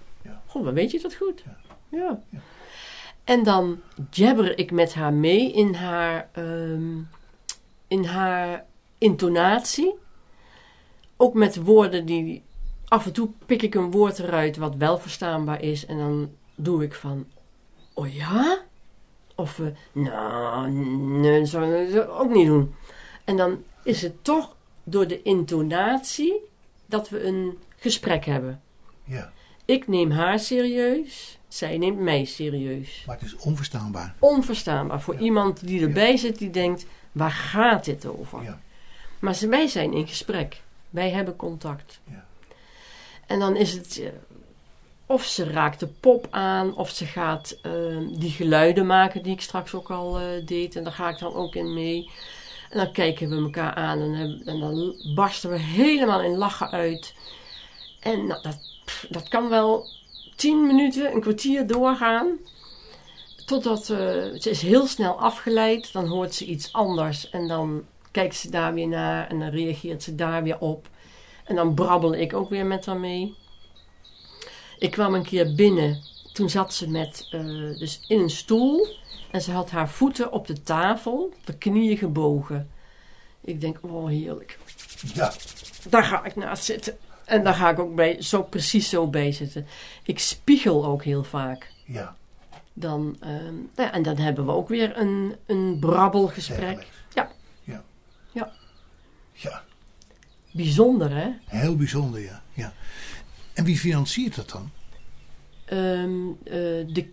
Goh, 0.46 0.64
wat 0.64 0.74
weet 0.74 0.90
je 0.90 1.00
dat 1.00 1.14
goed? 1.14 1.44
Ja. 1.88 2.22
En 3.24 3.42
dan 3.42 3.80
jabber 4.10 4.58
ik 4.58 4.70
met 4.70 4.94
haar 4.94 5.12
mee 5.12 5.52
in 5.52 5.74
haar, 5.74 6.28
ehm, 6.32 7.00
in 7.88 8.04
haar 8.04 8.64
intonatie. 8.98 9.94
Ook 11.16 11.34
met 11.34 11.56
woorden 11.56 12.06
die... 12.06 12.42
Af 12.88 13.06
en 13.06 13.12
toe 13.12 13.28
pik 13.46 13.62
ik 13.62 13.74
een 13.74 13.90
woord 13.90 14.18
eruit 14.18 14.56
wat 14.56 14.76
wel 14.76 14.98
verstaanbaar 14.98 15.62
is. 15.62 15.86
En 15.86 15.98
dan 15.98 16.30
doe 16.54 16.82
ik 16.82 16.94
van... 16.94 17.26
Oh 17.92 18.14
ja? 18.14 18.58
Of... 19.34 19.58
eh, 19.58 19.66
nou, 19.92 20.70
nee, 20.70 21.40
dat 21.40 21.48
zou 21.48 21.74
ik 21.74 22.08
ook 22.10 22.34
niet 22.34 22.46
doen. 22.46 22.74
En 23.24 23.36
dan 23.36 23.64
is 23.84 24.02
het 24.02 24.24
toch 24.24 24.56
door 24.84 25.06
de 25.06 25.22
intonatie 25.22 26.40
dat 26.86 27.08
we 27.08 27.24
een 27.24 27.58
gesprek 27.76 28.24
hebben. 28.24 28.62
Ja. 29.04 29.32
Ik 29.64 29.88
neem 29.88 30.10
haar 30.10 30.38
serieus, 30.38 31.38
zij 31.54 31.78
neemt 31.78 31.98
mij 31.98 32.24
serieus. 32.24 33.02
Maar 33.06 33.16
het 33.18 33.24
is 33.24 33.36
onverstaanbaar. 33.36 34.14
Onverstaanbaar 34.18 35.00
voor 35.00 35.16
iemand 35.16 35.66
die 35.66 35.82
erbij 35.82 36.16
zit 36.16 36.38
die 36.38 36.50
denkt, 36.50 36.86
waar 37.12 37.30
gaat 37.30 37.84
dit 37.84 38.06
over? 38.06 38.42
Ja. 38.42 38.60
Maar 39.18 39.38
wij 39.48 39.66
zijn 39.66 39.92
in 39.92 40.08
gesprek. 40.08 40.62
Wij 40.90 41.10
hebben 41.10 41.36
contact. 41.36 42.00
Ja. 42.04 42.24
En 43.26 43.38
dan 43.38 43.56
is 43.56 43.72
het... 43.72 43.98
eh, 43.98 44.08
of 45.06 45.24
ze 45.24 45.44
raakt 45.44 45.80
de 45.80 45.86
pop 45.86 46.26
aan, 46.30 46.76
of 46.76 46.90
ze 46.90 47.06
gaat 47.06 47.56
eh, 47.62 47.72
die 48.18 48.30
geluiden 48.30 48.86
maken 48.86 49.22
die 49.22 49.32
ik 49.32 49.40
straks 49.40 49.74
ook 49.74 49.90
al 49.90 50.18
eh, 50.20 50.46
deed. 50.46 50.76
En 50.76 50.84
daar 50.84 50.92
ga 50.92 51.08
ik 51.08 51.18
dan 51.18 51.34
ook 51.34 51.54
in 51.54 51.74
mee. 51.74 52.10
En 52.70 52.78
dan 52.78 52.92
kijken 52.92 53.28
we 53.28 53.36
elkaar 53.36 53.74
aan 53.74 54.00
en, 54.00 54.12
hebben- 54.12 54.42
en 54.46 54.60
dan 54.60 54.94
barsten 55.14 55.50
we 55.50 55.58
helemaal 55.58 56.22
in 56.22 56.36
lachen 56.36 56.70
uit. 56.70 57.14
En 58.00 58.26
nou, 58.26 58.42
dat, 58.42 58.58
pff, 58.84 59.06
dat 59.10 59.28
kan 59.28 59.48
wel 59.48 59.86
tien 60.36 60.66
minuten, 60.66 61.12
een 61.12 61.20
kwartier 61.20 61.66
doorgaan. 61.66 62.38
Totdat 63.44 63.80
eh, 63.80 63.98
ze 64.38 64.50
is 64.50 64.62
heel 64.62 64.86
snel 64.86 65.20
afgeleid. 65.20 65.92
Dan 65.92 66.06
hoort 66.06 66.34
ze 66.34 66.44
iets 66.44 66.72
anders. 66.72 67.30
En 67.30 67.48
dan 67.48 67.84
kijkt 68.10 68.34
ze 68.34 68.50
daar 68.50 68.74
weer 68.74 68.88
naar. 68.88 69.28
En 69.28 69.38
dan 69.38 69.48
reageert 69.48 70.02
ze 70.02 70.14
daar 70.14 70.42
weer 70.42 70.58
op. 70.58 70.88
En 71.44 71.54
dan 71.54 71.74
brabbel 71.74 72.14
ik 72.14 72.34
ook 72.34 72.48
weer 72.48 72.66
met 72.66 72.86
haar 72.86 72.96
mee. 72.96 73.34
Ik 74.78 74.90
kwam 74.90 75.14
een 75.14 75.24
keer 75.24 75.54
binnen. 75.54 76.02
Toen 76.32 76.50
zat 76.50 76.74
ze 76.74 76.90
met, 76.90 77.28
eh, 77.30 77.78
dus 77.78 78.04
in 78.08 78.20
een 78.20 78.30
stoel. 78.30 78.86
En 79.30 79.40
ze 79.40 79.52
had 79.52 79.70
haar 79.70 79.88
voeten 79.88 80.32
op 80.32 80.46
de 80.46 80.62
tafel. 80.62 81.32
De 81.44 81.58
knieën 81.58 81.96
gebogen. 81.96 82.70
Ik 83.40 83.60
denk, 83.60 83.78
oh 83.80 84.08
heerlijk. 84.08 84.58
Ja. 85.14 85.32
Daar 85.88 86.04
ga 86.04 86.24
ik 86.24 86.36
naast 86.36 86.64
zitten. 86.64 86.98
En 87.24 87.44
daar 87.44 87.54
ga 87.54 87.70
ik 87.70 87.78
ook 87.78 87.94
bij, 87.94 88.22
zo, 88.22 88.42
precies 88.42 88.88
zo 88.88 89.06
bij 89.08 89.32
zitten. 89.32 89.66
Ik 90.02 90.18
spiegel 90.18 90.84
ook 90.84 91.04
heel 91.04 91.24
vaak. 91.24 91.70
Ja. 91.84 92.16
Dan, 92.72 93.16
ehm, 93.20 93.54
ja, 93.76 93.92
en 93.92 94.02
dan 94.02 94.16
hebben 94.16 94.46
we 94.46 94.52
ook 94.52 94.68
weer 94.68 94.96
een, 94.98 95.36
een 95.46 95.76
brabbelgesprek. 95.80 96.86
Ja. 97.14 97.30
Ja. 97.64 97.82
Ja. 98.32 98.52
Ja. 99.32 99.62
Bijzonder, 100.52 101.10
hè? 101.10 101.30
Heel 101.44 101.76
bijzonder, 101.76 102.20
ja. 102.20 102.42
ja. 102.52 102.72
En 103.52 103.64
wie 103.64 103.78
financiert 103.78 104.34
dat 104.34 104.50
dan? 104.50 104.70
Ehm, 105.64 106.28
eh, 106.44 106.94
de, 106.94 107.10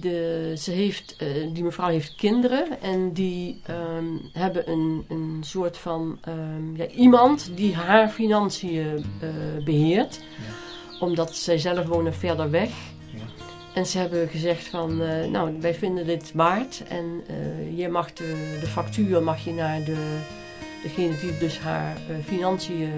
de, 0.00 0.52
ze 0.58 0.70
heeft, 0.70 1.16
eh, 1.16 1.26
die 1.52 1.64
mevrouw 1.64 1.88
heeft 1.88 2.14
kinderen 2.14 2.80
en 2.80 3.12
die 3.12 3.60
ehm, 3.66 4.04
hebben 4.32 4.70
een, 4.70 5.04
een 5.08 5.38
soort 5.40 5.76
van 5.76 6.18
ehm, 6.20 6.76
ja, 6.76 6.86
iemand 6.86 7.50
die 7.54 7.74
haar 7.74 8.08
financiën 8.08 9.04
eh, 9.20 9.64
beheert. 9.64 10.20
Omdat 11.00 11.36
zij 11.36 11.58
zelf 11.58 11.86
wonen 11.86 12.14
verder 12.14 12.50
weg. 12.50 12.70
En 13.74 13.86
ze 13.86 13.98
hebben 13.98 14.28
gezegd 14.28 14.68
van, 14.68 15.02
eh, 15.02 15.30
nou 15.30 15.60
wij 15.60 15.74
vinden 15.74 16.06
dit 16.06 16.32
waard 16.34 16.82
en 16.88 17.24
je 17.74 17.88
mag 17.88 18.12
de, 18.12 18.56
de 18.60 18.66
factuur 18.66 19.22
mag 19.22 19.44
je 19.44 19.52
naar 19.52 19.84
de, 19.84 20.18
degene 20.82 21.18
die 21.20 21.38
dus 21.38 21.58
haar 21.58 21.96
financiën 22.24 22.90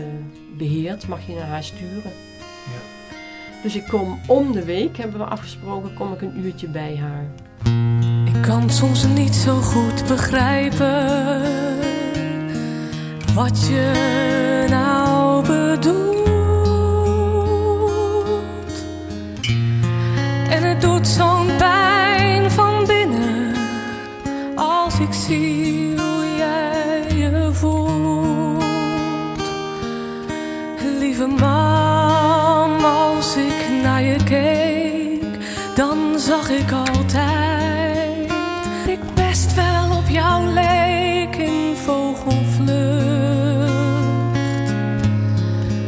beheert, 0.56 1.08
mag 1.08 1.26
je 1.26 1.34
naar 1.34 1.46
haar 1.46 1.64
sturen. 1.64 2.12
Dus 3.68 3.76
ik 3.76 3.86
kom 3.88 4.20
om 4.26 4.52
de 4.52 4.64
week, 4.64 4.96
hebben 4.96 5.18
we 5.18 5.24
afgesproken, 5.24 5.94
kom 5.94 6.12
ik 6.12 6.20
een 6.20 6.38
uurtje 6.44 6.68
bij 6.68 6.96
haar. 6.96 7.24
Ik 8.26 8.42
kan 8.42 8.70
soms 8.70 9.06
niet 9.06 9.34
zo 9.34 9.54
goed 9.60 10.06
begrijpen 10.06 11.42
wat 13.34 13.66
je 13.66 13.92
nou 14.68 15.46
bedoelt. 15.46 16.28
En 20.50 20.62
het 20.62 20.80
doet 20.80 21.06
zo'n 21.06 21.46
pijn 21.56 22.50
van 22.50 22.86
binnen 22.86 23.54
als 24.54 24.98
ik 24.98 25.12
zie 25.12 26.00
hoe 26.00 26.36
jij 26.36 27.16
je 27.16 27.48
voelt. 27.52 28.64
Lieve 30.98 31.26
man, 31.26 31.67
naar 33.98 34.06
je 34.06 34.24
keek, 34.24 35.38
dan 35.74 36.18
zag 36.18 36.50
ik 36.50 36.72
altijd, 36.72 38.30
ik 38.86 38.98
best 39.14 39.54
wel 39.54 39.96
op 39.96 40.08
jou 40.08 40.46
leek 40.46 41.36
in 41.36 41.76
vogelvlucht. 41.76 42.68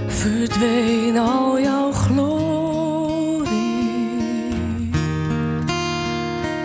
Verdween 0.07 1.19
al 1.19 1.61
jouw 1.61 1.93
glorie. 1.93 3.49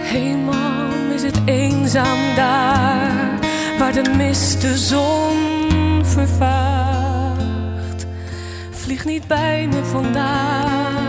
Hé 0.02 0.36
man, 0.36 1.12
is 1.14 1.24
het 1.24 1.40
eenzaam 1.46 2.36
daar, 2.36 3.40
waar 3.80 3.94
de 3.94 4.14
mist 4.18 4.62
de 4.62 4.78
zon 4.78 6.06
vervaagt. 6.06 8.06
Vlieg 8.72 9.06
niet 9.06 9.28
bij 9.28 9.68
me 9.68 9.84
vandaan 9.84 10.96
ik 11.02 11.05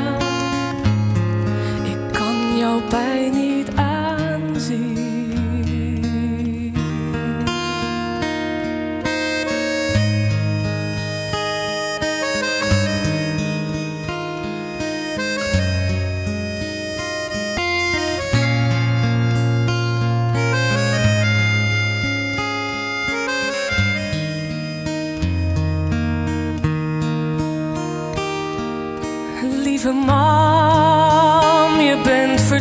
kan 2.67 2.75
jouw 2.75 2.89
pijn 2.89 3.56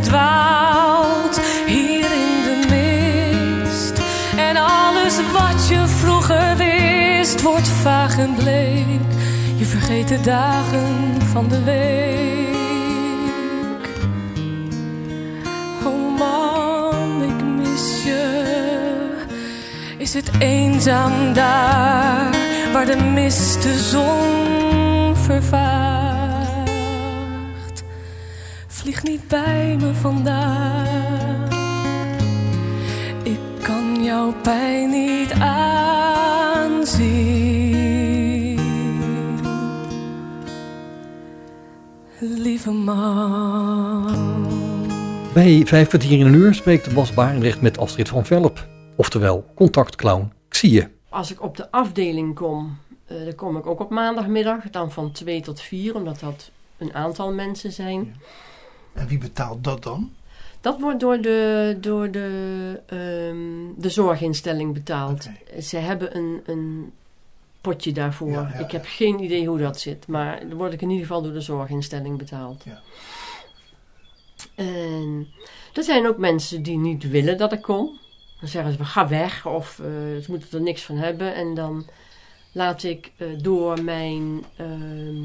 bent 0.06 0.16
verdwaald 0.16 1.40
hier 1.66 2.12
in 2.12 2.44
de 2.44 2.68
mist. 2.70 4.02
En 4.38 4.58
alles 4.58 5.16
wat 5.32 5.68
je 5.68 5.88
vroeger 5.88 6.56
wist 6.58 7.42
wordt 7.42 7.68
vaag 7.68 8.18
en 8.18 8.36
bleek. 8.36 8.86
Je 9.56 9.66
vergeet 9.66 10.08
de 10.08 10.22
dagen 10.22 11.22
van 11.32 11.48
de 11.48 11.64
week. 11.64 12.54
Oh 15.86 16.18
man, 16.18 17.24
ik 17.24 17.44
mis 17.44 18.04
je. 18.04 18.44
Is 19.98 20.14
het 20.14 20.32
eenzaam 20.40 21.34
daar 21.34 22.30
waar 22.74 22.86
de 22.86 22.98
mist 23.14 23.62
de 23.62 23.80
zon 23.80 25.16
vervaagt? 25.16 25.95
Vlieg 28.96 29.12
niet 29.12 29.28
bij 29.28 29.76
me 29.80 29.94
vandaan. 29.94 31.44
Ik 33.24 33.40
kan 33.62 34.04
jouw 34.04 34.34
pijn 34.42 34.90
niet 34.90 35.32
aanzien. 35.32 36.74
Lieve 42.20 42.72
man. 42.72 44.14
Bij 45.34 45.66
vijf 45.66 45.88
kwartier 45.88 46.20
in 46.20 46.26
een 46.26 46.34
uur 46.34 46.54
spreekt 46.54 46.94
Bas 46.94 47.14
Barendrecht 47.14 47.62
met 47.62 47.78
Astrid 47.78 48.10
van 48.10 48.26
Velp. 48.26 48.68
Oftewel, 48.96 49.46
contactclown 49.56 50.32
Xie. 50.50 50.88
Als 51.10 51.32
ik 51.32 51.42
op 51.42 51.58
de 51.58 51.72
afdeling 51.72 52.36
kom, 52.36 52.78
eh, 53.06 53.24
dan 53.24 53.36
kom 53.36 53.58
ik 53.58 53.66
ook 53.66 53.80
op 53.80 53.90
maandagmiddag, 53.90 54.70
dan 54.70 54.92
van 54.92 55.12
2 55.12 55.42
tot 55.42 55.62
4, 55.62 55.96
omdat 55.96 56.20
dat 56.20 56.52
een 56.78 56.94
aantal 56.94 57.34
mensen 57.34 57.72
zijn. 57.72 58.16
En 58.96 59.08
wie 59.08 59.18
betaalt 59.18 59.64
dat 59.64 59.84
dan? 59.84 60.12
Dat 60.62 60.80
wordt 60.80 61.00
door 61.00 61.22
de, 61.22 61.78
door 61.82 62.12
de, 62.12 62.82
ehm, 62.86 63.82
de 63.82 63.90
zorginstelling 63.90 64.74
betaald. 64.74 65.30
Ze 65.62 65.78
hebben 65.78 66.18
een, 66.18 66.42
een 66.46 66.92
potje 67.62 67.92
daarvoor. 67.92 68.32
Ja, 68.32 68.50
ja, 68.54 68.60
ik 68.60 68.72
heb 68.72 68.86
geen 68.88 69.24
idee 69.24 69.48
hoe 69.48 69.58
dat 69.58 69.80
zit, 69.80 70.08
maar 70.08 70.40
dan 70.40 70.58
word 70.58 70.74
ik 70.74 70.82
in 70.82 70.90
ieder 70.90 71.06
geval 71.06 71.22
door 71.22 71.34
de 71.34 71.42
zorginstelling 71.42 72.18
betaald. 72.18 72.64
Ja. 72.64 72.82
En 74.56 75.28
er 75.74 75.84
zijn 75.84 76.08
ook 76.08 76.18
mensen 76.18 76.64
die 76.64 76.78
niet 76.78 77.10
willen 77.10 77.38
dat 77.38 77.54
ik 77.54 77.62
kom. 77.62 78.00
Dan 78.40 78.50
zeggen 78.50 78.74
ze, 78.74 78.86
ga 78.86 79.08
weg 79.08 79.46
of 79.46 79.80
eh, 79.80 79.86
ze 80.22 80.26
moeten 80.28 80.50
er 80.52 80.62
niks 80.62 80.82
van 80.82 80.98
hebben. 80.98 81.36
En 81.36 81.54
dan 81.54 81.86
laat 82.52 82.84
ik 82.84 83.12
eh, 83.18 83.28
door 83.38 83.84
mijn 83.84 84.46
ehm, 84.56 85.24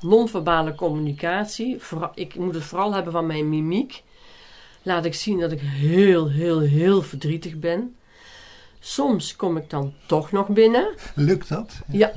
non-verbale 0.00 0.74
communicatie, 0.74 1.78
ik 2.14 2.34
moet 2.34 2.54
het 2.54 2.64
vooral 2.64 2.94
hebben 2.94 3.12
van 3.12 3.26
mijn 3.26 3.48
mimiek, 3.48 4.02
laat 4.82 5.04
ik 5.04 5.14
zien 5.14 5.40
dat 5.40 5.52
ik 5.52 5.60
heel, 5.60 6.30
heel, 6.30 6.60
heel 6.60 7.02
verdrietig 7.02 7.58
ben. 7.58 7.96
Soms 8.78 9.36
kom 9.36 9.56
ik 9.56 9.70
dan 9.70 9.94
toch 10.06 10.32
nog 10.32 10.48
binnen. 10.48 10.94
Lukt 11.14 11.48
dat? 11.48 11.80
Ja, 11.86 12.12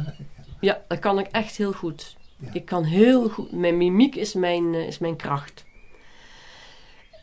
ja 0.59 0.81
dat 0.87 0.99
kan 0.99 1.19
ik 1.19 1.27
echt 1.27 1.57
heel 1.57 1.73
goed. 1.73 2.15
Ik 2.51 2.65
kan 2.65 2.83
heel 2.83 3.29
goed, 3.29 3.51
mijn 3.51 3.77
mimiek 3.77 4.15
is 4.15 4.33
mijn, 4.33 4.73
eh, 4.73 4.87
is 4.87 4.97
mijn 4.97 5.15
kracht. 5.15 5.65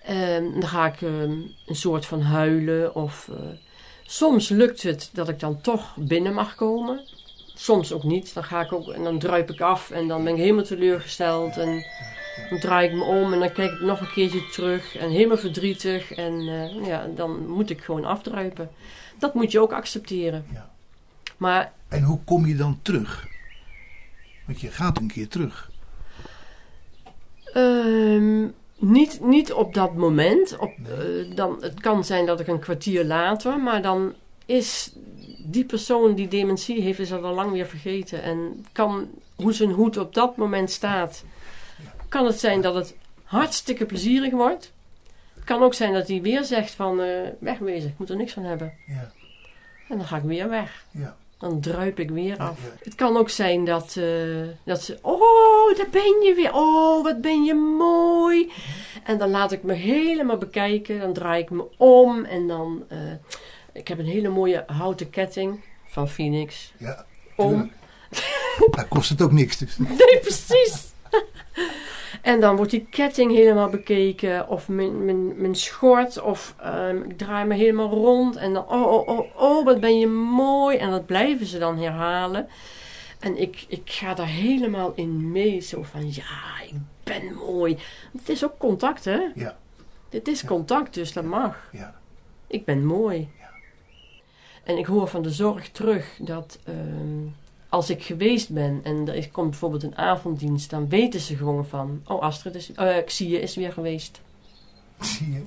Ehm, 0.02 0.52
dan 0.52 0.68
ga 0.68 0.86
ik 0.86 1.02
ehm, 1.02 1.30
een 1.66 1.76
soort 1.76 2.06
van 2.06 2.20
huilen. 2.20 2.94
Of, 2.94 3.28
eh, 3.32 3.36
soms 4.02 4.48
lukt 4.48 4.82
het 4.82 5.10
dat 5.12 5.28
ik 5.28 5.40
dan 5.40 5.60
toch 5.60 5.96
binnen 5.96 6.34
mag 6.34 6.54
komen. 6.54 7.00
Soms 7.60 7.92
ook 7.92 8.04
niet. 8.04 8.34
Dan 8.34 8.44
ga 8.44 8.60
ik 8.60 8.72
ook 8.72 8.88
en 8.88 9.04
dan 9.04 9.18
druip 9.18 9.50
ik 9.50 9.60
af 9.60 9.90
en 9.90 10.08
dan 10.08 10.24
ben 10.24 10.32
ik 10.32 10.38
helemaal 10.38 10.64
teleurgesteld. 10.64 11.56
En 11.56 11.84
dan 12.50 12.58
draai 12.58 12.88
ik 12.88 12.94
me 12.94 13.04
om 13.04 13.32
en 13.32 13.38
dan 13.38 13.52
kijk 13.52 13.72
ik 13.72 13.80
nog 13.80 14.00
een 14.00 14.12
keertje 14.12 14.48
terug. 14.48 14.96
En 14.96 15.10
helemaal 15.10 15.36
verdrietig. 15.36 16.12
En 16.12 16.32
eh, 16.38 16.86
ja, 16.86 17.06
dan 17.14 17.48
moet 17.48 17.70
ik 17.70 17.80
gewoon 17.80 18.04
afdruipen. 18.04 18.70
Dat 19.18 19.34
moet 19.34 19.52
je 19.52 19.60
ook 19.60 19.72
accepteren. 19.72 20.46
Maar 21.36 21.72
En 21.88 22.02
hoe 22.02 22.18
kom 22.24 22.46
je 22.46 22.56
dan 22.56 22.78
terug? 22.82 23.26
Want 24.46 24.60
je 24.60 24.70
gaat 24.70 24.98
een 24.98 25.12
keer 25.12 25.28
terug. 25.28 25.70
Ehm, 27.44 28.46
niet, 28.78 29.20
niet 29.22 29.52
op 29.52 29.74
dat 29.74 29.94
moment. 29.94 30.56
Op, 30.58 30.72
eh, 30.84 31.36
dan, 31.36 31.56
het 31.60 31.80
kan 31.80 32.04
zijn 32.04 32.26
dat 32.26 32.40
ik 32.40 32.46
een 32.46 32.60
kwartier 32.60 33.04
later, 33.04 33.58
maar 33.58 33.82
dan 33.82 34.14
is 34.46 34.92
die 35.50 35.64
persoon 35.64 36.14
die 36.14 36.28
dementie 36.28 36.80
heeft, 36.80 36.98
is 36.98 37.08
dat 37.08 37.22
al 37.22 37.34
lang 37.34 37.52
weer 37.52 37.66
vergeten. 37.66 38.22
En 38.22 38.66
kan, 38.72 39.08
hoe 39.36 39.52
zijn 39.52 39.70
hoed 39.70 39.96
op 39.96 40.14
dat 40.14 40.36
moment 40.36 40.70
staat, 40.70 41.24
kan 42.08 42.26
het 42.26 42.40
zijn 42.40 42.60
dat 42.60 42.74
het 42.74 42.96
hartstikke 43.24 43.86
plezierig 43.86 44.32
wordt. 44.32 44.72
Het 45.34 45.44
kan 45.44 45.62
ook 45.62 45.74
zijn 45.74 45.92
dat 45.92 46.08
hij 46.08 46.20
weer 46.20 46.44
zegt 46.44 46.72
van 46.72 47.00
eh, 47.00 47.28
wegwezen, 47.38 47.90
ik 47.90 47.98
moet 47.98 48.10
er 48.10 48.16
niks 48.16 48.32
van 48.32 48.42
hebben. 48.42 48.72
Ja. 48.86 49.12
En 49.88 49.96
dan 49.96 50.06
ga 50.06 50.16
ik 50.16 50.22
weer 50.22 50.48
weg. 50.48 50.84
Ja. 50.90 51.16
Dan 51.38 51.60
druip 51.60 51.98
ik 51.98 52.10
weer 52.10 52.38
af. 52.38 52.58
Het 52.82 52.94
kan 52.94 53.16
ook 53.16 53.30
zijn 53.30 53.64
dat, 53.64 53.96
eh, 53.96 54.48
dat 54.64 54.82
ze... 54.82 54.98
Oh, 55.02 55.76
daar 55.76 55.88
ben 55.90 56.22
je 56.22 56.32
weer. 56.36 56.54
Oh, 56.54 57.02
wat 57.02 57.20
ben 57.20 57.44
je 57.44 57.54
mooi. 57.54 58.52
En 59.04 59.18
dan 59.18 59.30
laat 59.30 59.52
ik 59.52 59.62
me 59.62 59.72
helemaal 59.72 60.36
bekijken. 60.36 61.00
Dan 61.00 61.12
draai 61.12 61.42
ik 61.42 61.50
me 61.50 61.64
om. 61.76 62.24
En 62.24 62.46
dan... 62.46 62.84
eh, 62.88 62.98
ik 63.80 63.88
heb 63.88 63.98
een 63.98 64.06
hele 64.06 64.28
mooie 64.28 64.64
houten 64.66 65.10
ketting 65.10 65.60
van 65.84 66.08
Phoenix. 66.08 66.72
Ja, 66.76 67.06
Om. 67.36 67.70
Daar 68.70 68.88
kost 68.88 69.08
het 69.08 69.22
ook 69.22 69.32
niks. 69.32 69.56
Dus. 69.58 69.78
Nee, 69.78 70.18
precies. 70.20 70.92
En 72.22 72.40
dan 72.40 72.56
wordt 72.56 72.70
die 72.70 72.86
ketting 72.90 73.32
helemaal 73.32 73.68
bekeken. 73.68 74.48
Of 74.48 74.68
mijn, 74.68 75.04
mijn, 75.04 75.40
mijn 75.40 75.54
schort. 75.54 76.20
Of 76.20 76.54
ehm, 76.58 76.96
ik 76.96 77.18
draai 77.18 77.46
me 77.46 77.54
helemaal 77.54 77.90
rond. 77.90 78.36
En 78.36 78.52
dan, 78.52 78.68
oh, 78.68 78.92
oh, 78.92 79.08
oh, 79.08 79.36
oh, 79.36 79.64
wat 79.64 79.80
ben 79.80 79.98
je 79.98 80.06
mooi. 80.06 80.76
En 80.76 80.90
dat 80.90 81.06
blijven 81.06 81.46
ze 81.46 81.58
dan 81.58 81.78
herhalen. 81.78 82.48
En 83.20 83.40
ik, 83.40 83.64
ik 83.68 83.90
ga 83.90 84.14
daar 84.14 84.26
helemaal 84.26 84.92
in 84.94 85.32
mee. 85.32 85.60
Zo 85.60 85.82
van, 85.82 86.12
ja, 86.12 86.62
ik 86.66 86.74
ben 87.02 87.34
mooi. 87.34 87.78
Het 88.12 88.28
is 88.28 88.44
ook 88.44 88.58
contact, 88.58 89.04
hè? 89.04 89.20
Ja. 89.34 89.56
Dit 90.08 90.28
is 90.28 90.44
contact, 90.44 90.94
dus 90.94 91.12
dat 91.12 91.24
mag. 91.24 91.68
Ja. 91.72 91.94
Ik 92.46 92.64
ben 92.64 92.84
mooi. 92.86 93.28
En 94.64 94.78
ik 94.78 94.86
hoor 94.86 95.08
van 95.08 95.22
de 95.22 95.30
zorg 95.30 95.68
terug 95.70 96.16
dat 96.18 96.58
ehm, 96.64 97.26
als 97.68 97.90
ik 97.90 98.02
geweest 98.02 98.50
ben 98.50 98.80
en 98.84 99.08
er 99.08 99.14
is- 99.14 99.30
komt 99.30 99.50
bijvoorbeeld 99.50 99.82
een 99.82 99.96
avonddienst, 99.96 100.70
dan 100.70 100.88
weten 100.88 101.20
ze 101.20 101.36
gewoon 101.36 101.66
van, 101.66 102.02
oh 102.06 102.20
Astrid 102.22 102.54
is, 102.54 102.72
eh 102.72 103.04
Xie 103.04 103.40
is 103.40 103.54
weer 103.56 103.72
geweest. 103.72 104.20
Zie 105.00 105.32
je? 105.32 105.42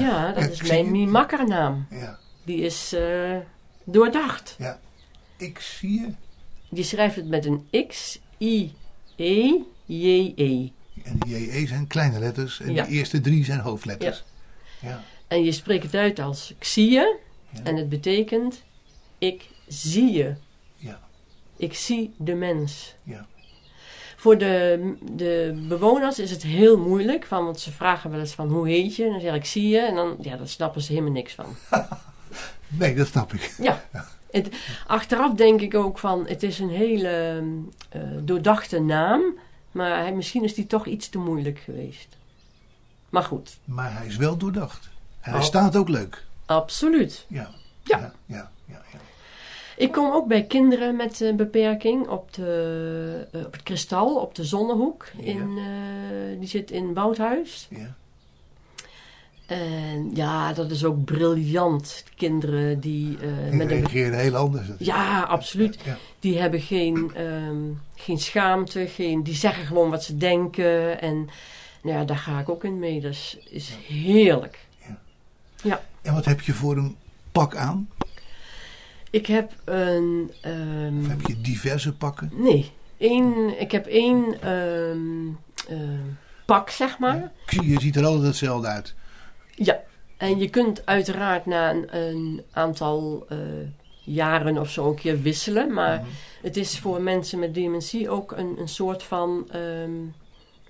Ja, 0.00 0.32
dat 0.32 0.44
Ja, 0.44 0.50
is 0.50 0.58
Xie. 0.58 0.68
mijn 0.72 0.90
Mimakkernaam. 0.90 1.86
Ja. 1.90 2.18
Die 2.44 2.60
is 2.60 2.92
eh, 2.92 3.36
doordacht. 3.84 4.54
Ja. 4.58 4.80
Ik 5.36 5.58
zie 5.58 6.00
je. 6.00 6.08
Die 6.70 6.84
schrijft 6.84 7.16
het 7.16 7.28
met 7.28 7.44
een 7.46 7.68
X, 7.88 8.18
I, 8.40 8.72
E, 9.16 9.52
J, 9.84 10.32
E. 10.36 10.68
En 11.04 11.18
de 11.18 11.28
JE 11.28 11.66
zijn 11.66 11.86
kleine 11.86 12.18
letters 12.18 12.60
en 12.60 12.74
Ja. 12.74 12.84
de 12.84 12.90
eerste 12.90 13.20
drie 13.20 13.44
zijn 13.44 13.60
hoofdletters. 13.60 14.24
Ja. 14.80 15.02
En 15.28 15.44
je 15.44 15.52
spreekt 15.52 15.82
het 15.82 15.94
uit 15.94 16.18
als 16.18 16.50
ik 16.50 16.64
En 17.62 17.76
het 17.76 17.88
betekent 17.88 18.62
ik 19.18 19.48
zie 19.66 20.12
je. 20.12 20.34
Ja. 20.76 21.00
Ik 21.56 21.74
zie 21.74 22.14
de 22.16 22.34
mens. 22.34 22.94
Ja. 23.02 23.26
Voor 24.16 24.38
de, 24.38 24.94
de 25.12 25.64
bewoners 25.68 26.18
is 26.18 26.30
het 26.30 26.42
heel 26.42 26.78
moeilijk, 26.78 27.24
van, 27.26 27.44
want 27.44 27.60
ze 27.60 27.72
vragen 27.72 28.10
wel 28.10 28.20
eens 28.20 28.34
van 28.34 28.48
hoe 28.48 28.68
heet 28.68 28.96
je? 28.96 29.04
En 29.04 29.10
dan 29.10 29.20
zeg 29.20 29.34
ik 29.34 29.44
zie 29.44 29.68
je 29.68 29.78
en 29.80 29.94
dan 29.94 30.16
ja, 30.20 30.36
daar 30.36 30.48
snappen 30.48 30.82
ze 30.82 30.92
helemaal 30.92 31.12
niks 31.12 31.34
van. 31.34 31.46
Nee, 32.70 32.94
dat 32.94 33.06
snap 33.06 33.32
ik. 33.32 33.54
Ja. 33.62 33.84
Het, 34.30 34.48
achteraf 34.86 35.34
denk 35.34 35.60
ik 35.60 35.74
ook 35.74 35.98
van 35.98 36.26
het 36.26 36.42
is 36.42 36.58
een 36.58 36.68
hele 36.70 37.42
eh, 37.88 38.00
doordachte 38.20 38.80
naam, 38.80 39.22
maar 39.72 39.98
hij, 39.98 40.14
misschien 40.14 40.44
is 40.44 40.54
die 40.54 40.66
toch 40.66 40.86
iets 40.86 41.08
te 41.08 41.18
moeilijk 41.18 41.58
geweest. 41.58 42.16
Maar 43.08 43.22
goed, 43.22 43.58
Maar 43.64 43.96
hij 43.96 44.06
is 44.06 44.16
wel 44.16 44.36
doordacht. 44.36 44.88
En 45.20 45.30
hij 45.30 45.40
Oh. 45.40 45.46
staat 45.46 45.76
ook 45.76 45.88
leuk. 45.88 46.24
Absoluut. 46.48 47.24
Ja. 47.28 47.50
Ja. 47.82 47.98
Ja, 47.98 48.12
ja, 48.26 48.50
ja, 48.66 48.82
ja. 48.92 48.98
Ik 49.76 49.92
kom 49.92 50.12
ook 50.12 50.26
bij 50.26 50.44
kinderen 50.44 50.96
met 50.96 51.20
een 51.20 51.36
beperking 51.36 52.08
op, 52.08 52.34
de, 52.34 53.26
eh, 53.32 53.44
op 53.44 53.52
het 53.52 53.62
kristal, 53.62 54.16
op 54.16 54.34
de 54.34 54.44
Zonnehoek. 54.44 55.06
In, 55.16 55.58
eh, 55.58 56.38
die 56.38 56.48
zit 56.48 56.70
in 56.70 56.94
Woudhuis. 56.94 57.68
Ja. 57.70 57.94
En 59.46 60.10
ja, 60.14 60.52
dat 60.52 60.70
is 60.70 60.84
ook 60.84 61.04
briljant. 61.04 62.04
Kinderen 62.16 62.80
die 62.80 63.16
eh, 63.20 63.48
Die 63.48 63.56
met 63.56 63.70
een 63.70 63.76
reageren 63.76 64.18
heel 64.18 64.36
anders. 64.36 64.66
Ja, 64.78 65.22
absoluut. 65.22 65.78
Ja. 65.84 65.96
Die 66.20 66.38
hebben 66.38 66.60
geen, 66.60 67.10
ehm, 67.14 67.56
geen 67.94 68.18
schaamte, 68.18 68.86
geen, 68.86 69.22
die 69.22 69.34
zeggen 69.34 69.66
gewoon 69.66 69.90
wat 69.90 70.04
ze 70.04 70.16
denken. 70.16 71.00
En 71.00 71.28
nou 71.82 71.98
ja, 71.98 72.04
daar 72.04 72.16
ga 72.16 72.40
ik 72.40 72.48
ook 72.48 72.64
in 72.64 72.78
mee. 72.78 73.00
Dat 73.00 73.10
is, 73.10 73.38
is 73.50 73.76
heerlijk. 73.86 74.66
Ja. 75.62 75.82
En 76.08 76.14
wat 76.14 76.24
heb 76.24 76.40
je 76.40 76.52
voor 76.52 76.76
een 76.76 76.96
pak 77.32 77.56
aan? 77.56 77.88
Ik 79.10 79.26
heb 79.26 79.52
een... 79.64 80.32
ehm, 80.40 80.98
Of 81.00 81.08
heb 81.08 81.20
je 81.26 81.40
diverse 81.40 81.92
pakken? 81.92 82.30
Nee, 82.34 82.70
één, 82.96 83.60
ik 83.60 83.72
heb 83.72 83.86
één 83.86 84.40
ehm, 84.42 85.26
ehm, 85.68 86.06
pak, 86.46 86.70
zeg 86.70 86.98
maar. 86.98 87.16
Ik 87.46 87.52
zie, 87.52 87.68
je 87.68 87.80
ziet 87.80 87.96
er 87.96 88.04
altijd 88.04 88.26
hetzelfde 88.26 88.68
uit. 88.68 88.94
Ja, 89.54 89.80
en 90.16 90.38
je 90.38 90.48
kunt 90.50 90.86
uiteraard 90.86 91.46
na 91.46 91.70
een, 91.70 91.96
een 91.96 92.42
aantal 92.50 93.26
eh, 93.28 93.38
jaren 94.04 94.58
of 94.58 94.70
zo 94.70 94.88
een 94.88 94.94
keer 94.94 95.22
wisselen. 95.22 95.72
Maar 95.72 96.04
het 96.42 96.56
is 96.56 96.78
voor 96.78 97.02
mensen 97.02 97.38
met 97.38 97.54
dementie 97.54 98.10
ook 98.10 98.32
een, 98.32 98.54
een 98.58 98.68
soort 98.68 99.02
van 99.02 99.48
ehm, 99.50 99.90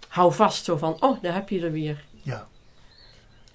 hou 0.08 0.32
vast. 0.32 0.64
Zo 0.64 0.76
van, 0.76 0.96
oh, 1.02 1.22
daar 1.22 1.34
heb 1.34 1.48
je 1.48 1.60
er 1.60 1.72
weer. 1.72 2.04
Ja. 2.22 2.48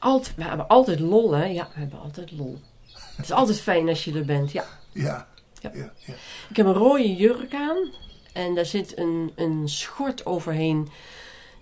Alt, 0.04 0.36
we 0.36 0.44
hebben 0.44 0.68
altijd 0.68 1.00
lol, 1.00 1.32
hè? 1.32 1.46
Ja, 1.46 1.70
we 1.74 1.80
hebben 1.80 2.00
altijd 2.00 2.32
lol. 2.32 2.60
Het 2.92 3.26
is 3.26 3.32
altijd 3.32 3.62
fijn 3.62 3.90
als 3.90 4.04
je 4.04 4.14
er 4.14 4.26
bent, 4.26 4.52
ja. 4.52 4.66
Ja. 4.92 5.28
Ja. 5.60 5.72
ja, 5.74 5.94
ja. 6.06 6.14
Ik 6.50 6.56
heb 6.56 6.66
een 6.66 6.74
rode 6.74 7.16
jurk 7.16 7.54
aan 7.54 7.92
en 8.34 8.56
daar 8.56 8.66
zit 8.66 8.98
een, 8.98 9.32
een 9.36 9.70
schort 9.70 10.26
overheen 10.26 10.90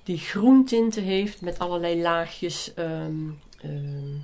die 0.03 0.17
groentinten 0.17 1.03
heeft 1.03 1.41
met 1.41 1.59
allerlei 1.59 2.01
laagjes 2.01 2.73
ehm, 2.73 3.29
ehm, 3.61 4.15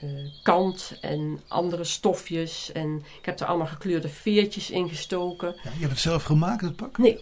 eh, 0.00 0.08
kant 0.42 0.98
en 1.00 1.40
andere 1.48 1.84
stofjes. 1.84 2.72
En 2.72 3.02
ik 3.18 3.24
heb 3.26 3.40
er 3.40 3.46
allemaal 3.46 3.66
gekleurde 3.66 4.08
veertjes 4.08 4.70
in 4.70 4.88
gestoken. 4.88 5.54
Ja, 5.64 5.70
je 5.70 5.78
hebt 5.78 5.90
het 5.90 6.00
zelf 6.00 6.22
gemaakt, 6.22 6.60
het 6.60 6.76
pak? 6.76 6.98
Nee, 6.98 7.20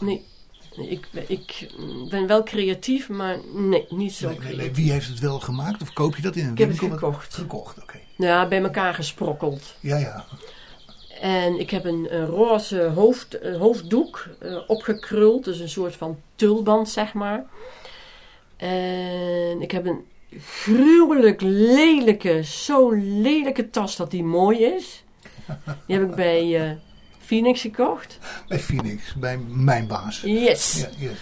nee. 0.00 0.24
Ik, 0.78 1.06
ik 1.26 1.68
ben 2.10 2.26
wel 2.26 2.42
creatief, 2.42 3.08
maar 3.08 3.36
nee, 3.54 3.86
niet 3.88 4.12
zo 4.12 4.28
Nee, 4.28 4.38
nee, 4.38 4.46
creatief. 4.46 4.66
nee. 4.66 4.84
Wie 4.84 4.92
heeft 4.92 5.08
het 5.08 5.18
wel 5.18 5.40
gemaakt? 5.40 5.82
Of 5.82 5.92
koop 5.92 6.16
je 6.16 6.22
dat 6.22 6.36
in 6.36 6.44
een 6.46 6.52
Ik 6.52 6.58
heb 6.58 6.68
het 6.68 6.80
winkel? 6.80 6.98
gekocht. 6.98 7.34
Gekocht, 7.34 7.82
oké. 7.82 7.98
Ja, 8.16 8.48
bij 8.48 8.62
elkaar 8.62 8.94
gesprokkeld. 8.94 9.74
Ja, 9.80 9.96
ja. 9.96 10.24
En 11.20 11.58
ik 11.60 11.70
heb 11.70 11.84
een, 11.84 12.06
een 12.10 12.26
roze 12.26 12.82
hoofd, 12.82 13.38
eh, 13.38 13.56
hoofddoek 13.56 14.28
eh, 14.40 14.58
opgekruld, 14.66 15.44
dus 15.44 15.58
een 15.58 15.68
soort 15.68 15.96
van 15.96 16.18
tulband, 16.34 16.88
zeg 16.88 17.12
maar. 17.12 17.44
En 18.56 19.60
ik 19.62 19.70
heb 19.70 19.86
een 19.86 20.04
gruwelijk 20.40 21.40
lelijke, 21.40 22.42
zo 22.44 22.90
lelijke 22.92 23.70
tas 23.70 23.96
dat 23.96 24.10
die 24.10 24.24
mooi 24.24 24.58
is. 24.64 25.04
Die 25.86 25.98
heb 25.98 26.08
ik 26.08 26.14
bij 26.14 26.64
eh, 26.64 26.70
Phoenix 27.26 27.60
gekocht. 27.60 28.18
Bij 28.48 28.58
Phoenix, 28.58 29.14
bij 29.14 29.38
mijn 29.38 29.86
baas. 29.86 30.20
Yes. 30.20 30.80
Ja, 30.80 30.88
yes. 31.08 31.18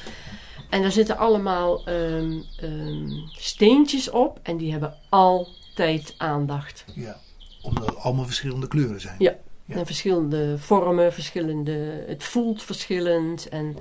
En 0.70 0.82
daar 0.82 0.92
zitten 0.92 1.16
allemaal 1.16 1.84
ehm, 1.86 2.40
ehm, 2.60 3.08
steentjes 3.32 4.10
op 4.10 4.40
en 4.42 4.56
die 4.56 4.70
hebben 4.70 4.94
altijd 5.08 6.14
aandacht. 6.16 6.84
ja. 6.94 7.22
Omdat 7.62 7.86
het 7.86 7.96
allemaal 7.96 8.24
verschillende 8.24 8.68
kleuren 8.68 9.00
zijn. 9.00 9.14
Ja, 9.18 9.34
Ja. 9.64 9.74
en 9.76 9.86
verschillende 9.86 10.58
vormen, 10.58 11.12
verschillende, 11.12 12.04
het 12.06 12.24
voelt 12.24 12.62
verschillend. 12.62 13.48
En, 13.48 13.76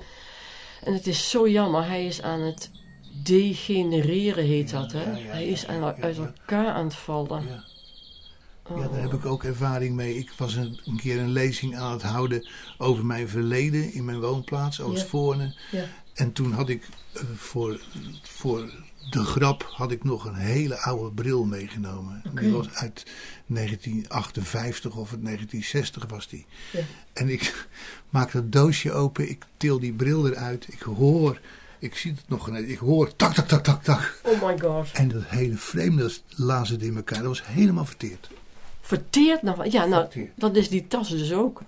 en 0.84 0.93
het 0.93 1.07
is 1.07 1.30
zo 1.30 1.47
jammer, 1.49 1.86
hij 1.88 2.05
is 2.05 2.21
aan 2.21 2.41
het 2.41 2.71
degenereren, 3.24 4.43
heet 4.45 4.69
dat. 4.71 4.91
Hè? 4.91 5.03
ja, 5.11 5.26
hij 5.26 5.45
is 5.45 5.67
aan, 5.67 5.84
uit 6.01 6.17
elkaar 6.17 6.67
aan 6.67 6.84
het 6.86 6.95
vallen. 6.95 7.63
Ja. 8.68 8.76
Oh. 8.76 8.82
Ja, 8.82 8.88
daar 8.88 9.01
heb 9.01 9.14
ik 9.14 9.26
ook 9.26 9.43
ervaring 9.43 9.95
mee. 9.95 10.18
Ik 10.18 10.32
was 10.38 10.55
een, 10.55 10.80
een 10.86 10.97
keer 10.97 11.20
een 11.20 11.32
lezing 11.32 11.78
aan 11.78 11.91
het 11.91 12.01
houden 12.01 12.47
over 12.78 13.05
mijn 13.05 13.30
verleden 13.30 13.93
in 13.93 14.05
mijn 14.05 14.20
woonplaats, 14.20 14.82
Oostvoorne. 14.82 15.55
Ja. 15.72 15.86
En 16.14 16.34
toen 16.34 16.51
had 16.51 16.70
ik 16.70 16.88
eh, 17.14 17.24
voor, 17.36 17.82
voor 18.22 18.72
de 19.09 19.24
grap 19.24 19.72
had 19.76 19.91
ik 19.91 20.03
nog 20.03 20.26
een 20.26 20.36
hele 20.36 20.78
oude 20.78 21.14
bril 21.14 21.45
meegenomen. 21.45 22.22
Die 22.34 22.51
was 22.51 22.70
uit 22.74 23.05
1958 23.45 24.95
of 24.95 25.11
uit 25.11 25.24
1960 25.24 26.05
was 26.07 26.28
die. 26.28 26.45
Ja. 26.72 26.80
En 27.14 27.30
ik 27.30 27.68
maak 28.09 28.32
dat 28.32 28.51
doosje 28.51 28.91
open, 28.91 29.30
ik 29.30 29.45
til 29.57 29.80
die 29.80 29.93
bril 29.93 30.28
eruit, 30.28 30.68
ik 30.70 30.82
hoor, 30.82 31.39
ik 31.80 31.95
zie 31.95 32.11
het 32.11 32.24
nog 32.28 32.47
ineens, 32.47 32.68
ik 32.68 32.78
hoor 32.78 33.16
tak 33.16 33.34
tak 33.34 33.47
tak 33.47 33.64
tak 33.64 33.84
tak. 33.84 34.20
Oh 34.24 34.43
my 34.47 34.59
god. 34.59 34.91
En 34.91 35.07
dat 35.07 35.24
hele 35.26 35.57
frame, 35.57 35.95
dat 35.95 36.24
lazen 36.28 36.82
in 36.82 36.95
elkaar, 36.95 37.18
dat 37.18 37.28
was 37.28 37.45
helemaal 37.45 37.86
verteerd. 37.86 38.30
Verteerd 38.86 39.41
nog? 39.41 39.65
Ja, 39.65 39.86
nou, 39.86 40.01
Verteerd. 40.01 40.31
dat 40.36 40.55
is 40.55 40.69
die 40.69 40.88
tas 40.88 41.09
dus 41.09 41.34
ook. 41.34 41.61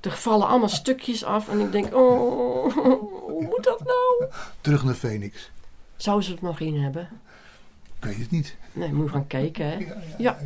Er 0.00 0.10
vallen 0.10 0.46
allemaal 0.46 0.68
stukjes 0.68 1.24
af 1.24 1.48
en 1.48 1.60
ik 1.60 1.72
denk, 1.72 1.94
oh, 1.94 2.74
hoe 2.74 3.42
moet 3.50 3.64
dat 3.64 3.78
nou? 3.84 4.30
Terug 4.60 4.84
naar 4.84 4.94
Phoenix. 4.94 5.50
Zou 5.96 6.22
ze 6.22 6.30
het 6.30 6.42
nog 6.42 6.60
in 6.60 6.80
hebben? 6.82 7.08
Ik 7.98 8.04
weet 8.08 8.18
het 8.18 8.30
niet. 8.30 8.56
Nee, 8.72 8.92
moet 8.92 9.06
je 9.06 9.12
gaan 9.12 9.26
kijken, 9.26 9.66
hè? 9.66 9.78
Ja, 10.18 10.38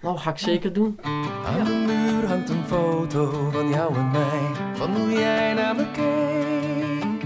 nou 0.00 0.18
ga 0.18 0.30
ik 0.30 0.38
zeker 0.38 0.72
doen. 0.72 0.98
Aan 1.46 1.64
de 1.64 1.84
muur 1.86 2.26
hangt 2.28 2.48
een 2.48 2.66
foto 2.66 3.50
van 3.52 3.68
jou 3.68 3.94
en 3.94 4.10
mij, 4.10 4.50
van 4.74 4.96
hoe 4.96 5.10
jij 5.10 5.54
naar 5.54 5.76
me 5.76 5.90
keek. 5.90 7.22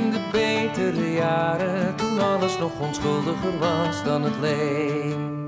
In 0.00 0.10
de 0.10 0.28
betere 0.32 1.12
jaren, 1.12 1.96
toen 1.96 2.20
alles 2.20 2.58
nog 2.58 2.80
onschuldiger 2.80 3.58
was 3.58 4.04
dan 4.04 4.22
het 4.22 4.38
leek. 4.40 5.43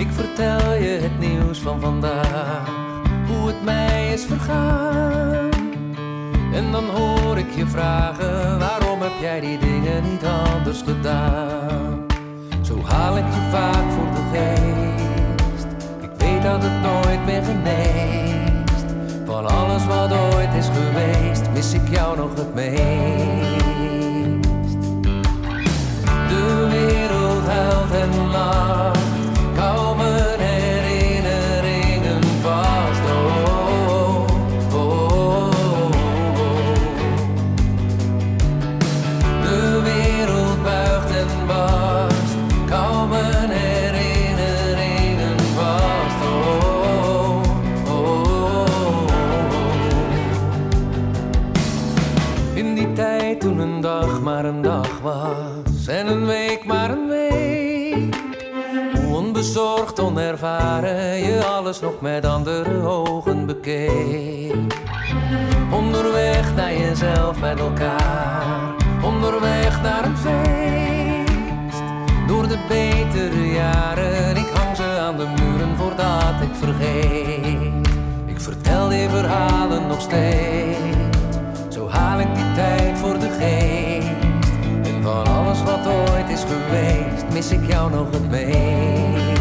Ik 0.00 0.08
vertel 0.12 0.74
je 0.74 0.98
het 1.02 1.18
nieuws 1.18 1.58
van 1.58 1.80
vandaag, 1.80 2.68
hoe 3.26 3.46
het 3.46 3.64
mij 3.64 4.12
is 4.12 4.24
vergaan. 4.24 5.50
En 6.52 6.72
dan 6.72 6.84
hoor 6.84 7.38
ik 7.38 7.50
je 7.56 7.66
vragen, 7.66 8.58
waarom 8.58 9.02
heb 9.02 9.12
jij 9.20 9.40
die 9.40 9.58
dingen 9.58 10.02
niet 10.10 10.24
anders 10.24 10.82
gedaan? 10.82 12.06
Zo 12.62 12.82
haal 12.82 13.16
ik 13.16 13.24
je 13.24 13.48
vaak 13.50 13.90
voor 13.90 14.10
de 14.14 14.22
geest. 14.32 15.66
Ik 16.00 16.10
weet 16.16 16.42
dat 16.42 16.62
het 16.62 16.82
nooit 16.82 17.24
meer 17.24 17.42
geneest. 17.42 18.84
Van 19.24 19.46
alles 19.46 19.86
wat 19.86 20.12
ooit 20.12 20.54
is 20.54 20.66
geweest, 20.66 21.42
mis 21.52 21.72
ik 21.72 21.88
jou 21.88 22.16
nog 22.16 22.34
het 22.34 22.54
meest. 22.54 22.80
De 26.28 26.66
wereld 26.70 27.46
huilt 27.46 27.92
en 27.92 28.30
lacht, 28.30 28.99
ervaren, 60.30 61.18
je 61.18 61.44
alles 61.44 61.80
nog 61.80 62.00
met 62.00 62.24
andere 62.24 62.86
ogen 62.86 63.46
bekeek. 63.46 64.54
Onderweg 65.72 66.54
naar 66.54 66.74
jezelf 66.74 67.40
met 67.40 67.58
elkaar, 67.58 68.74
onderweg 69.02 69.82
naar 69.82 70.04
een 70.04 70.16
feest. 70.16 71.82
Door 72.26 72.48
de 72.48 72.58
betere 72.68 73.52
jaren, 73.52 74.36
ik 74.36 74.48
hang 74.54 74.76
ze 74.76 74.82
aan 74.82 75.16
de 75.16 75.26
muren 75.26 75.76
voordat 75.76 76.40
ik 76.42 76.54
vergeet. 76.54 77.88
Ik 78.26 78.40
vertel 78.40 78.88
die 78.88 79.08
verhalen 79.08 79.86
nog 79.86 80.00
steeds, 80.00 80.98
zo 81.68 81.88
haal 81.88 82.20
ik 82.20 82.34
die 82.34 82.52
tijd 82.54 82.98
voor 82.98 83.18
de 83.18 83.30
geest. 83.38 84.08
En 84.82 85.02
van 85.02 85.26
alles 85.26 85.62
wat 85.62 85.86
ooit 85.86 86.28
is 86.28 86.40
geweest, 86.40 87.24
mis 87.32 87.50
ik 87.50 87.66
jou 87.66 87.90
nog 87.90 88.10
het 88.10 88.30
meest. 88.30 89.39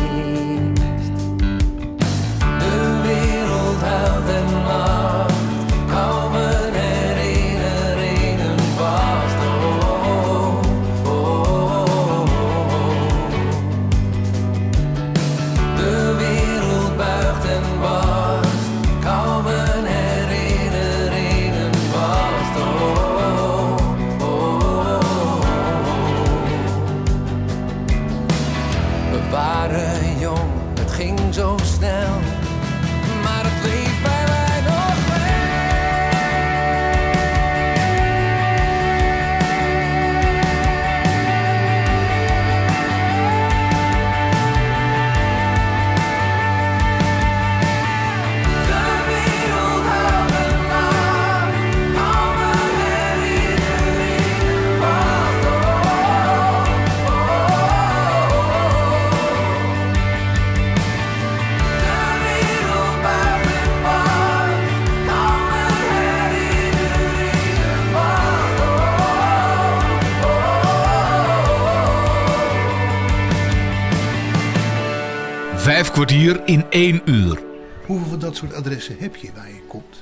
Kwartier 76.00 76.47
in 76.47 76.66
één 76.70 77.02
uur. 77.06 77.39
Hoeveel 77.86 78.08
van 78.08 78.20
dat 78.20 78.36
soort 78.36 78.54
adressen 78.54 78.97
heb 78.97 79.16
je 79.16 79.32
waar 79.34 79.47
je 79.47 79.62
komt? 79.68 80.02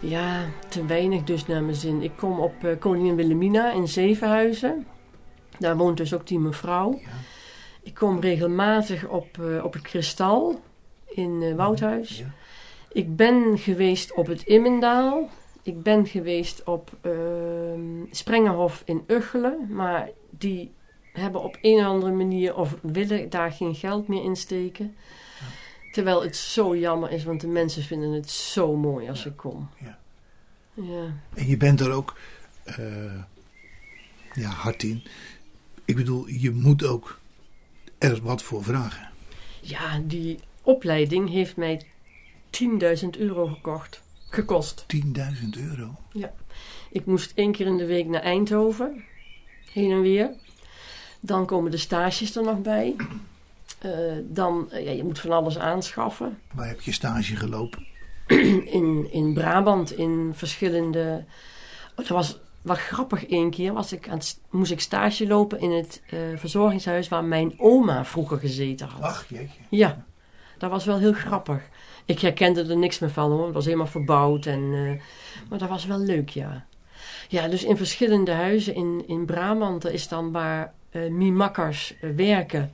Ja, 0.00 0.44
te 0.68 0.86
weinig 0.86 1.24
dus 1.24 1.46
naar 1.46 1.62
mijn 1.62 1.76
zin. 1.76 2.02
Ik 2.02 2.12
kom 2.16 2.40
op 2.40 2.64
eh, 2.64 2.78
Koningin 2.78 3.16
Wilhelmina 3.16 3.72
in 3.72 3.88
Zevenhuizen. 3.88 4.86
Daar 5.58 5.76
woont 5.76 5.96
dus 5.96 6.14
ook 6.14 6.26
die 6.26 6.38
mevrouw. 6.38 7.00
Ik 7.82 7.94
kom 7.94 8.20
regelmatig 8.20 9.06
op, 9.08 9.26
eh, 9.40 9.64
op 9.64 9.72
het 9.72 9.82
Kristal 9.82 10.60
in 11.06 11.42
eh, 11.42 11.54
Woudhuis. 11.54 12.22
Ik 12.92 13.16
ben 13.16 13.58
geweest 13.58 14.14
op 14.14 14.26
het 14.26 14.42
Immendaal. 14.42 15.28
Ik 15.62 15.82
ben 15.82 16.06
geweest 16.06 16.62
op 16.62 16.90
ehm 17.00 18.04
Sprengenhof 18.10 18.82
in 18.84 19.04
Uggelen. 19.06 19.66
Maar 19.70 20.08
die 20.30 20.72
hebben 21.12 21.42
op 21.42 21.58
een 21.60 21.78
of 21.78 21.84
andere 21.84 22.12
manier 22.12 22.56
of 22.56 22.76
willen 22.82 23.30
daar 23.30 23.52
geen 23.52 23.74
geld 23.74 24.08
meer 24.08 24.24
in 24.24 24.36
steken. 24.36 24.94
Terwijl 25.94 26.22
het 26.22 26.36
zo 26.36 26.76
jammer 26.76 27.10
is, 27.10 27.24
want 27.24 27.40
de 27.40 27.46
mensen 27.46 27.82
vinden 27.82 28.12
het 28.12 28.30
zo 28.30 28.76
mooi 28.76 29.08
als 29.08 29.26
ik 29.26 29.36
kom. 29.36 29.68
Ja. 29.80 29.98
Ja. 30.74 31.12
En 31.34 31.46
je 31.46 31.56
bent 31.56 31.80
er 31.80 31.90
ook 31.90 32.18
eh, 32.64 33.22
ja, 34.32 34.48
hard 34.48 34.82
in. 34.82 35.02
Ik 35.84 35.96
bedoel, 35.96 36.28
je 36.28 36.50
moet 36.50 36.84
ook 36.84 37.20
er 37.98 38.22
wat 38.22 38.42
voor 38.42 38.64
vragen. 38.64 39.10
Ja, 39.60 40.00
die 40.04 40.38
opleiding 40.62 41.30
heeft 41.30 41.56
mij 41.56 41.86
10.000 42.50 43.08
euro 43.18 43.46
gekocht, 43.46 44.02
gekost. 44.28 44.86
10.000 44.96 45.02
euro? 45.56 45.94
Ja. 46.12 46.32
Ik 46.90 47.06
moest 47.06 47.32
één 47.34 47.52
keer 47.52 47.66
in 47.66 47.76
de 47.76 47.86
week 47.86 48.06
naar 48.06 48.22
Eindhoven, 48.22 49.04
heen 49.72 49.90
en 49.90 50.00
weer. 50.00 50.30
Dan 51.20 51.46
komen 51.46 51.70
de 51.70 51.76
stages 51.76 52.36
er 52.36 52.42
nog 52.42 52.62
bij. 52.62 52.96
Eh, 53.84 53.90
dan, 54.22 54.70
eh, 54.70 54.84
ja, 54.84 54.90
je 54.90 55.04
moet 55.04 55.18
van 55.18 55.30
alles 55.32 55.58
aanschaffen. 55.58 56.38
Waar 56.54 56.68
heb 56.68 56.80
je 56.80 56.92
stage 56.92 57.36
gelopen? 57.36 57.86
in, 58.78 59.08
in 59.12 59.34
Brabant, 59.34 59.92
in 59.96 60.32
verschillende... 60.34 61.24
Dat 61.94 62.08
was 62.08 62.38
wel 62.62 62.76
grappig 62.76 63.26
één 63.26 63.50
keer. 63.50 63.72
Was 63.72 63.92
ik 63.92 64.08
aan 64.08 64.14
het 64.14 64.24
st- 64.24 64.40
moest 64.50 64.70
ik 64.72 64.80
stage 64.80 65.26
lopen 65.26 65.60
in 65.60 65.70
het 65.70 66.02
eh, 66.10 66.18
verzorgingshuis 66.34 67.08
waar 67.08 67.24
mijn 67.24 67.54
oma 67.56 68.04
vroeger 68.04 68.38
gezeten 68.38 68.86
had. 68.88 69.02
Ach, 69.02 69.24
jeetje. 69.28 69.60
Ja, 69.70 70.04
dat 70.58 70.70
was 70.70 70.84
wel 70.84 70.98
heel 70.98 71.12
grappig. 71.12 71.62
Ik 72.04 72.20
herkende 72.20 72.62
er 72.64 72.76
niks 72.76 72.98
meer 72.98 73.10
van 73.10 73.30
hoor. 73.30 73.44
Het 73.44 73.54
was 73.54 73.64
helemaal 73.64 73.86
verbouwd. 73.86 74.46
En, 74.46 74.70
maar 75.48 75.58
dat 75.58 75.68
was 75.68 75.86
wel 75.86 75.98
leuk, 75.98 76.28
ja. 76.28 76.66
Ja, 77.28 77.48
dus 77.48 77.64
in 77.64 77.76
verschillende 77.76 78.32
huizen 78.32 78.74
in, 78.74 79.04
in 79.06 79.24
Brabant 79.24 79.82
dat 79.82 79.92
is 79.92 80.08
dan 80.08 80.32
waar 80.32 80.72
eh 80.90 81.10
Mimakkers 81.10 81.94
werken. 82.16 82.72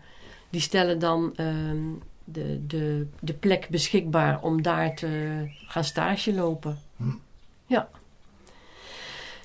Die 0.51 0.61
stellen 0.61 0.99
dan 0.99 1.33
ehm, 1.37 1.79
de, 2.25 2.67
de, 2.67 3.07
de 3.21 3.33
plek 3.33 3.69
beschikbaar 3.69 4.43
om 4.43 4.63
daar 4.63 4.95
te 4.95 5.45
gaan 5.67 5.85
stage 5.85 6.35
lopen. 6.35 6.79
Ja. 7.67 7.89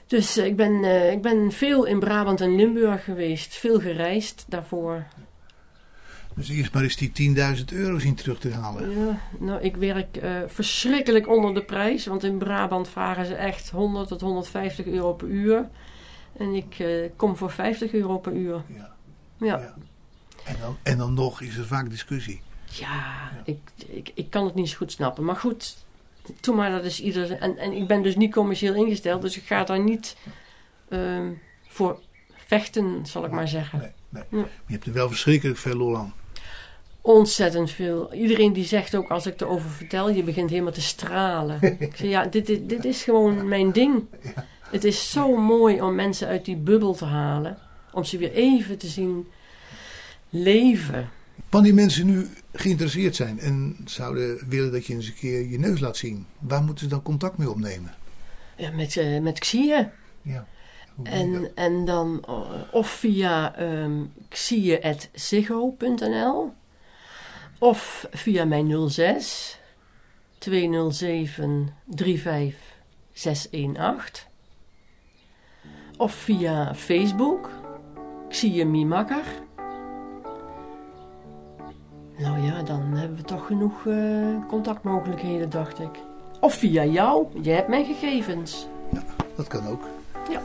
Dus 0.08 0.38
eh, 0.38 0.46
ik, 0.46 0.56
ben, 0.56 0.84
eh, 0.84 1.12
ik 1.12 1.22
ben 1.22 1.52
veel 1.52 1.86
in 1.86 2.00
Brabant 2.00 2.42
en 2.42 2.56
Limburg 2.56 3.04
geweest. 3.04 3.56
Veel 3.56 3.80
gereisd 3.80 4.46
daarvoor. 4.48 5.04
Dus 6.34 6.50
eerst 6.50 6.74
maar 6.74 6.84
eens 6.84 6.96
die 6.96 7.36
10.000 7.58 7.64
euro 7.74 8.00
zien 8.00 8.16
terug 8.16 8.40
te 8.40 8.52
halen. 8.52 9.00
Ja, 9.00 9.20
nou, 9.40 9.62
ik 9.62 9.76
werk 9.76 10.18
eh, 10.18 10.32
verschrikkelijk 10.48 11.28
onder 11.28 11.54
de 11.54 11.64
prijs. 11.64 12.06
Want 12.06 12.24
in 12.24 12.38
Brabant 12.38 12.90
vragen 12.90 13.26
ze 13.26 13.34
echt 13.34 13.70
100 13.70 14.08
tot 14.08 14.22
150 14.22 14.86
euro 14.86 15.14
per 15.14 15.28
uur. 15.28 15.70
En 16.38 16.54
ik 16.54 16.86
kom 17.16 17.36
voor 17.36 17.52
50 17.52 17.94
euro 17.94 18.18
per 18.18 18.34
uur. 18.34 18.62
Ja. 18.68 18.94
Ja. 19.38 19.76
En, 20.46 20.56
dan, 20.62 20.78
en 20.84 20.98
dan 20.98 21.14
nog 21.14 21.42
is 21.42 21.58
er 21.58 21.66
vaak 21.66 21.90
discussie. 21.90 22.42
Ja, 22.66 23.32
Ik, 23.44 23.60
ik, 23.88 24.12
ik 24.14 24.30
kan 24.30 24.46
het 24.46 24.56
niet 24.56 24.70
zo 24.70 24.78
goed 24.78 24.92
snappen. 24.92 25.24
Maar 25.24 25.36
goed, 25.36 25.76
toen 26.40 26.56
maar 26.56 26.72
dat 26.72 26.84
is 26.84 27.00
ieder. 27.00 27.32
En, 27.32 27.58
en 27.58 27.72
ik 27.72 27.88
ben 27.88 28.02
dus 28.02 28.16
niet 28.16 28.34
commercieel 28.34 28.74
ingesteld. 28.74 29.22
Dus 29.22 29.38
ik 29.38 29.44
ga 29.44 29.64
daar 29.64 29.84
niet 29.84 30.16
ehm, 30.90 31.32
voor 31.68 32.00
vechten, 32.46 33.06
zal 33.06 33.26
ik 33.26 33.32
maar 33.32 33.48
zeggen. 33.48 33.80
Nee, 33.80 33.92
nee. 34.10 34.24
Ja. 34.30 34.38
Maar 34.38 34.50
je 34.66 34.74
hebt 34.74 34.86
er 34.86 34.94
wel 34.94 35.10
verschrikkelijk 35.10 35.58
veel 35.58 35.76
lol 35.76 35.98
aan. 35.98 36.14
Ontzettend 37.02 37.72
veel. 37.72 38.14
Iedereen 38.14 38.54
die 38.54 38.66
zegt 38.66 38.96
ook 38.96 39.10
als 39.10 39.26
ik 39.26 39.42
erover 39.42 39.70
vertel, 39.70 40.10
je 40.10 40.24
begint 40.24 40.50
helemaal 40.50 40.72
te 40.72 40.82
stralen. 40.82 41.62
ik 41.80 41.96
zeg 41.96 42.10
ja, 42.10 42.26
dit, 42.26 42.46
dit, 42.46 42.70
dit 42.70 42.86
is 42.86 43.04
gewoon 43.04 43.48
mijn 43.48 43.72
ding. 43.72 44.04
Het 44.70 44.84
is 44.84 45.12
zo 45.12 45.36
mooi 45.36 45.82
om 45.82 45.96
mensen 45.96 46.28
uit 46.28 46.46
die 46.46 46.56
bubbel 46.56 46.94
te 46.94 47.06
halen. 47.06 47.58
Om 47.92 48.04
ze 48.04 48.18
weer 48.18 48.32
even 48.32 48.78
te 48.78 48.88
zien 48.88 49.28
leven. 50.36 51.10
Wanneer 51.50 51.74
mensen 51.74 52.06
nu 52.06 52.28
geïnteresseerd 52.54 53.16
zijn 53.16 53.40
en 53.40 53.78
zouden 53.86 54.50
willen 54.50 54.72
dat 54.72 54.86
je 54.86 54.94
eens 54.94 55.08
een 55.08 55.14
keer 55.14 55.50
je 55.50 55.60
neus 55.60 55.80
laat 55.80 55.98
zien, 55.98 56.26
waar 56.40 56.64
moeten 56.64 56.84
ze 56.84 56.90
dan 56.90 57.02
contact 57.02 57.38
mee 57.38 57.50
opnemen? 57.50 57.94
Ja, 58.58 58.72
met, 58.72 58.98
eh 58.98 59.22
met 59.22 59.40
Xie. 59.40 59.90
Ja. 60.22 60.48
En, 61.04 61.52
en 61.56 61.86
dan 61.86 62.24
eh, 62.28 62.42
of 62.72 62.90
via 62.90 63.62
um, 63.62 64.14
xie.ziggo.nl 64.30 66.54
of 67.60 68.08
via 68.12 68.46
mijn 68.46 68.90
06 68.90 69.60
207 70.38 71.74
35 71.96 72.56
618 73.14 74.24
of 75.98 76.14
via 76.14 76.76
Facebook 76.76 77.50
Xie 78.30 78.66
Mimakker. 78.66 79.45
Nou 82.18 82.42
ja, 82.42 82.64
dan 82.64 82.82
hebben 82.94 83.18
we 83.18 83.24
toch 83.24 83.46
genoeg 83.46 83.86
eh, 83.86 83.96
contactmogelijkheden, 84.48 85.50
dacht 85.50 85.80
ik. 85.80 86.00
Of 86.40 86.54
via 86.54 86.86
jou, 86.86 87.26
jij 87.42 87.56
hebt 87.56 87.68
mijn 87.68 87.86
gegevens. 87.86 88.68
Dat 89.36 89.48
kan 89.48 89.68
ook. 89.68 89.82
Ja. 90.32 90.42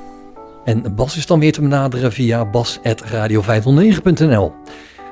En 0.64 0.95
Bas 0.95 1.16
is 1.16 1.27
dan 1.27 1.41
weer 1.41 1.53
te 1.53 1.61
benaderen 1.61 2.12
via 2.12 2.51
bas.radio509.nl. 2.51 4.53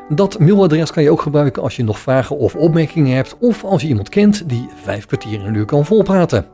Dat 0.08 0.38
mailadres 0.38 0.90
kan 0.90 1.02
je 1.02 1.10
ook 1.10 1.22
gebruiken 1.22 1.62
als 1.62 1.76
je 1.76 1.84
nog 1.84 1.98
vragen 1.98 2.38
of 2.38 2.54
opmerkingen 2.54 3.16
hebt 3.16 3.38
of 3.38 3.64
als 3.64 3.82
je 3.82 3.88
iemand 3.88 4.08
kent 4.08 4.48
die 4.48 4.68
vijf 4.82 5.06
kwartier 5.06 5.32
in 5.32 5.46
een 5.46 5.54
uur 5.54 5.64
kan 5.64 5.86
volpraten. 5.86 6.46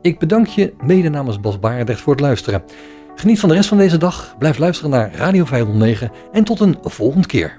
Ik 0.00 0.18
bedank 0.18 0.46
je 0.46 0.74
mede 0.80 1.08
namens 1.08 1.40
Bas 1.40 1.58
Barendrecht 1.58 2.00
voor 2.00 2.12
het 2.12 2.22
luisteren. 2.22 2.62
Geniet 3.14 3.40
van 3.40 3.48
de 3.48 3.54
rest 3.54 3.68
van 3.68 3.78
deze 3.78 3.98
dag, 3.98 4.34
blijf 4.38 4.58
luisteren 4.58 4.90
naar 4.90 5.14
Radio 5.14 5.44
509 5.44 6.10
en 6.32 6.44
tot 6.44 6.60
een 6.60 6.78
volgende 6.82 7.26
keer. 7.26 7.58